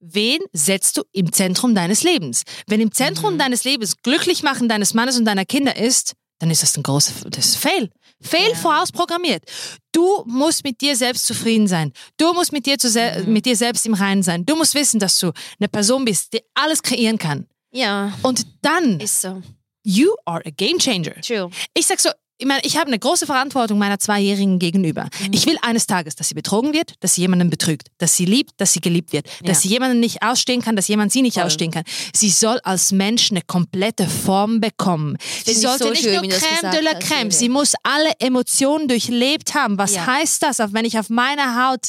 wen 0.00 0.38
setzt 0.52 0.96
du 0.96 1.02
im 1.12 1.30
Zentrum 1.32 1.74
deines 1.74 2.02
Lebens? 2.02 2.42
Wenn 2.66 2.80
im 2.80 2.90
Zentrum 2.92 3.34
Mhm. 3.34 3.38
deines 3.38 3.64
Lebens 3.64 3.96
glücklich 4.02 4.42
machen 4.42 4.68
deines 4.68 4.94
Mannes 4.94 5.18
und 5.18 5.26
deiner 5.26 5.44
Kinder 5.44 5.76
ist, 5.76 6.14
dann 6.38 6.50
ist 6.50 6.62
das 6.62 6.76
ein 6.76 6.82
großer 6.82 7.12
das 7.30 7.46
ist 7.46 7.56
Fail. 7.56 7.90
Fail 8.20 8.50
Ja. 8.50 8.56
vorausprogrammiert. 8.56 9.44
Du 9.92 10.24
musst 10.26 10.64
mit 10.64 10.80
dir 10.80 10.96
selbst 10.96 11.26
zufrieden 11.26 11.66
sein. 11.68 11.92
Du 12.16 12.32
musst 12.32 12.52
mit 12.52 12.66
dir, 12.66 12.78
zu 12.78 12.88
Mhm. 12.88 13.32
mit 13.32 13.44
dir 13.46 13.56
selbst 13.56 13.86
im 13.86 13.94
Reinen 13.94 14.22
sein. 14.22 14.44
Du 14.46 14.56
musst 14.56 14.74
wissen, 14.74 14.98
dass 15.00 15.18
du 15.18 15.32
eine 15.60 15.68
Person 15.68 16.04
bist, 16.04 16.32
die 16.32 16.40
alles 16.54 16.82
kreieren 16.82 17.18
kann. 17.18 17.46
ja, 17.72 18.12
Und 18.22 18.46
dann, 18.62 19.00
ist 19.00 19.20
so. 19.20 19.42
you 19.84 20.10
are 20.26 20.42
a 20.46 20.50
game 20.50 20.78
changer. 20.78 21.20
True. 21.20 21.50
Ich 21.74 21.86
sag 21.86 22.00
so, 22.00 22.10
ich 22.38 22.46
meine, 22.46 22.60
ich 22.64 22.76
habe 22.76 22.88
eine 22.88 22.98
große 22.98 23.26
Verantwortung 23.26 23.78
meiner 23.78 23.98
Zweijährigen 23.98 24.58
gegenüber. 24.58 25.04
Mhm. 25.20 25.28
Ich 25.32 25.46
will 25.46 25.56
eines 25.62 25.86
Tages, 25.86 26.16
dass 26.16 26.28
sie 26.28 26.34
betrogen 26.34 26.72
wird, 26.72 26.94
dass 27.00 27.14
sie 27.14 27.20
jemanden 27.20 27.48
betrügt, 27.48 27.88
dass 27.98 28.16
sie 28.16 28.24
liebt, 28.24 28.50
dass 28.56 28.72
sie 28.72 28.80
geliebt 28.80 29.12
wird, 29.12 29.26
Ja. 29.26 29.48
dass 29.48 29.62
sie 29.62 29.68
jemanden 29.68 30.00
nicht 30.00 30.22
ausstehen 30.22 30.60
kann, 30.60 30.74
dass 30.74 30.88
jemand 30.88 31.12
sie 31.12 31.22
nicht 31.22 31.34
Voll. 31.34 31.44
ausstehen 31.44 31.70
kann. 31.70 31.84
Sie 32.14 32.30
soll 32.30 32.58
als 32.64 32.90
Mensch 32.92 33.30
eine 33.30 33.42
komplette 33.42 34.08
Form 34.08 34.60
bekommen. 34.60 35.16
Sie 35.44 35.54
sollte 35.54 35.84
so 35.84 35.90
nicht 35.90 36.02
schön, 36.02 36.14
nur 36.14 36.24
Crème 36.24 36.70
de 36.72 36.80
la 36.82 36.92
Crème. 36.98 37.30
Sie 37.30 37.48
muss 37.48 37.74
alle 37.84 38.10
Emotionen 38.18 38.88
durchlebt 38.88 39.54
haben. 39.54 39.78
Was 39.78 39.94
Ja. 39.94 40.06
heißt 40.06 40.42
das, 40.42 40.58
wenn 40.72 40.84
ich 40.84 40.98
auf 40.98 41.10
meiner 41.10 41.68
Haut 41.70 41.88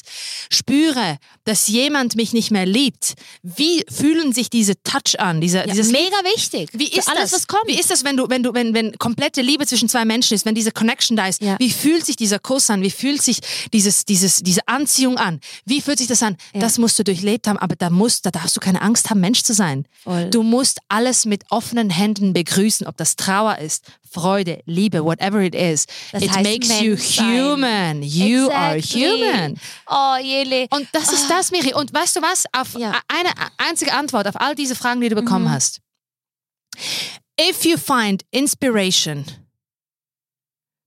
spüre, 0.51 1.17
dass 1.45 1.67
jemand 1.67 2.15
mich 2.15 2.33
nicht 2.33 2.51
mehr 2.51 2.65
liebt? 2.65 3.13
Wie 3.43 3.83
fühlen 3.89 4.33
sich 4.33 4.49
diese 4.49 4.73
Touch 4.83 5.19
an? 5.19 5.41
Dieser, 5.41 5.65
Ja, 5.67 5.73
dieses 5.73 5.91
mega 5.91 6.15
wichtig. 6.35 6.69
wie 6.73 6.87
ist 6.89 7.07
alles, 7.07 7.31
das? 7.31 7.33
was 7.33 7.47
kommt. 7.47 7.67
Wie 7.67 7.79
ist 7.79 7.89
das, 7.91 8.03
wenn 8.03 8.17
du, 8.17 8.27
wenn 8.29 8.43
du, 8.43 8.53
wenn, 8.53 8.73
wenn 8.73 8.97
komplette 8.99 9.41
Liebe 9.41 9.65
zwischen 9.65 9.87
zwei 9.87 10.05
Menschen 10.05 10.33
ist, 10.35 10.45
wenn 10.45 10.55
diese 10.55 10.71
Connection 10.71 11.15
da 11.15 11.27
ist? 11.27 11.41
Ja. 11.41 11.57
Wie 11.59 11.69
fühlt 11.71 12.05
sich 12.05 12.15
dieser 12.15 12.39
Kuss 12.39 12.69
an? 12.69 12.81
Wie 12.81 12.91
fühlt 12.91 13.21
sich 13.21 13.39
dieses, 13.73 14.05
dieses, 14.05 14.37
diese 14.43 14.67
Anziehung 14.67 15.17
an? 15.17 15.39
Wie 15.65 15.81
fühlt 15.81 15.99
sich 15.99 16.07
das 16.07 16.21
an? 16.23 16.35
Ja. 16.53 16.61
Das 16.61 16.77
musst 16.77 16.97
du 16.99 17.03
durchlebt 17.03 17.47
haben, 17.47 17.57
aber 17.57 17.75
da 17.75 17.89
musst, 17.89 18.25
da 18.25 18.31
darfst 18.31 18.55
du 18.55 18.59
keine 18.59 18.81
Angst 18.81 19.09
haben, 19.09 19.19
Mensch 19.21 19.43
zu 19.43 19.53
sein. 19.53 19.85
Voll. 20.03 20.29
Du 20.31 20.43
musst 20.43 20.79
alles 20.89 21.25
mit 21.25 21.43
offenen 21.51 21.89
Händen 21.89 22.33
begrüßen, 22.33 22.87
ob 22.87 22.97
das 22.97 23.15
Trauer 23.15 23.59
ist, 23.59 23.83
Freude, 24.15 24.61
Liebe, 24.65 25.03
whatever 25.03 25.41
it 25.41 25.53
is. 25.53 25.85
Das 26.13 26.23
it 26.23 26.31
makes 26.41 26.69
you 26.81 26.91
Mensch 26.95 27.15
sein. 27.17 27.25
human. 27.37 28.01
You 28.01 28.49
are 28.49 28.77
Exactly. 28.77 29.01
human. 29.19 29.59
Oh, 29.87 30.15
Jele. 30.21 30.67
Und 30.71 30.87
das 30.93 31.11
ist 31.11 31.29
das, 31.29 31.51
Miri. 31.51 31.73
Und 31.73 31.93
weißt 31.93 32.15
du 32.15 32.21
was? 32.21 32.45
Auf 32.53 32.75
Ja. 32.79 32.93
eine 33.07 33.29
einzige 33.57 33.91
Antwort 33.93 34.25
auf 34.27 34.39
all 34.39 34.55
diese 34.55 34.75
Fragen, 34.75 35.01
die 35.01 35.09
du 35.09 35.15
bekommen 35.15 35.45
Mhm. 35.45 35.51
hast. 35.51 35.81
If 37.39 37.65
you 37.65 37.77
find 37.77 38.23
inspiration 38.31 39.25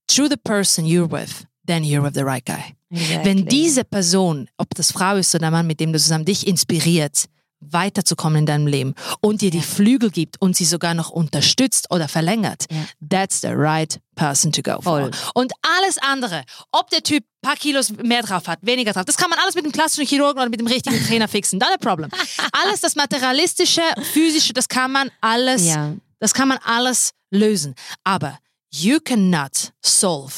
through 0.07 0.29
the 0.31 0.37
person 0.43 0.85
you're 0.87 1.11
with, 1.11 1.45
then 1.67 1.83
you're 1.85 2.03
with 2.03 2.15
the 2.15 2.25
right 2.25 2.45
guy. 2.45 2.75
Wenn 2.91 3.45
diese 3.47 3.85
Person, 3.85 4.49
ob 4.57 4.75
das 4.75 4.93
Frau 4.93 5.17
ist 5.17 5.35
oder 5.35 5.51
Mann, 5.51 5.67
mit 5.67 5.79
dem 5.81 5.93
du 5.93 5.99
zusammen 5.99 6.25
dich 6.25 6.47
inspiriert, 6.47 7.27
weiterzukommen 7.61 8.41
in 8.41 8.47
deinem 8.47 8.67
Leben 8.67 8.95
und 9.21 9.41
dir 9.41 9.51
die. 9.51 9.61
Flügel 9.63 10.11
gibt 10.11 10.41
und 10.41 10.57
sie 10.57 10.65
sogar 10.65 10.95
noch 10.95 11.11
unterstützt 11.11 11.91
oder 11.91 12.09
verlängert, 12.09 12.67
Ja. 12.71 12.85
that's 13.09 13.41
the 13.41 13.49
right 13.49 14.01
person 14.15 14.51
to 14.53 14.63
go 14.63 14.81
for. 14.81 14.83
Voll. 15.01 15.11
Und 15.35 15.53
alles 15.79 15.99
andere, 15.99 16.45
ob 16.73 16.89
der 16.91 17.03
Typ 17.03 17.25
ein 17.25 17.49
paar 17.49 17.57
Kilos 17.57 17.91
mehr 17.91 18.23
drauf 18.23 18.47
hat, 18.49 18.59
weniger 18.63 18.93
drauf, 18.93 19.05
das 19.05 19.17
kann 19.17 19.31
man 19.31 19.39
alles 19.41 19.55
mit 19.55 19.65
dem 19.65 19.73
klassischen 19.73 20.07
Chirurgen 20.07 20.41
oder 20.41 20.49
mit 20.51 20.59
dem 20.61 20.67
richtigen 20.67 21.05
Trainer 21.07 21.29
fixen. 21.29 21.59
Not 21.59 21.69
a 21.75 21.77
problem. 21.79 22.11
Alles 22.53 22.81
das 22.81 22.97
materialistische, 22.97 23.83
physische, 24.13 24.53
das 24.53 24.69
kann 24.69 24.91
man 24.93 25.11
alles, 25.21 25.65
Ja. 25.67 25.95
das 26.21 26.35
kann 26.35 26.49
man 26.49 26.59
alles 26.65 27.13
lösen. 27.31 27.75
Aber 28.05 28.39
you 28.73 28.99
cannot 29.01 29.73
solve 29.85 30.33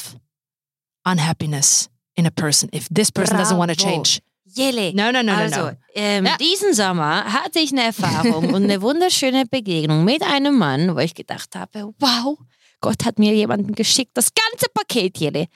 unhappiness 1.04 1.88
in 2.16 2.26
a 2.26 2.30
person 2.30 2.68
if 2.72 2.88
this 2.90 3.10
person 3.10 3.36
doesn't 3.38 3.56
want 3.58 3.70
to 3.70 3.76
Bravo. 3.76 3.90
change. 4.02 4.20
Jele. 4.54 4.92
No, 4.94 5.10
no, 5.12 5.22
no, 5.22 5.32
also, 5.32 5.60
no, 5.60 5.66
no. 5.70 5.76
Ähm, 5.94 6.26
Ja. 6.26 6.36
diesen 6.36 6.74
Sommer 6.74 7.24
hatte 7.24 7.58
ich 7.60 7.72
eine 7.72 7.82
Erfahrung 7.84 8.52
und 8.54 8.64
eine 8.64 8.80
wunderschöne 8.82 9.44
Begegnung 9.46 10.04
mit 10.04 10.22
einem 10.22 10.56
Mann, 10.58 10.94
wo 10.94 10.98
ich 11.00 11.14
gedacht 11.14 11.54
habe, 11.54 11.92
wow, 11.98 12.38
Gott 12.80 13.04
hat 13.04 13.18
mir 13.18 13.34
jemanden 13.34 13.74
geschickt, 13.74 14.12
das 14.14 14.30
ganze 14.34 14.66
Paket, 14.72 15.18
Jele. 15.18 15.46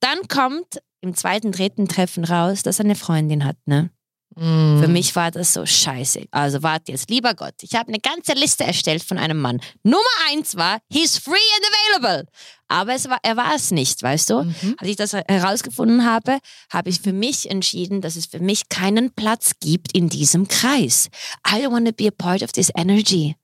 Dann 0.00 0.18
kommt 0.28 0.80
im 1.00 1.14
zweiten, 1.14 1.52
dritten 1.52 1.88
Treffen 1.88 2.24
raus, 2.24 2.62
dass 2.62 2.78
er 2.78 2.84
eine 2.84 2.94
Freundin 2.94 3.44
hat, 3.44 3.56
ne? 3.66 3.90
Mm. 4.38 4.80
Für 4.80 4.88
mich 4.88 5.14
war 5.16 5.30
das 5.30 5.52
so 5.52 5.66
scheiße. 5.66 6.26
Also 6.30 6.62
warte 6.62 6.92
jetzt, 6.92 7.10
lieber 7.10 7.34
Gott, 7.34 7.54
ich 7.62 7.74
habe 7.74 7.88
eine 7.88 7.98
ganze 7.98 8.34
Liste 8.34 8.64
erstellt 8.64 9.02
von 9.02 9.18
einem 9.18 9.40
Mann. 9.40 9.60
Nummer 9.82 9.98
eins 10.30 10.56
war, 10.56 10.78
he's 10.90 11.18
free 11.18 11.32
and 11.32 12.00
available. 12.00 12.28
Aber 12.68 12.94
es 12.94 13.08
war, 13.08 13.18
er 13.22 13.36
war 13.36 13.54
es 13.54 13.70
nicht, 13.70 14.02
weißt 14.02 14.30
du? 14.30 14.44
Mhm. 14.44 14.76
Als 14.78 14.88
ich 14.88 14.96
das 14.96 15.12
herausgefunden 15.14 16.04
habe, 16.04 16.38
habe 16.70 16.90
ich 16.90 17.00
für 17.00 17.12
mich 17.12 17.50
entschieden, 17.50 18.00
dass 18.00 18.16
es 18.16 18.26
für 18.26 18.40
mich 18.40 18.68
keinen 18.68 19.10
Platz 19.12 19.52
gibt 19.60 19.92
in 19.92 20.08
diesem 20.08 20.46
Kreis. 20.46 21.08
I 21.46 21.62
don't 21.62 21.72
want 21.72 21.86
to 21.86 21.92
be 21.92 22.08
a 22.08 22.10
part 22.10 22.42
of 22.42 22.52
this 22.52 22.70
energy. 22.76 23.36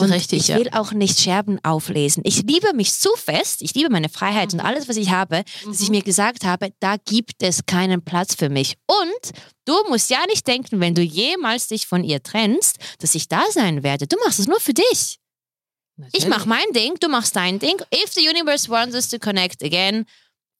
Und 0.00 0.10
Richtig, 0.10 0.40
ich 0.40 0.48
ja. 0.48 0.56
will 0.58 0.70
auch 0.72 0.92
nicht 0.92 1.20
Scherben 1.20 1.60
auflesen. 1.64 2.22
Ich 2.26 2.42
liebe 2.42 2.72
mich 2.74 2.92
so 2.94 3.14
fest, 3.14 3.60
ich 3.62 3.74
liebe 3.74 3.90
meine 3.90 4.08
Freiheit 4.08 4.52
und 4.54 4.60
alles, 4.60 4.88
was 4.88 4.96
ich 4.96 5.10
habe, 5.10 5.44
dass 5.66 5.80
ich 5.80 5.88
Mhm. 5.88 5.96
mir 5.96 6.02
gesagt 6.02 6.44
habe, 6.44 6.72
da 6.80 6.96
gibt 6.96 7.42
es 7.42 7.66
keinen 7.66 8.02
Platz 8.02 8.34
für 8.34 8.48
mich. 8.48 8.76
Und 8.86 9.32
du 9.66 9.74
musst 9.88 10.08
ja 10.10 10.24
nicht 10.26 10.46
denken, 10.46 10.80
wenn 10.80 10.94
du 10.94 11.02
jemals 11.02 11.68
dich 11.68 11.86
von 11.86 12.04
ihr 12.04 12.22
trennst, 12.22 12.78
dass 13.00 13.14
ich 13.14 13.28
da 13.28 13.42
sein 13.50 13.82
werde. 13.82 14.06
Du 14.06 14.16
machst 14.24 14.40
es 14.40 14.46
nur 14.48 14.60
für 14.60 14.72
dich. 14.74 15.18
Ich 16.12 16.26
mach 16.26 16.46
mein 16.46 16.64
Ding, 16.74 16.94
du 16.98 17.08
machst 17.08 17.36
dein 17.36 17.58
Ding. 17.58 17.76
If 17.94 18.12
the 18.14 18.26
universe 18.28 18.68
wants 18.70 18.94
us 18.96 19.08
to 19.10 19.18
connect 19.18 19.62
again, 19.62 20.06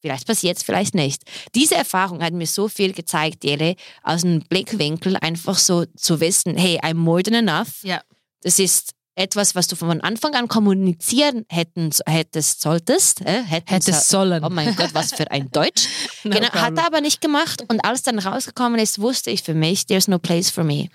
vielleicht 0.02 0.26
passiert 0.26 0.58
es, 0.58 0.62
vielleicht 0.62 0.94
nicht. 0.94 1.22
Diese 1.54 1.74
Erfahrung 1.74 2.22
hat 2.22 2.34
mir 2.34 2.46
so 2.46 2.68
viel 2.68 2.92
gezeigt, 2.92 3.42
Jele, 3.44 3.76
aus 4.02 4.24
einem 4.24 4.40
Blickwinkel 4.40 5.16
einfach 5.16 5.58
so 5.58 5.86
zu 5.96 6.20
wissen, 6.20 6.56
hey, 6.56 6.78
I'm 6.80 6.94
more 6.94 7.22
than 7.22 7.34
enough. 7.34 7.82
Ja. 7.82 8.02
Das 8.42 8.58
ist 8.58 8.90
etwas, 9.14 9.54
was 9.54 9.66
du 9.66 9.76
von 9.76 10.00
Anfang 10.00 10.34
an 10.34 10.48
kommunizieren 10.48 11.44
hätten, 11.48 11.90
hättest, 12.06 12.60
solltest. 12.62 13.20
Äh, 13.22 13.42
hätten 13.42 13.68
Hättest 13.68 14.08
so- 14.08 14.18
sollen. 14.18 14.42
Oh 14.44 14.48
mein 14.48 14.74
Gott, 14.76 14.90
was 14.94 15.12
für 15.12 15.30
ein 15.30 15.50
Deutsch. 15.50 15.86
No 16.24 16.36
genau, 16.36 16.52
hat 16.52 16.76
er 16.78 16.86
aber 16.86 17.00
nicht 17.00 17.20
gemacht. 17.20 17.64
Und 17.68 17.84
als 17.84 18.02
dann 18.02 18.18
rausgekommen 18.20 18.78
ist, 18.78 19.00
wusste 19.00 19.30
ich 19.30 19.42
für 19.42 19.54
mich, 19.54 19.86
there's 19.86 20.06
no 20.06 20.20
place 20.20 20.50
for 20.50 20.62
me. 20.62 20.88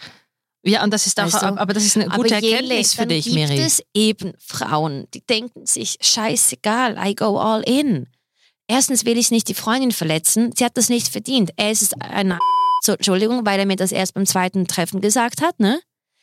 Ja, 0.63 0.83
und 0.83 0.91
das 0.93 1.05
ist 1.05 1.19
auch, 1.19 1.25
Weißt 1.25 1.41
du? 1.43 1.45
aber 1.59 1.73
das 1.73 1.83
ist 1.85 1.97
eine 1.97 2.07
gute 2.07 2.35
Jele, 2.35 2.53
Erkenntnis 2.55 2.93
für 2.93 3.05
dich, 3.05 3.25
gibt 3.25 3.35
Miri. 3.35 3.59
es 3.59 3.81
eben 3.93 4.33
Frauen, 4.39 5.07
die 5.13 5.21
denken 5.25 5.65
sich, 5.65 5.97
scheißegal, 6.01 6.97
I 7.05 7.13
go 7.13 7.37
all 7.39 7.61
in. 7.63 8.07
Erstens 8.69 9.03
will 9.05 9.17
ich 9.17 9.31
nicht 9.31 9.47
die 9.49 9.53
Freundin 9.53 9.91
verletzen, 9.91 10.51
sie 10.57 10.63
hat 10.65 10.75
das 10.77 10.89
nicht 10.89 11.09
verdient. 11.09 11.51
Er 11.57 11.71
ist 11.71 11.93
ein 12.01 12.37
Entschuldigung, 12.85 13.45
weil 13.45 13.59
er 13.59 13.65
mir 13.65 13.75
das 13.75 13.91
erst 13.91 14.13
beim 14.13 14.25
zweiten 14.25 14.65
Treffen 14.67 15.01
gesagt 15.01 15.41
hat, 15.41 15.59
ne? 15.59 15.79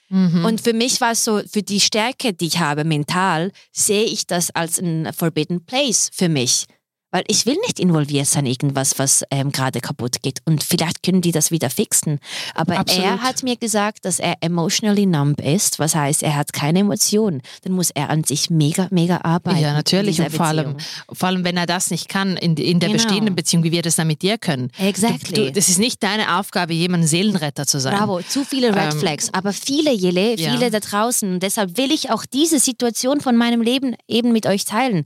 Mhm. 0.09 0.45
Und 0.45 0.61
für 0.61 0.73
mich 0.73 1.01
war 1.01 1.13
es 1.13 1.25
so, 1.25 1.41
für 1.51 1.63
die 1.63 1.81
Stärke, 1.81 2.33
die 2.33 2.47
ich 2.47 2.59
habe 2.59 2.85
mental, 2.85 3.51
sehe 3.73 4.05
ich 4.05 4.27
das 4.27 4.51
als 4.51 4.79
ein 4.79 5.13
forbidden 5.13 5.65
place 5.65 6.11
für 6.13 6.29
mich. 6.29 6.67
Weil 7.15 7.23
ich 7.29 7.47
will 7.47 7.57
nicht 7.65 7.79
involviert 7.79 8.27
sein, 8.27 8.45
irgendwas, 8.45 8.99
was 8.99 9.23
ähm, 9.31 9.53
gerade 9.53 9.81
kaputt 9.81 10.21
geht. 10.23 10.41
Und 10.47 10.65
vielleicht 10.65 11.05
können 11.05 11.21
die 11.21 11.31
das 11.31 11.53
wieder 11.53 11.71
fixen. 11.71 12.19
Aber 12.57 12.77
Absolut. 12.77 13.05
er 13.05 13.23
hat 13.23 13.45
mir 13.45 13.55
gesagt, 13.55 14.05
dass 14.05 14.19
er 14.19 14.35
emotionally 14.41 15.07
numb 15.07 15.41
ist, 15.41 15.79
was 15.79 15.95
heißt, 15.95 16.25
er 16.25 16.35
hat 16.35 16.53
keine 16.53 16.81
Emotionen. 16.81 17.41
Dann 17.63 17.73
muss 17.75 17.91
er 17.91 18.11
an 18.11 18.25
sich 18.25 18.51
mega, 18.51 18.89
mega 18.91 19.21
arbeiten. 19.23 19.61
Ja, 19.61 19.75
natürlich. 19.75 20.21
Und 20.21 20.33
vor 20.33 20.47
allem, 20.47 20.77
vor 21.13 21.29
allem, 21.29 21.45
wenn 21.45 21.57
er 21.57 21.67
das 21.67 21.93
nicht 21.93 22.09
kann 22.09 22.37
in, 22.37 22.57
in 22.57 22.81
der 22.81 22.89
Genau. 22.89 23.01
bestehenden 23.01 23.37
Beziehung, 23.37 23.63
wie 23.63 23.71
wir 23.71 23.83
das 23.83 23.95
dann 23.95 24.09
mit 24.09 24.23
dir 24.23 24.37
können. 24.37 24.73
Exactly. 24.77 25.35
Du, 25.35 25.45
du, 25.45 25.53
das 25.53 25.69
ist 25.69 25.79
nicht 25.79 26.03
deine 26.03 26.41
Aufgabe, 26.41 26.75
jemandem 26.75 27.07
Seelenretter 27.07 27.65
zu 27.65 27.79
sein. 27.79 27.97
Bravo, 27.97 28.23
zu 28.23 28.45
viele 28.45 28.75
Red 28.75 28.95
Ähm, 28.95 28.99
Flags. 28.99 29.33
Aber 29.33 29.53
viele, 29.53 29.93
Jelle, 29.93 30.35
ja. 30.35 30.51
viele 30.51 30.69
da 30.73 30.81
draußen. 30.81 31.35
Und 31.35 31.45
deshalb 31.45 31.77
will 31.77 31.93
ich 31.93 32.11
auch 32.11 32.27
diese 32.27 32.59
Situation 32.59 33.21
von 33.21 33.37
meinem 33.37 33.63
Leben 33.63 33.95
eben 34.09 34.33
mit 34.33 34.47
euch 34.47 34.65
teilen. 34.65 35.05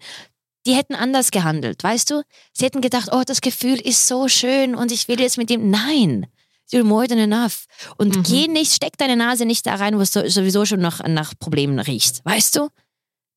Die 0.68 0.74
hätten 0.74 0.94
anders 0.94 1.30
gehandelt, 1.30 1.82
weißt 1.82 2.10
du? 2.10 2.22
Sie 2.52 2.64
hätten 2.64 2.80
gedacht, 2.82 3.08
oh, 3.10 3.22
das 3.26 3.40
Gefühl 3.40 3.80
ist 3.80 4.06
so 4.06 4.28
schön 4.28 4.74
und 4.76 4.92
ich 4.92 5.08
will 5.08 5.18
jetzt 5.18 5.38
mit 5.38 5.48
dem. 5.50 5.70
Nein, 5.70 6.26
you're 6.70 6.84
more 6.84 7.08
than 7.08 7.18
enough. 7.18 7.64
Und 7.96 8.14
Mhm. 8.16 8.22
geh 8.22 8.48
nicht, 8.48 8.74
steck 8.74 8.98
deine 8.98 9.16
Nase 9.16 9.46
nicht 9.46 9.66
da 9.66 9.76
rein, 9.76 9.96
wo 9.96 10.02
es 10.02 10.12
so- 10.12 10.28
sowieso 10.28 10.66
schon 10.66 10.80
noch 10.80 11.02
nach 11.08 11.32
Problemen 11.38 11.78
riecht. 11.78 12.20
Weißt 12.24 12.54
du? 12.56 12.68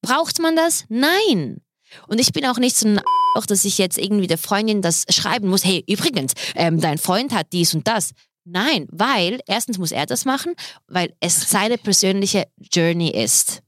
Braucht 0.01 0.39
man 0.39 0.55
das? 0.55 0.83
Nein. 0.89 1.61
Und 2.07 2.19
ich 2.19 2.33
bin 2.33 2.45
auch 2.45 2.57
nicht 2.57 2.75
so 2.75 2.87
ein 2.87 2.99
auch, 3.37 3.45
dass 3.45 3.63
ich 3.63 3.77
jetzt 3.77 3.97
irgendwie 3.97 4.27
der 4.27 4.37
Freundin 4.37 4.81
das 4.81 5.05
schreiben 5.09 5.47
muss. 5.47 5.63
Hey, 5.63 5.85
übrigens, 5.87 6.33
ähm, 6.55 6.81
dein 6.81 6.97
Freund 6.97 7.33
hat 7.33 7.47
dies 7.53 7.73
und 7.73 7.87
das. 7.87 8.11
Nein, 8.43 8.87
weil 8.91 9.39
erstens 9.47 9.77
muss 9.77 9.93
er 9.93 10.05
das 10.05 10.25
machen, 10.25 10.53
weil 10.87 11.13
es 11.21 11.49
seine 11.49 11.77
persönliche 11.77 12.47
Journey 12.73 13.09
ist. 13.11 13.61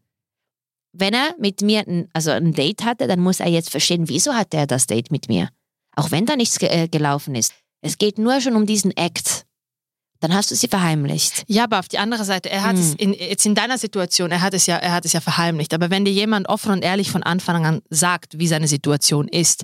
Wenn 0.94 1.14
er 1.14 1.36
mit 1.40 1.62
mir 1.62 1.88
ein, 1.88 2.08
also 2.14 2.32
ein 2.32 2.54
Date 2.54 2.84
hatte, 2.86 3.08
dann 3.08 3.20
muss 3.20 3.40
er 3.40 3.50
jetzt 3.50 3.72
verstehen, 3.72 4.10
wieso 4.10 4.34
hat 4.34 4.54
er 4.54 4.68
das 4.68 4.88
Date 4.88 5.12
mit 5.12 5.28
mir. 5.28 5.50
Auch 5.96 6.12
wenn 6.12 6.26
da 6.26 6.36
nichts 6.36 6.60
ge 6.60 6.70
äh, 6.70 6.88
gelaufen 6.88 7.36
ist. 7.36 7.54
Es 7.82 7.98
geht 7.98 8.18
nur 8.18 8.40
schon 8.42 8.56
um 8.56 8.66
diesen 8.66 8.92
Act. 8.96 9.46
Dann 10.24 10.34
hast 10.34 10.52
du 10.52 10.56
sie 10.56 10.68
verheimlicht. 10.70 11.44
Ja, 11.48 11.66
aber 11.66 11.80
auf 11.80 11.88
die 11.90 11.98
andere 11.98 12.24
Seite, 12.24 12.50
er 12.50 12.64
hat 12.64 12.76
Hm. 12.76 12.80
es 12.82 12.94
in, 12.96 13.14
jetzt 13.14 13.46
in 13.46 13.56
deiner 13.56 13.78
Situation, 13.78 14.32
er 14.32 14.42
hat 14.42 14.54
es 14.54 14.66
ja, 14.68 14.78
er 14.78 14.94
hat 14.94 15.04
es 15.06 15.12
ja 15.14 15.20
verheimlicht. 15.22 15.74
Aber 15.74 15.90
wenn 15.90 16.06
dir 16.06 16.12
jemand 16.14 16.48
offen 16.48 16.72
und 16.72 16.82
ehrlich 16.84 17.12
von 17.12 17.24
Anfang 17.24 17.66
an 17.66 17.82
sagt, 17.90 18.40
wie 18.40 18.48
seine 18.48 18.68
Situation 18.68 19.28
ist, 19.28 19.64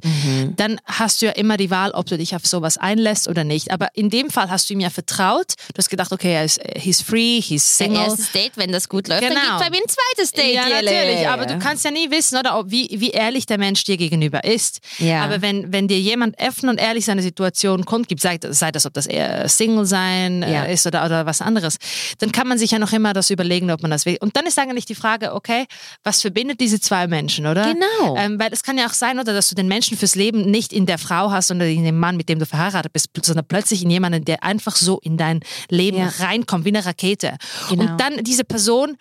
dann 0.57 0.79
hast 0.85 1.21
du 1.21 1.27
ja 1.27 1.31
immer 1.31 1.55
die 1.57 1.71
Wahl, 1.71 1.91
ob 1.91 2.05
du 2.07 2.17
dich 2.17 2.35
auf 2.35 2.45
sowas 2.45 2.77
einlässt 2.77 3.27
oder 3.29 3.43
nicht. 3.43 3.71
Aber 3.71 3.87
in 3.93 4.09
dem 4.09 4.29
Fall 4.29 4.49
hast 4.49 4.69
du 4.69 4.73
ihm 4.73 4.79
ja 4.81 4.89
vertraut. 4.89 5.53
Du 5.73 5.77
hast 5.77 5.89
gedacht, 5.89 6.11
okay, 6.11 6.33
er 6.33 6.43
ist, 6.43 6.59
he's 6.75 7.01
free, 7.01 7.41
he's 7.41 7.77
single. 7.77 8.01
erstes 8.01 8.31
Date, 8.31 8.51
wenn 8.55 8.71
das 8.71 8.89
gut 8.89 9.07
läuft, 9.07 9.23
dann 9.23 9.29
Genau. 9.29 9.41
gibt 9.59 9.61
es 9.61 9.65
ein 9.67 9.87
zweites 9.87 10.31
Date. 10.33 10.55
ja, 10.55 10.67
Jelle. 10.67 10.91
natürlich, 10.91 11.27
aber 11.29 11.45
du 11.45 11.57
kannst 11.59 11.85
ja 11.85 11.91
nie 11.91 12.11
wissen, 12.11 12.37
oder, 12.37 12.59
ob, 12.59 12.69
wie, 12.69 12.87
wie 12.99 13.11
ehrlich 13.11 13.45
der 13.45 13.57
Mensch 13.57 13.83
dir 13.85 13.95
gegenüber 13.97 14.43
ist. 14.43 14.79
Ja. 14.97 15.23
Aber 15.23 15.41
wenn, 15.41 15.71
wenn 15.71 15.87
dir 15.87 15.99
jemand 15.99 16.35
offen 16.41 16.67
und 16.69 16.77
ehrlich 16.79 17.05
seine 17.05 17.21
Situation 17.21 17.85
kundgibt, 17.85 18.21
sei, 18.21 18.37
sei 18.41 18.71
das, 18.71 18.85
ob 18.85 18.93
das 18.93 19.07
eher 19.07 19.47
Single 19.47 19.85
sein 19.85 20.43
Ja. 20.53 20.63
ist 20.63 20.85
oder, 20.87 21.05
oder 21.05 21.25
was 21.25 21.41
anderes, 21.41 21.77
dann 22.19 22.31
kann 22.31 22.47
man 22.47 22.57
sich 22.57 22.71
ja 22.71 22.79
noch 22.79 22.93
immer 22.93 23.13
das 23.13 23.29
überlegen, 23.29 23.71
ob 23.71 23.81
man 23.81 23.91
das 23.91 24.05
will. 24.05 24.17
Und 24.21 24.35
dann 24.35 24.45
ist 24.45 24.57
eigentlich 24.59 24.85
die 24.85 24.95
Frage, 24.95 25.33
okay, 25.33 25.65
was 26.03 26.21
verbindet 26.21 26.59
diese 26.59 26.79
zwei 26.79 27.07
Menschen, 27.07 27.45
oder? 27.45 27.73
Genau. 27.73 28.15
Ähm, 28.17 28.39
weil 28.39 28.51
es 28.53 28.63
kann 28.63 28.77
ja 28.77 28.85
auch 28.87 28.93
sein, 28.93 29.19
oder, 29.19 29.33
dass 29.33 29.49
du 29.49 29.55
den 29.55 29.67
Menschen 29.67 29.97
fürs 29.97 30.15
Leben 30.15 30.49
nicht 30.49 30.73
in 30.73 30.85
der 30.85 30.97
Frau 30.97 31.31
hast 31.31 31.51
oder 31.51 31.65
in 31.65 31.83
dem 31.83 31.97
Mann, 31.99 32.17
mit 32.17 32.29
dem 32.29 32.39
du 32.39 32.45
verheiratet 32.45 32.93
bist, 32.93 33.09
sondern 33.21 33.45
plötzlich 33.47 33.83
in 33.83 33.89
jemanden, 33.89 34.25
der 34.25 34.43
einfach 34.43 34.75
so 34.75 34.99
in 34.99 35.17
dein 35.17 35.41
Leben 35.69 35.97
Ja. 35.97 36.11
reinkommt, 36.19 36.65
wie 36.65 36.69
eine 36.69 36.85
Rakete. 36.85 37.37
Genau. 37.69 37.83
Und 37.83 37.99
dann 38.01 38.23
diese 38.23 38.43
Person, 38.43 38.97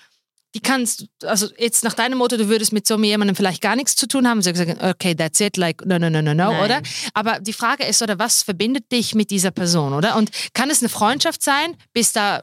die 0.54 0.60
kannst, 0.60 1.06
also 1.24 1.46
jetzt 1.58 1.84
nach 1.84 1.94
deinem 1.94 2.18
Motto, 2.18 2.36
du 2.36 2.48
würdest 2.48 2.72
mit 2.72 2.86
so 2.86 2.98
jemandem 2.98 3.36
vielleicht 3.36 3.60
gar 3.60 3.76
nichts 3.76 3.96
zu 3.96 4.08
tun 4.08 4.26
haben, 4.26 4.40
so 4.40 4.50
gesagt, 4.50 4.82
okay, 4.82 5.14
that's 5.14 5.40
it, 5.40 5.56
like, 5.56 5.84
no, 5.84 5.98
no, 5.98 6.08
no, 6.08 6.22
no, 6.22 6.32
no, 6.32 6.52
Nein. 6.52 6.64
oder? 6.64 6.82
Aber 7.12 7.38
die 7.40 7.52
Frage 7.52 7.84
ist, 7.84 8.00
oder 8.02 8.18
was 8.18 8.42
verbindet 8.42 8.90
dich 8.90 9.14
mit 9.14 9.30
dieser 9.30 9.50
Person, 9.50 9.92
oder? 9.92 10.16
Und 10.16 10.30
kann 10.54 10.70
es 10.70 10.80
eine 10.80 10.88
Freundschaft 10.88 11.42
sein, 11.42 11.76
bis 11.92 12.12
da, 12.12 12.42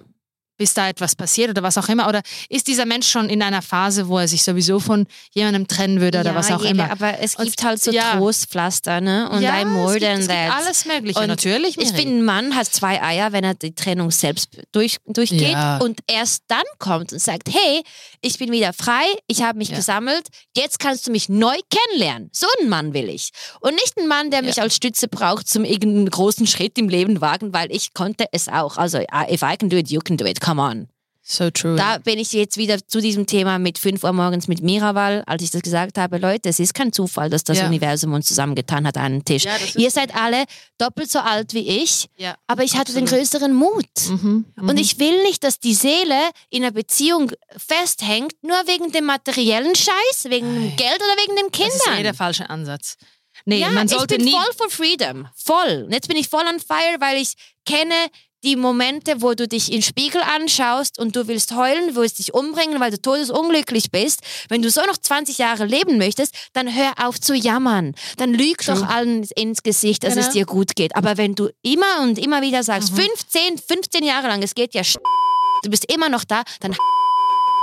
bis 0.57 0.73
da 0.73 0.89
etwas 0.89 1.15
passiert 1.15 1.49
oder 1.49 1.63
was 1.63 1.77
auch 1.77 1.89
immer? 1.89 2.07
Oder 2.07 2.21
ist 2.49 2.67
dieser 2.67 2.85
Mensch 2.85 3.07
schon 3.07 3.29
in 3.29 3.41
einer 3.41 3.61
Phase, 3.61 4.07
wo 4.07 4.17
er 4.19 4.27
sich 4.27 4.43
sowieso 4.43 4.79
von 4.79 5.05
jemandem 5.33 5.67
trennen 5.67 6.01
würde 6.01 6.19
oder 6.21 6.31
ja, 6.31 6.35
was 6.35 6.51
auch 6.51 6.59
Jelle, 6.61 6.71
immer? 6.83 6.91
Aber 6.91 7.19
es 7.19 7.35
Und- 7.35 7.45
gibt 7.45 7.63
halt 7.63 7.81
so 7.83 7.91
ja. 7.91 8.17
Trostpflaster, 8.17 9.01
ne? 9.01 9.29
Und 9.29 9.41
ja, 9.41 9.53
I'm 9.55 9.65
more 9.65 9.87
es 9.87 9.93
gibt, 9.99 10.05
than 10.05 10.19
es 10.21 10.27
that. 10.27 10.45
Gibt 10.45 10.55
alles 10.65 10.85
Mögliche, 10.85 11.19
Und 11.19 11.27
natürlich. 11.27 11.77
Ich 11.77 11.91
finde, 11.91 12.15
ein 12.17 12.23
Mann 12.25 12.55
hat 12.55 12.67
zwei 12.67 13.01
Eier, 13.01 13.31
wenn 13.31 13.43
er 13.43 13.53
die 13.53 13.73
Trennung 13.75 14.11
selbst 14.11 14.49
durch, 14.71 14.97
durchgeht 15.05 15.41
Ja. 15.51 15.77
und 15.77 15.99
erst 16.07 16.43
dann 16.47 16.63
kommt 16.79 17.13
und 17.13 17.19
sagt, 17.19 17.49
hey, 17.53 17.83
ich 18.21 18.37
bin 18.37 18.51
wieder 18.51 18.73
frei, 18.73 19.03
ich 19.27 19.41
habe 19.43 19.57
mich 19.57 19.69
Ja. 19.69 19.77
gesammelt, 19.77 20.27
jetzt 20.55 20.79
kannst 20.79 21.07
du 21.07 21.11
mich 21.11 21.29
neu 21.29 21.55
kennenlernen. 21.69 22.29
So 22.33 22.47
einen 22.59 22.69
Mann 22.69 22.93
will 22.93 23.09
ich. 23.09 23.29
Und 23.59 23.73
nicht 23.75 23.97
einen 23.97 24.07
Mann, 24.07 24.31
der 24.31 24.41
mich 24.41 24.61
als 24.61 24.75
Stütze 24.75 25.07
braucht 25.07 25.47
zum 25.47 25.63
irgendeinen 25.65 26.09
großen 26.09 26.47
Schritt 26.47 26.77
im 26.77 26.89
Leben 26.89 27.21
wagen, 27.21 27.53
weil 27.53 27.71
ich 27.71 27.93
konnte 27.93 28.25
es 28.31 28.47
auch. 28.47 28.77
Also, 28.77 28.99
if 29.29 29.41
I 29.41 29.57
can 29.57 29.69
do 29.69 29.77
it, 29.77 29.89
you 29.89 29.99
can 29.99 30.17
do 30.17 30.25
it, 30.25 30.39
come 30.45 30.61
on. 30.61 30.87
so 31.27 31.49
true. 31.49 31.75
Da 31.75 31.97
bin 31.97 32.19
ich 32.19 32.31
jetzt 32.33 32.55
wieder 32.57 32.77
zu 32.87 33.01
diesem 33.01 33.25
Thema 33.25 33.57
mit 33.57 33.79
5 33.79 34.03
Uhr 34.03 34.13
morgens 34.13 34.47
mit 34.47 34.61
Miraval, 34.61 35.23
als 35.25 35.41
ich 35.41 35.49
das 35.49 35.63
gesagt 35.63 35.97
habe, 35.97 36.19
Leute, 36.19 36.49
es 36.49 36.59
ist 36.59 36.75
kein 36.75 36.93
Zufall, 36.93 37.31
dass 37.31 37.43
das 37.43 37.57
Ja. 37.57 37.65
Universum 37.65 38.13
uns 38.13 38.27
zusammengetan 38.27 38.85
hat 38.85 38.95
an 38.97 39.05
einen 39.05 39.25
Tisch. 39.25 39.45
Ja, 39.45 39.57
Ihr 39.75 39.89
seid 39.89 40.15
alle 40.15 40.43
doppelt 40.77 41.09
so 41.09 41.17
alt 41.17 41.55
wie 41.55 41.67
ich, 41.81 42.09
ja. 42.17 42.35
aber 42.45 42.61
ich 42.63 42.77
hatte 42.77 42.93
den 42.93 43.05
Absolut. 43.05 43.23
größeren 43.23 43.53
Mut. 43.55 43.87
Mhm. 44.07 44.45
Und 44.55 44.79
ich 44.79 44.99
will 44.99 45.23
nicht, 45.23 45.43
dass 45.43 45.59
die 45.59 45.73
Seele 45.73 46.29
in 46.51 46.61
einer 46.63 46.71
Beziehung 46.71 47.31
festhängt, 47.57 48.33
nur 48.43 48.57
wegen 48.67 48.91
dem 48.91 49.05
materiellen 49.05 49.73
Scheiß, 49.75 50.25
wegen 50.25 50.53
dem 50.53 50.75
Geld 50.75 50.97
oder 50.97 51.23
wegen 51.23 51.35
den 51.37 51.47
Das 51.51 51.73
ist 51.75 51.81
eh 51.87 51.89
der 51.89 51.95
Kindern. 51.95 52.13
falsche 52.15 52.49
Ansatz. 52.51 52.97
Nee, 53.45 53.59
ja, 53.59 53.69
man 53.69 53.87
sollte 53.87 54.15
ich 54.15 54.19
bin 54.19 54.25
nie. 54.27 54.31
voll 54.31 54.53
for 54.57 54.69
freedom. 54.69 55.27
Voll. 55.35 55.83
Und 55.85 55.91
jetzt 55.91 56.07
bin 56.07 56.17
ich 56.17 56.29
voll 56.29 56.45
on 56.47 56.59
fire, 56.59 56.97
weil 56.99 57.21
ich 57.21 57.33
kenne 57.65 57.93
die 58.45 58.55
Momente, 58.55 59.21
wo 59.21 59.33
du 59.33 59.47
dich 59.47 59.67
in 59.69 59.79
den 59.79 59.81
Spiegel 59.81 60.21
anschaust 60.21 60.99
und 60.99 61.15
du 61.15 61.27
willst 61.27 61.55
heulen, 61.55 61.89
du 61.89 61.95
willst 61.95 62.19
dich 62.19 62.33
umbringen, 62.33 62.79
weil 62.79 62.91
du 62.91 63.01
todesunglücklich 63.01 63.91
bist. 63.91 64.21
Wenn 64.47 64.61
du 64.61 64.69
so 64.69 64.81
noch 64.85 64.97
20 64.97 65.37
Jahre 65.37 65.65
leben 65.65 65.97
möchtest, 65.97 66.33
dann 66.53 66.73
hör 66.73 66.93
auf 67.05 67.19
zu 67.19 67.33
jammern. 67.35 67.93
Dann 68.17 68.33
lüg 68.33 68.59
True. 68.59 68.75
doch 68.75 68.87
allen 68.87 69.23
ins 69.35 69.63
Gesicht, 69.63 70.03
dass 70.03 70.13
Genau. 70.13 70.27
es 70.27 70.33
dir 70.33 70.45
gut 70.45 70.75
geht. 70.75 70.95
Aber 70.95 71.17
wenn 71.17 71.35
du 71.35 71.49
immer 71.63 72.01
und 72.03 72.17
immer 72.17 72.41
wieder 72.41 72.63
sagst, 72.63 72.91
Mhm. 72.93 72.97
15, 72.97 73.57
15 73.57 74.03
Jahre 74.03 74.27
lang, 74.27 74.41
es 74.43 74.55
geht 74.55 74.73
ja 74.73 74.83
du 75.63 75.69
bist 75.69 75.91
immer 75.91 76.09
noch 76.09 76.23
da, 76.23 76.43
dann 76.59 76.75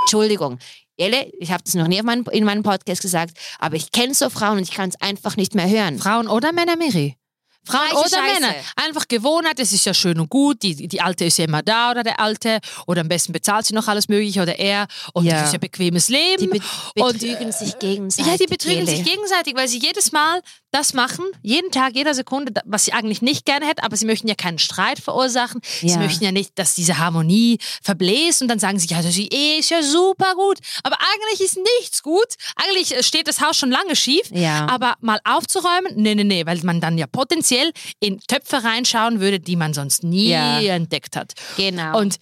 Entschuldigung. 0.02 0.58
Jelle, 0.98 1.30
ich 1.38 1.50
habe 1.50 1.62
das 1.64 1.74
noch 1.74 1.86
nie 1.88 1.98
in 2.32 2.44
meinem 2.44 2.62
Podcast 2.62 3.00
gesagt, 3.00 3.36
aber 3.58 3.76
ich 3.76 3.92
kenne 3.92 4.14
so 4.14 4.28
Frauen 4.28 4.58
und 4.58 4.64
ich 4.64 4.72
kann 4.72 4.88
es 4.90 5.00
einfach 5.00 5.36
nicht 5.36 5.54
mehr 5.54 5.68
hören. 5.68 5.98
Frauen 5.98 6.28
oder 6.28 6.52
Männer, 6.52 6.76
Miri? 6.76 7.16
Frauen 7.64 7.92
oder 7.92 8.08
Scheiße. 8.08 8.40
Männer. 8.40 8.54
Einfach 8.76 9.06
Gewohnheit, 9.08 9.58
es 9.60 9.72
ist 9.72 9.84
ja 9.86 9.94
schön 9.94 10.18
und 10.18 10.28
gut, 10.28 10.62
die, 10.62 10.88
die 10.88 11.00
Alte 11.00 11.24
ist 11.24 11.38
ja 11.38 11.44
immer 11.44 11.62
da 11.62 11.90
oder 11.92 12.02
der 12.02 12.18
Alte 12.20 12.58
oder 12.86 13.02
am 13.02 13.08
besten 13.08 13.32
bezahlt 13.32 13.66
sie 13.66 13.74
noch 13.74 13.86
alles 13.88 14.08
Mögliche 14.08 14.42
oder 14.42 14.58
er 14.58 14.86
und 15.12 15.24
Ja. 15.26 15.34
das 15.38 15.46
ist 15.48 15.52
ja 15.52 15.58
bequemes 15.58 16.08
Leben. 16.08 16.42
Die 16.42 16.58
be 16.58 16.60
Und, 17.02 17.12
betrügen 17.20 17.52
sich 17.52 17.78
gegenseitig. 17.78 18.30
ja, 18.32 18.38
die 18.38 18.46
betrügen 18.46 18.86
Jelle. 18.86 18.96
sich 18.96 19.04
gegenseitig, 19.04 19.54
weil 19.56 19.68
sie 19.68 19.78
jedes 19.78 20.12
Mal 20.12 20.40
das 20.72 20.94
machen, 20.94 21.24
jeden 21.42 21.70
Tag, 21.70 21.94
jeder 21.94 22.14
Sekunde, 22.14 22.52
was 22.64 22.86
sie 22.86 22.94
eigentlich 22.94 23.20
nicht 23.22 23.44
gerne 23.44 23.66
hätten, 23.66 23.84
aber 23.84 23.96
sie 23.96 24.06
möchten 24.06 24.26
ja 24.26 24.34
keinen 24.34 24.58
Streit 24.58 24.98
verursachen. 24.98 25.60
Sie 25.80 25.88
Ja. 25.88 25.98
möchten 25.98 26.24
ja 26.24 26.32
nicht, 26.32 26.58
dass 26.58 26.74
diese 26.74 26.96
Harmonie 26.98 27.58
verbläst 27.82 28.40
und 28.42 28.48
dann 28.48 28.58
sagen 28.58 28.78
sie, 28.78 28.88
ja, 28.88 29.02
das 29.02 29.16
ist 29.18 29.70
ja 29.70 29.82
super 29.82 30.34
gut. 30.34 30.58
Aber 30.82 30.96
eigentlich 30.98 31.42
ist 31.42 31.58
nichts 31.78 32.02
gut. 32.02 32.26
Eigentlich 32.56 32.96
äh, 32.96 33.02
steht 33.02 33.28
das 33.28 33.40
Haus 33.42 33.56
schon 33.58 33.70
lange 33.70 33.94
schief. 33.96 34.22
Ja. 34.30 34.66
Aber 34.68 34.94
mal 35.00 35.20
aufzuräumen, 35.24 35.92
nee, 35.96 36.14
nee, 36.14 36.24
nee, 36.24 36.46
weil 36.46 36.58
man 36.62 36.80
dann 36.80 36.96
ja 36.96 37.06
potenziell 37.06 37.51
in 38.00 38.20
Töpfe 38.20 38.62
reinschauen 38.64 39.20
würde, 39.20 39.40
die 39.40 39.56
man 39.56 39.74
sonst 39.74 40.02
nie 40.04 40.28
Ja. 40.28 40.60
entdeckt 40.60 41.16
hat. 41.16 41.32
Genau. 41.56 41.98
Und 41.98 42.18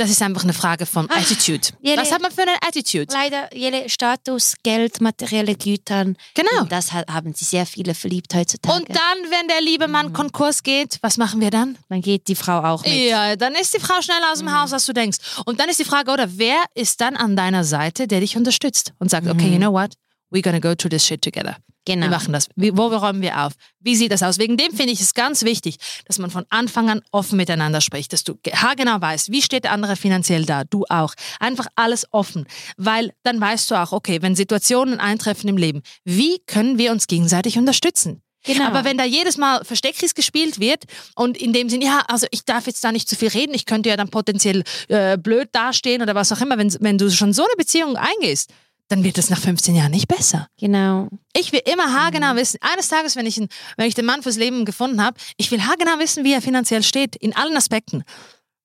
das 0.00 0.10
ist 0.10 0.22
einfach 0.22 0.44
eine 0.44 0.52
Frage 0.52 0.86
von 0.86 1.08
Ach, 1.10 1.16
Attitude. 1.20 1.70
Jelle. 1.80 2.00
Was 2.00 2.12
hat 2.12 2.22
man 2.22 2.30
für 2.30 2.42
eine 2.42 2.54
Attitude? 2.64 3.06
Leider, 3.12 3.52
Jelle, 3.52 3.88
Status, 3.88 4.54
Geld, 4.62 5.00
materielle 5.00 5.56
Gütern. 5.56 6.16
Genau. 6.34 6.60
Und 6.62 6.70
das 6.70 6.92
ha- 6.92 7.02
haben 7.12 7.34
sie 7.34 7.44
sehr 7.44 7.66
viele 7.66 7.94
verliebt 7.94 8.32
heutzutage. 8.32 8.76
Und 8.78 8.88
dann, 8.90 9.18
wenn 9.28 9.48
der 9.48 9.60
liebe 9.60 9.88
Mhm. 9.88 9.92
Mann 9.92 10.12
Konkurs 10.12 10.62
geht, 10.62 10.98
was 11.02 11.16
machen 11.16 11.40
wir 11.40 11.50
dann? 11.50 11.76
dann 11.88 12.00
geht 12.00 12.28
die 12.28 12.36
Frau 12.36 12.62
auch 12.62 12.84
mit. 12.84 12.92
Ja, 12.94 13.34
dann 13.34 13.56
ist 13.56 13.74
die 13.74 13.80
Frau 13.80 14.00
schneller 14.00 14.30
aus 14.30 14.38
dem 14.38 14.56
Haus, 14.56 14.72
als 14.72 14.86
du 14.86 14.92
denkst. 14.92 15.18
Und 15.46 15.58
dann 15.58 15.68
ist 15.68 15.80
die 15.80 15.84
Frage, 15.84 16.12
oder 16.12 16.28
wer 16.38 16.62
ist 16.76 17.00
dann 17.00 17.16
an 17.16 17.34
deiner 17.34 17.64
Seite, 17.64 18.06
der 18.06 18.20
dich 18.20 18.36
unterstützt 18.36 18.92
und 19.00 19.10
sagt, 19.10 19.26
okay, 19.26 19.48
you 19.50 19.58
know 19.58 19.72
what? 19.72 19.94
We're 20.30 20.42
gonna 20.42 20.60
go 20.60 20.76
through 20.76 20.90
this 20.90 21.04
shit 21.04 21.22
together. 21.22 21.56
Genau. 21.88 22.06
Wir 22.06 22.10
machen 22.10 22.32
das. 22.32 22.48
Wie, 22.54 22.76
wo 22.76 22.86
räumen 22.88 23.22
wir 23.22 23.44
auf? 23.46 23.54
Wie 23.80 23.96
sieht 23.96 24.12
das 24.12 24.22
aus? 24.22 24.38
Wegen 24.38 24.56
dem 24.56 24.72
finde 24.72 24.92
ich 24.92 25.00
es 25.00 25.14
ganz 25.14 25.42
wichtig, 25.42 25.76
dass 26.06 26.18
man 26.18 26.30
von 26.30 26.44
Anfang 26.50 26.90
an 26.90 27.00
offen 27.12 27.36
miteinander 27.38 27.80
spricht, 27.80 28.12
dass 28.12 28.24
du 28.24 28.36
ge- 28.42 28.52
haargenau 28.54 29.00
weißt, 29.00 29.32
wie 29.32 29.40
steht 29.40 29.64
der 29.64 29.72
andere 29.72 29.96
finanziell 29.96 30.44
da, 30.44 30.64
du 30.64 30.84
auch. 30.90 31.14
Einfach 31.40 31.66
alles 31.76 32.06
offen, 32.12 32.46
weil 32.76 33.12
dann 33.22 33.40
weißt 33.40 33.70
du 33.70 33.74
auch, 33.76 33.92
okay, 33.92 34.20
wenn 34.20 34.36
Situationen 34.36 35.00
eintreffen 35.00 35.48
im 35.48 35.56
Leben, 35.56 35.82
wie 36.04 36.38
können 36.46 36.76
wir 36.78 36.92
uns 36.92 37.06
gegenseitig 37.06 37.56
unterstützen? 37.56 38.22
Genau. 38.44 38.66
Aber 38.66 38.84
wenn 38.84 38.96
da 38.96 39.04
jedes 39.04 39.36
Mal 39.36 39.64
Versteckis 39.64 40.14
gespielt 40.14 40.60
wird 40.60 40.84
und 41.16 41.36
in 41.36 41.52
dem 41.52 41.68
Sinn, 41.68 41.82
ja, 41.82 42.02
also 42.06 42.26
ich 42.30 42.44
darf 42.44 42.66
jetzt 42.66 42.84
da 42.84 42.92
nicht 42.92 43.08
zu 43.08 43.16
viel 43.16 43.28
reden, 43.28 43.52
ich 43.52 43.66
könnte 43.66 43.88
ja 43.88 43.96
dann 43.96 44.10
potenziell 44.10 44.62
äh, 44.88 45.18
blöd 45.18 45.48
dastehen 45.52 46.02
oder 46.02 46.14
was 46.14 46.30
auch 46.32 46.40
immer, 46.40 46.56
wenn, 46.56 46.72
wenn 46.80 46.98
du 46.98 47.10
schon 47.10 47.32
so 47.32 47.42
eine 47.42 47.56
Beziehung 47.56 47.96
eingehst, 47.96 48.50
dann 48.88 49.04
wird 49.04 49.18
es 49.18 49.30
nach 49.30 49.38
15 49.38 49.74
Jahren 49.74 49.90
nicht 49.90 50.08
besser. 50.08 50.48
Genau. 50.58 51.08
Ich 51.36 51.52
will 51.52 51.60
immer 51.70 51.92
haargenau 51.92 52.34
wissen, 52.36 52.58
eines 52.60 52.88
Tages, 52.88 53.16
wenn 53.16 53.26
ich, 53.26 53.38
wenn 53.38 53.86
ich 53.86 53.94
den 53.94 54.06
Mann 54.06 54.22
fürs 54.22 54.36
Leben 54.36 54.64
gefunden 54.64 55.02
habe, 55.02 55.18
ich 55.36 55.50
will 55.50 55.62
haargenau 55.62 55.98
wissen, 55.98 56.24
wie 56.24 56.32
er 56.32 56.42
finanziell 56.42 56.82
steht, 56.82 57.14
in 57.16 57.36
allen 57.36 57.56
Aspekten. 57.56 58.04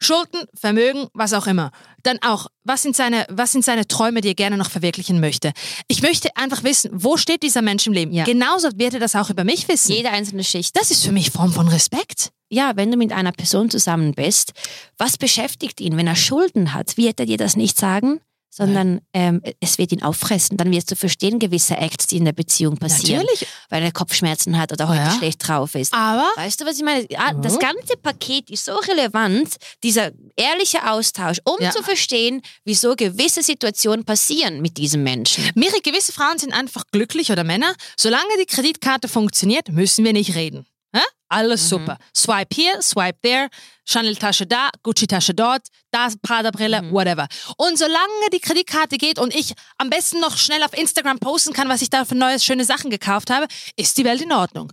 Schulden, 0.02 0.46
Vermögen, 0.54 1.08
was 1.14 1.32
auch 1.32 1.48
immer. 1.48 1.72
Dann 2.04 2.18
auch, 2.22 2.48
was 2.66 2.82
sind 2.82 2.96
seine, 2.96 3.26
was 3.30 3.54
sind 3.54 3.64
seine 3.64 3.88
Träume, 3.88 4.20
die 4.20 4.30
er 4.30 4.34
gerne 4.36 4.58
noch 4.58 4.70
verwirklichen 4.70 5.22
möchte. 5.22 5.54
Ich 5.88 6.02
möchte 6.02 6.36
einfach 6.36 6.64
wissen, 6.64 6.92
wo 6.94 7.16
steht 7.16 7.42
dieser 7.42 7.62
Mensch 7.62 7.88
im 7.88 7.94
Leben. 7.94 8.12
Ja. 8.12 8.26
Genauso 8.26 8.70
wird 8.76 8.96
er 8.96 9.00
das 9.00 9.16
auch 9.16 9.30
über 9.30 9.46
mich 9.46 9.68
wissen. 9.70 9.94
Jede 9.94 10.10
einzelne 10.10 10.44
Schicht. 10.44 10.78
Das 10.78 10.92
ist 10.92 11.06
für 11.06 11.14
mich 11.14 11.32
Form 11.32 11.54
von 11.54 11.70
Respekt. 11.70 12.32
Ja, 12.50 12.74
wenn 12.76 12.92
du 12.92 12.98
mit 12.98 13.14
einer 13.14 13.32
Person 13.32 13.70
zusammen 13.70 14.14
bist, 14.14 14.52
was 14.98 15.18
beschäftigt 15.18 15.80
ihn, 15.80 15.96
wenn 15.96 16.08
er 16.08 16.18
Schulden 16.18 16.74
hat? 16.74 16.98
Wird 16.98 17.20
er 17.22 17.26
dir 17.26 17.38
das 17.38 17.56
nicht 17.56 17.78
sagen? 17.78 18.20
Sondern 18.56 19.02
ähm, 19.14 19.42
es 19.60 19.80
wird 19.80 19.92
ihn 19.92 20.04
auffressen. 20.04 20.58
Dann 20.58 20.72
wirst 20.72 20.92
du 20.92 20.96
verstehen 20.96 21.40
gewisse 21.40 21.76
Acts, 21.76 22.06
die 22.08 22.18
in 22.18 22.26
der 22.26 22.34
Beziehung 22.34 22.78
passieren. 22.78 23.24
Natürlich. 23.24 23.48
Weil 23.70 23.82
er 23.84 23.92
Kopfschmerzen 23.92 24.60
hat 24.60 24.72
oder 24.72 24.88
heute 24.90 25.00
Ja. 25.00 25.12
schlecht 25.18 25.48
drauf 25.48 25.74
ist. 25.74 25.92
Aber 25.94 26.28
Weißt 26.36 26.62
du, 26.62 26.66
was 26.66 26.78
ich 26.78 26.84
meine? 26.84 27.06
Ja, 27.10 27.34
Das 27.34 27.54
Mhm. 27.56 27.60
ganze 27.60 27.98
Paket 28.02 28.50
ist 28.52 28.66
so 28.66 28.74
relevant, 28.76 29.56
dieser 29.84 30.12
ehrliche 30.36 30.90
Austausch, 30.92 31.38
um 31.46 31.56
Ja. 31.60 31.72
zu 31.72 31.82
verstehen, 31.82 32.42
wieso 32.64 32.96
gewisse 32.96 33.42
Situationen 33.42 34.06
passieren 34.06 34.62
mit 34.62 34.78
diesem 34.78 35.02
Menschen. 35.04 35.50
Miri, 35.56 35.80
gewisse 35.82 36.12
Frauen 36.12 36.38
sind 36.38 36.54
einfach 36.54 36.84
glücklich 36.92 37.32
oder 37.32 37.44
Männer. 37.44 37.74
Solange 37.98 38.30
die 38.40 38.46
Kreditkarte 38.46 39.08
funktioniert, 39.08 39.70
müssen 39.70 40.06
wir 40.06 40.14
nicht 40.14 40.36
reden. 40.36 40.66
Hä? 40.96 41.02
Alles 41.30 41.68
super. 41.68 41.98
Swipe 42.16 42.54
hier, 42.56 42.80
swipe 42.82 43.20
there, 43.24 43.50
Chanel-Tasche 43.90 44.46
da, 44.46 44.70
Gucci-Tasche 44.84 45.34
dort, 45.34 45.68
da 45.92 46.08
Prada-Brille, 46.22 46.92
whatever. 46.92 47.28
Und 47.58 47.78
solange 47.78 48.30
die 48.32 48.40
Kreditkarte 48.40 48.98
geht 48.98 49.18
und 49.18 49.34
ich 49.34 49.54
am 49.80 49.90
besten 49.90 50.20
noch 50.20 50.38
schnell 50.38 50.62
auf 50.64 50.74
Instagram 50.78 51.18
posten 51.20 51.54
kann, 51.54 51.70
was 51.70 51.82
ich 51.82 51.90
da 51.90 52.06
für 52.06 52.14
neue, 52.16 52.40
schöne 52.40 52.66
Sachen 52.66 52.92
gekauft 52.92 53.32
habe, 53.32 53.48
ist 53.76 53.98
die 53.98 54.06
Welt 54.06 54.22
in 54.22 54.32
Ordnung. 54.32 54.72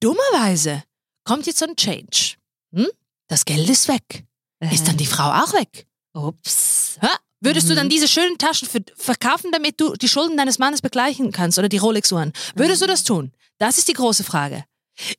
Dummerweise 0.00 0.84
kommt 1.24 1.46
jetzt 1.46 1.58
so 1.58 1.66
ein 1.66 1.74
Change. 1.76 2.34
Hm? 2.72 2.88
Das 3.28 3.44
Geld 3.44 3.68
ist 3.68 3.88
weg. 3.88 4.24
Ist 4.60 4.86
dann 4.86 4.96
die 4.96 5.06
Frau 5.06 5.28
auch 5.42 5.52
weg? 5.54 5.86
Ups. 6.14 6.98
Hä? 7.00 7.08
Würdest 7.40 7.68
du 7.68 7.72
Mhm. 7.72 7.76
dann 7.76 7.88
diese 7.88 8.08
schönen 8.08 8.38
Taschen 8.38 8.68
für, 8.68 8.80
verkaufen, 8.96 9.50
damit 9.52 9.80
du 9.80 9.92
die 9.94 10.08
Schulden 10.08 10.36
deines 10.36 10.58
Mannes 10.58 10.80
begleichen 10.80 11.32
kannst 11.32 11.58
oder 11.58 11.68
die 11.68 11.76
Rolex-Uhren? 11.78 12.32
Würdest 12.54 12.80
du 12.82 12.86
das 12.86 13.04
tun? 13.04 13.32
Das 13.58 13.76
ist 13.78 13.88
die 13.88 13.92
große 13.92 14.24
Frage. 14.24 14.64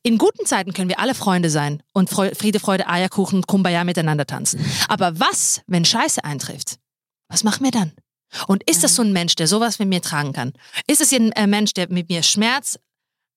In 0.02 0.18
guten 0.18 0.46
Zeiten 0.46 0.72
können 0.72 0.88
wir 0.88 0.98
alle 0.98 1.14
Freunde 1.14 1.50
sein 1.50 1.82
und 1.92 2.10
Friede, 2.10 2.60
Freude, 2.60 2.88
Eierkuchen 2.88 3.42
Kumbaya 3.46 3.84
miteinander 3.84 4.26
tanzen. 4.26 4.64
Aber 4.88 5.18
was, 5.18 5.62
wenn 5.66 5.84
Scheiße 5.84 6.24
eintrifft? 6.24 6.78
Was 7.28 7.44
machen 7.44 7.64
wir 7.64 7.70
dann? 7.70 7.92
Und 8.46 8.68
ist 8.68 8.84
das 8.84 8.94
so 8.94 9.02
ein 9.02 9.12
Mensch, 9.12 9.36
der 9.36 9.46
sowas 9.46 9.78
mit 9.78 9.88
mir 9.88 10.02
tragen 10.02 10.32
kann? 10.32 10.52
Ist 10.86 11.00
es 11.00 11.12
ein 11.12 11.32
äh, 11.32 11.46
Mensch, 11.46 11.72
der 11.72 11.90
mit 11.90 12.08
mir 12.08 12.22
Schmerz, 12.22 12.78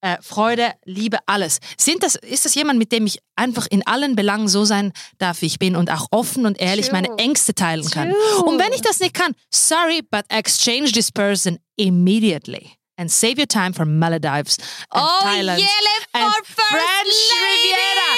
äh, 0.01 0.17
Freude, 0.21 0.73
Liebe, 0.83 1.19
alles? 1.27 1.59
Sind 1.77 2.03
das, 2.03 2.15
ist 2.15 2.45
das 2.45 2.55
jemand, 2.55 2.79
mit 2.79 2.91
dem 2.91 3.05
ich 3.05 3.19
einfach 3.35 3.67
in 3.69 3.85
allen 3.87 4.15
Belangen 4.15 4.47
so 4.47 4.65
sein 4.65 4.91
darf, 5.17 5.41
wie 5.41 5.45
ich 5.45 5.59
bin 5.59 5.75
und 5.75 5.91
auch 5.91 6.07
offen 6.11 6.45
und 6.45 6.59
ehrlich 6.59 6.87
True. 6.87 7.01
meine 7.01 7.17
Ängste 7.17 7.55
teilen 7.55 7.89
kann? 7.89 8.09
True. 8.09 8.43
Und 8.45 8.59
wenn 8.59 8.73
ich 8.73 8.81
das 8.81 8.99
nicht 8.99 9.13
kann, 9.13 9.33
sorry, 9.49 10.01
but 10.09 10.25
exchange 10.29 10.91
this 10.91 11.11
person 11.11 11.57
immediately. 11.77 12.71
And 13.01 13.09
save 13.11 13.39
your 13.39 13.47
time 13.47 13.73
for 13.73 13.83
Maldives 13.83 14.57
and 14.91 15.03
Oh, 15.03 15.19
Thailand 15.23 15.57
yeah, 15.57 15.67
and 16.13 16.45
French 16.45 17.17
Riviera 17.41 18.09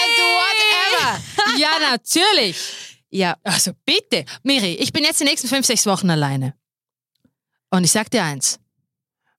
and 0.00 0.12
whatever. 0.36 1.20
ja, 1.56 1.78
natürlich. 1.78 2.98
Ja. 3.08 3.36
Also 3.42 3.72
bitte. 3.86 4.26
Miri, 4.42 4.74
ich 4.74 4.92
bin 4.92 5.04
jetzt 5.04 5.18
die 5.20 5.24
nächsten 5.24 5.48
fünf, 5.48 5.64
sechs 5.64 5.86
Wochen 5.86 6.10
alleine. 6.10 6.52
Und 7.70 7.84
ich 7.84 7.92
sag 7.92 8.10
dir 8.10 8.22
eins. 8.22 8.60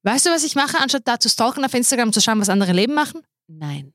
Weißt 0.02 0.26
du, 0.26 0.32
was 0.32 0.44
ich 0.44 0.56
mache, 0.56 0.80
anstatt 0.80 1.08
da 1.08 1.20
zu 1.20 1.30
stalken 1.30 1.64
auf 1.64 1.74
Instagram, 1.76 2.12
zu 2.12 2.20
schauen, 2.20 2.42
was 2.42 2.50
andere 2.50 2.74
Leben 2.74 2.96
machen? 2.96 3.22
Nein. 3.46 3.94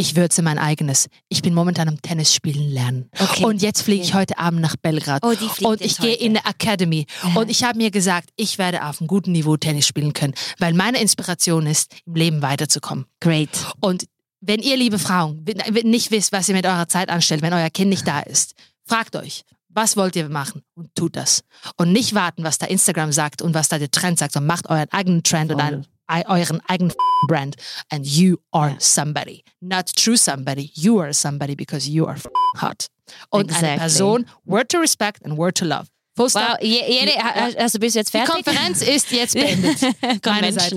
Ich 0.00 0.14
würze 0.14 0.42
mein 0.42 0.60
eigenes. 0.60 1.08
Ich 1.28 1.42
bin 1.42 1.54
momentan 1.54 1.88
am 1.88 2.00
Tennis 2.00 2.32
spielen 2.32 2.70
lernen. 2.70 3.10
Okay. 3.18 3.44
Und 3.44 3.62
jetzt 3.62 3.82
fliege 3.82 4.04
ich 4.04 4.14
heute 4.14 4.38
Abend 4.38 4.60
nach 4.60 4.76
Belgrad. 4.76 5.24
Oh, 5.24 5.34
die 5.34 5.64
und 5.64 5.80
ich 5.80 5.98
gehe 5.98 6.14
in 6.14 6.36
eine 6.36 6.46
Academy. 6.46 7.04
Und 7.34 7.50
ich 7.50 7.64
habe 7.64 7.78
mir 7.78 7.90
gesagt, 7.90 8.30
ich 8.36 8.58
werde 8.58 8.86
auf 8.86 9.00
einem 9.00 9.08
guten 9.08 9.32
Niveau 9.32 9.56
Tennis 9.56 9.88
spielen 9.88 10.12
können, 10.12 10.34
weil 10.60 10.72
meine 10.72 11.00
Inspiration 11.00 11.66
ist, 11.66 11.92
im 12.06 12.14
Leben 12.14 12.42
weiterzukommen. 12.42 13.06
Great. 13.20 13.50
Und 13.80 14.04
wenn 14.40 14.60
ihr, 14.60 14.76
liebe 14.76 15.00
Frauen, 15.00 15.44
nicht 15.82 16.12
wisst, 16.12 16.30
was 16.30 16.48
ihr 16.48 16.54
mit 16.54 16.64
eurer 16.64 16.86
Zeit 16.86 17.08
anstellt, 17.08 17.42
wenn 17.42 17.52
euer 17.52 17.70
Kind 17.70 17.88
nicht 17.90 18.06
da 18.06 18.20
ist, 18.20 18.54
fragt 18.86 19.16
euch, 19.16 19.42
was 19.68 19.96
wollt 19.96 20.14
ihr 20.14 20.28
machen 20.28 20.62
und 20.74 20.94
tut 20.94 21.16
das. 21.16 21.42
Und 21.76 21.92
nicht 21.92 22.14
warten, 22.14 22.44
was 22.44 22.58
da 22.58 22.66
Instagram 22.66 23.10
sagt 23.10 23.42
und 23.42 23.52
was 23.54 23.66
da 23.68 23.78
der 23.80 23.90
Trend 23.90 24.20
sagt, 24.20 24.32
sondern 24.34 24.46
macht 24.46 24.70
euren 24.70 24.86
eigenen 24.92 25.24
Trend 25.24 25.50
und 25.52 25.60
einen, 25.60 25.82
ei- 25.82 25.86
euren 26.08 26.60
eigenen 26.68 26.92
Brand. 27.26 27.56
And 27.90 28.06
you 28.06 28.38
are 28.52 28.76
somebody. 28.78 29.44
Not 29.60 29.94
true 29.94 30.16
somebody. 30.16 30.70
You 30.74 31.00
are 31.00 31.12
somebody 31.12 31.54
because 31.54 31.88
you 31.88 32.06
are 32.06 32.18
hot. 32.56 32.86
Und 33.30 33.50
eine 33.50 33.74
Exactly. 33.74 33.78
Person, 33.78 34.26
word 34.46 34.68
to 34.70 34.78
respect 34.78 35.24
and 35.24 35.36
word 35.36 35.54
to 35.56 35.64
love. 35.64 35.88
Stop. 36.26 36.42
Wow, 36.42 36.56
je, 36.60 36.82
jede, 36.88 37.12
also 37.58 37.78
bist 37.78 37.94
du 37.94 38.00
jetzt 38.00 38.12
Die 38.12 38.18
fertig? 38.18 38.34
Konferenz 38.44 38.82
ist 38.82 39.10
jetzt 39.12 39.34
beendet. 39.34 39.78
Seite. 39.78 40.76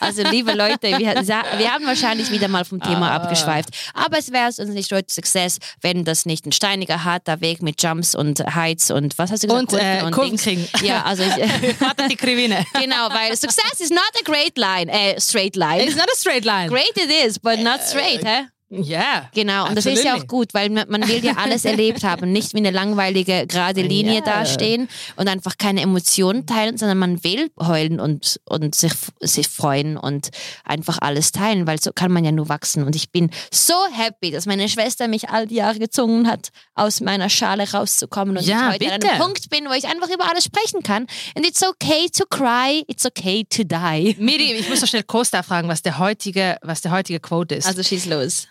Also 0.00 0.22
liebe 0.24 0.52
Leute, 0.54 0.98
wir, 0.98 1.14
wir 1.26 1.72
haben 1.72 1.86
wahrscheinlich 1.86 2.30
wieder 2.30 2.48
mal 2.48 2.64
vom 2.64 2.80
Thema 2.80 3.10
Ah. 3.10 3.16
abgeschweift. 3.16 3.70
Aber 3.94 4.18
es 4.18 4.30
wäre 4.32 4.46
uns 4.46 4.58
nicht 4.58 4.88
to 4.90 4.98
Success, 5.08 5.58
wenn 5.80 6.04
das 6.04 6.26
nicht 6.26 6.46
ein 6.46 6.52
steiniger, 6.52 7.04
harter 7.04 7.40
Weg 7.40 7.62
mit 7.62 7.82
Jumps 7.82 8.14
und 8.14 8.38
Heights 8.54 8.90
und 8.90 9.16
was 9.18 9.30
hast 9.30 9.42
du 9.42 9.48
gesagt? 9.48 9.72
Und, 9.72 9.78
äh, 9.78 9.96
Kurven 9.98 10.12
Kurven 10.12 10.30
Dings. 10.30 10.42
kriegen. 10.42 10.68
Ja, 10.82 11.02
also 11.04 11.22
ich, 11.22 11.34
die 12.10 12.16
Krivine. 12.16 12.64
genau, 12.80 13.08
weil 13.10 13.36
Success 13.36 13.80
is 13.80 13.90
not 13.90 14.00
a 14.20 14.24
great 14.24 14.56
line, 14.56 14.90
äh, 14.90 15.20
straight 15.20 15.56
line. 15.56 15.82
It's 15.84 15.96
not 15.96 16.08
a 16.12 16.16
straight 16.16 16.44
line. 16.44 16.68
Great 16.68 16.96
it 16.96 17.10
is, 17.26 17.38
but 17.38 17.58
not 17.60 17.80
straight, 17.82 18.24
hä? 18.24 18.46
Yeah. 18.70 19.30
Genau, 19.34 19.66
und 19.66 19.76
das 19.76 19.86
ist 19.86 20.04
ja 20.04 20.12
Absolutely. 20.12 20.22
auch 20.22 20.26
gut, 20.28 20.54
weil 20.54 20.68
man, 20.68 21.08
will 21.08 21.24
ja 21.24 21.36
alles 21.38 21.64
erlebt 21.64 22.04
haben, 22.04 22.32
nicht 22.32 22.52
wie 22.52 22.58
eine 22.58 22.70
langweilige 22.70 23.46
gerade 23.46 23.80
Linie 23.80 24.16
Ja. 24.16 24.20
dastehen 24.20 24.88
und 25.16 25.26
einfach 25.26 25.56
keine 25.56 25.80
Emotionen 25.80 26.44
teilen, 26.44 26.76
sondern 26.76 26.98
man 26.98 27.24
will 27.24 27.50
heulen 27.58 27.98
und, 27.98 28.38
und 28.44 28.74
sich, 28.74 28.92
sich 29.20 29.48
freuen 29.48 29.96
und 29.96 30.28
einfach 30.64 30.98
alles 31.00 31.32
teilen, 31.32 31.66
weil 31.66 31.80
so 31.80 31.92
kann 31.94 32.12
man 32.12 32.24
ja 32.26 32.32
nur 32.32 32.50
wachsen. 32.50 32.82
Und 32.84 32.94
ich 32.94 33.10
bin 33.10 33.30
so 33.50 33.72
happy, 33.92 34.30
dass 34.32 34.44
meine 34.44 34.68
Schwester 34.68 35.08
mich 35.08 35.30
all 35.30 35.46
die 35.46 35.54
Jahre 35.56 35.78
gezwungen 35.78 36.26
hat, 36.28 36.50
aus 36.74 37.00
meiner 37.00 37.30
Schale 37.30 37.70
rauszukommen 37.70 38.36
und 38.36 38.44
Ja, 38.44 38.68
ich 38.68 38.74
heute 38.74 38.92
an 38.92 39.00
bitte. 39.00 39.12
einem 39.12 39.22
Punkt 39.22 39.48
bin, 39.48 39.64
wo 39.66 39.72
ich 39.72 39.86
einfach 39.86 40.10
über 40.10 40.28
alles 40.30 40.44
sprechen 40.44 40.82
kann. 40.82 41.06
And 41.34 41.46
it's 41.46 41.62
okay 41.66 42.08
to 42.14 42.24
cry, 42.28 42.84
it's 42.86 43.06
okay 43.06 43.44
to 43.48 43.64
die. 43.64 44.14
Miri, 44.18 44.52
ich 44.52 44.68
muss 44.68 44.82
noch 44.82 44.88
schnell 44.88 45.04
Costa 45.04 45.42
fragen, 45.42 45.68
was 45.68 45.80
der 45.80 45.98
heutige, 45.98 46.58
was 46.60 46.82
der 46.82 46.90
heutige 46.92 47.18
Quote 47.20 47.54
ist. 47.54 47.66
Also 47.66 47.82
schieß 47.82 48.04
los. 48.06 48.46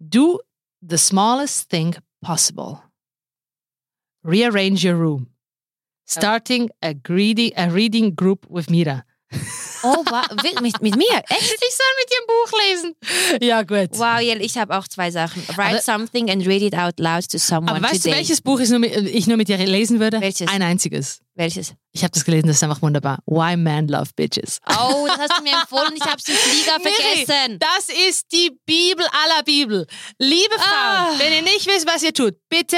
Do 0.00 0.40
the 0.82 0.98
smallest 0.98 1.68
thing 1.68 1.94
possible. 2.22 2.82
Rearrange 4.22 4.84
your 4.84 4.96
room. 4.96 5.28
Starting 6.04 6.70
a, 6.82 6.94
greedy, 6.94 7.52
a 7.56 7.70
reading 7.70 8.14
group 8.14 8.46
with 8.48 8.70
Mira. 8.70 9.04
Oh, 9.82 10.02
wow, 10.08 10.24
mit, 10.62 10.82
mit 10.82 10.96
mir? 10.96 11.22
Echt? 11.28 11.52
Ich 11.52 11.76
soll 11.76 11.92
mit 12.00 12.10
dir 12.10 12.18
ein 12.20 12.26
Buch 12.26 12.52
lesen. 12.66 13.40
Ja, 13.46 13.62
gut. 13.62 13.90
Wow, 13.98 14.20
ich 14.20 14.56
habe 14.58 14.76
auch 14.76 14.88
zwei 14.88 15.10
Sachen. 15.10 15.46
Write 15.48 15.60
Aber- 15.62 15.80
something 15.82 16.30
and 16.30 16.46
read 16.46 16.62
it 16.62 16.74
out 16.74 16.98
loud 16.98 17.28
to 17.30 17.38
someone 17.38 17.70
Aber 17.76 17.82
weißt 17.82 18.02
today. 18.02 18.12
du, 18.12 18.16
welches 18.18 18.40
Buch 18.40 18.58
ich 18.60 18.70
nur, 18.70 18.78
mit, 18.80 18.94
ich 18.96 19.26
nur 19.26 19.36
mit 19.36 19.48
dir 19.48 19.58
lesen 19.58 20.00
würde? 20.00 20.20
Welches? 20.20 20.48
Ein 20.48 20.62
einziges. 20.62 21.20
Welches? 21.34 21.74
Ich 21.92 22.02
habe 22.02 22.10
das 22.12 22.24
gelesen, 22.24 22.46
das 22.46 22.56
ist 22.56 22.62
einfach 22.62 22.80
wunderbar. 22.80 23.18
Why 23.26 23.56
Men 23.56 23.88
Love 23.88 24.08
Bitches. 24.16 24.58
Oh, 24.68 25.06
das 25.06 25.18
hast 25.18 25.38
du 25.38 25.42
mir 25.42 25.52
empfohlen. 25.60 25.92
Ich 25.94 26.02
habe 26.02 26.16
es 26.16 26.28
im 26.28 26.34
Flieger 26.34 26.78
Miri, 26.82 27.26
vergessen. 27.26 27.58
Das 27.58 27.88
ist 28.08 28.32
die 28.32 28.50
Bibel 28.64 29.04
aller 29.12 29.42
Bibel. 29.44 29.86
Liebe 30.18 30.54
Frauen, 30.54 30.64
Ah. 30.64 31.14
wenn 31.18 31.32
ihr 31.34 31.42
nicht 31.42 31.66
wisst, 31.66 31.86
was 31.86 32.02
ihr 32.02 32.14
tut, 32.14 32.34
bitte 32.48 32.76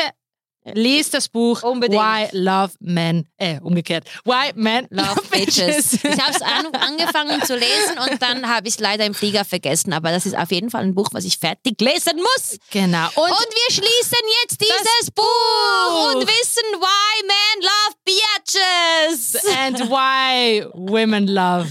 lest 0.75 1.15
das 1.15 1.29
Buch 1.29 1.63
Unbedingt. 1.63 2.03
Why 2.03 2.29
Love 2.33 2.73
Men, 2.81 3.27
äh, 3.37 3.61
umgekehrt. 3.61 4.05
Why 4.25 4.53
Men 4.55 4.87
Love, 4.91 5.09
Love 5.09 5.23
Bitches. 5.31 5.95
Ich 5.95 6.21
habe 6.21 6.33
es 6.33 6.43
an, 6.43 6.67
angefangen 6.75 7.43
zu 7.43 7.55
lesen 7.55 7.99
und 8.11 8.21
dann 8.23 8.49
habe 8.49 8.69
ich 8.69 8.75
es 8.75 8.81
leider 8.81 9.05
im 9.05 9.15
Flieger 9.15 9.45
vergessen. 9.45 9.93
Aber 9.93 10.11
das 10.11 10.27
ist 10.27 10.37
auf 10.37 10.51
jeden 10.51 10.71
Fall 10.71 10.83
ein 10.83 10.95
Buch, 10.95 11.09
was 11.13 11.25
ich 11.25 11.39
fertig 11.39 11.81
lesen 11.81 12.17
muss. 12.17 12.59
Genau. 12.71 13.07
Und, 13.15 13.31
Und 13.31 13.31
wir 13.31 13.75
schließen 13.75 14.19
jetzt 14.43 14.61
dieses 14.61 15.11
Buch. 15.11 15.25
Buch. 15.25 16.15
und 16.15 16.27
wissen, 16.27 16.63
why 16.79 17.27
men 17.27 17.63
love 17.63 17.95
bitches. 18.05 19.37
and 19.59 19.91
why 19.91 20.65
women 20.75 21.27
love 21.27 21.69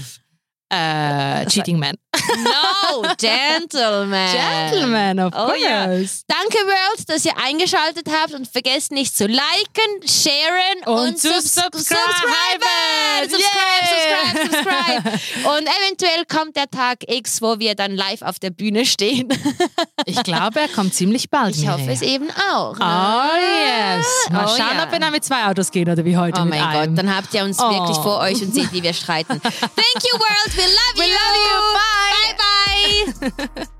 äh, 0.70 1.46
cheating 1.46 1.78
men. 1.78 1.96
No, 2.14 3.02
gentlemen. 3.18 4.32
Gentlemen, 4.32 5.20
of 5.20 5.32
Oh 5.34 5.46
course. 5.48 5.60
ja. 5.62 5.86
Danke, 5.86 6.58
World, 6.66 7.08
dass 7.08 7.24
ihr 7.24 7.36
eingeschaltet 7.36 8.06
habt 8.10 8.32
und 8.34 8.48
vergesst 8.48 8.92
nicht 8.92 9.16
zu 9.16 9.26
liken, 9.26 10.06
sharen 10.06 10.78
und, 10.86 11.08
Und 11.08 11.18
zu 11.18 11.28
subs- 11.28 11.54
subscriben. 11.54 11.98
Subscribe, 13.28 13.28
subscribe, 13.28 14.56
subscribe. 14.56 15.18
Und 15.58 15.68
eventuell 15.68 16.24
kommt 16.26 16.56
der 16.56 16.68
Tag 16.70 16.98
X, 17.08 17.40
wo 17.42 17.58
wir 17.58 17.74
dann 17.74 17.94
live 17.94 18.22
auf 18.22 18.38
der 18.38 18.50
Bühne 18.50 18.84
stehen. 18.86 19.28
Ich 20.06 20.22
glaube, 20.22 20.60
er 20.60 20.68
kommt 20.68 20.94
ziemlich 20.94 21.30
bald. 21.30 21.56
Ich 21.56 21.66
hoffe 21.68 21.80
Mireia. 21.80 21.94
es 21.94 22.02
eben 22.02 22.30
auch. 22.30 22.74
Oh 22.78 23.36
yes. 23.36 24.06
Mal 24.30 24.44
Oh 24.44 24.48
schauen, 24.56 24.76
ja. 24.76 24.84
ob 24.84 24.92
wir 24.92 24.98
dann 24.98 25.12
mit 25.12 25.24
zwei 25.24 25.44
Autos 25.46 25.70
gehen 25.70 25.88
oder 25.90 26.04
wie 26.04 26.16
heute 26.16 26.40
Oh 26.40 26.44
mein. 26.44 26.72
Gott, 26.72 26.98
dann 26.98 27.14
habt 27.14 27.32
ihr 27.34 27.44
uns 27.44 27.58
Oh. 27.60 27.70
wirklich 27.70 27.96
vor 27.98 28.18
euch 28.20 28.40
und 28.42 28.54
seht, 28.54 28.72
wie 28.72 28.82
wir 28.82 28.94
streiten. 28.94 29.40
Thank 29.42 29.52
you, 29.58 30.18
world. 30.18 30.56
We 30.56 30.62
love 30.62 30.96
We 30.96 31.04
you. 31.04 31.12
love 31.12 31.36
you. 31.36 31.72
Bye. 31.74 31.97
Bye, 31.98 32.34
bye. 32.38 33.66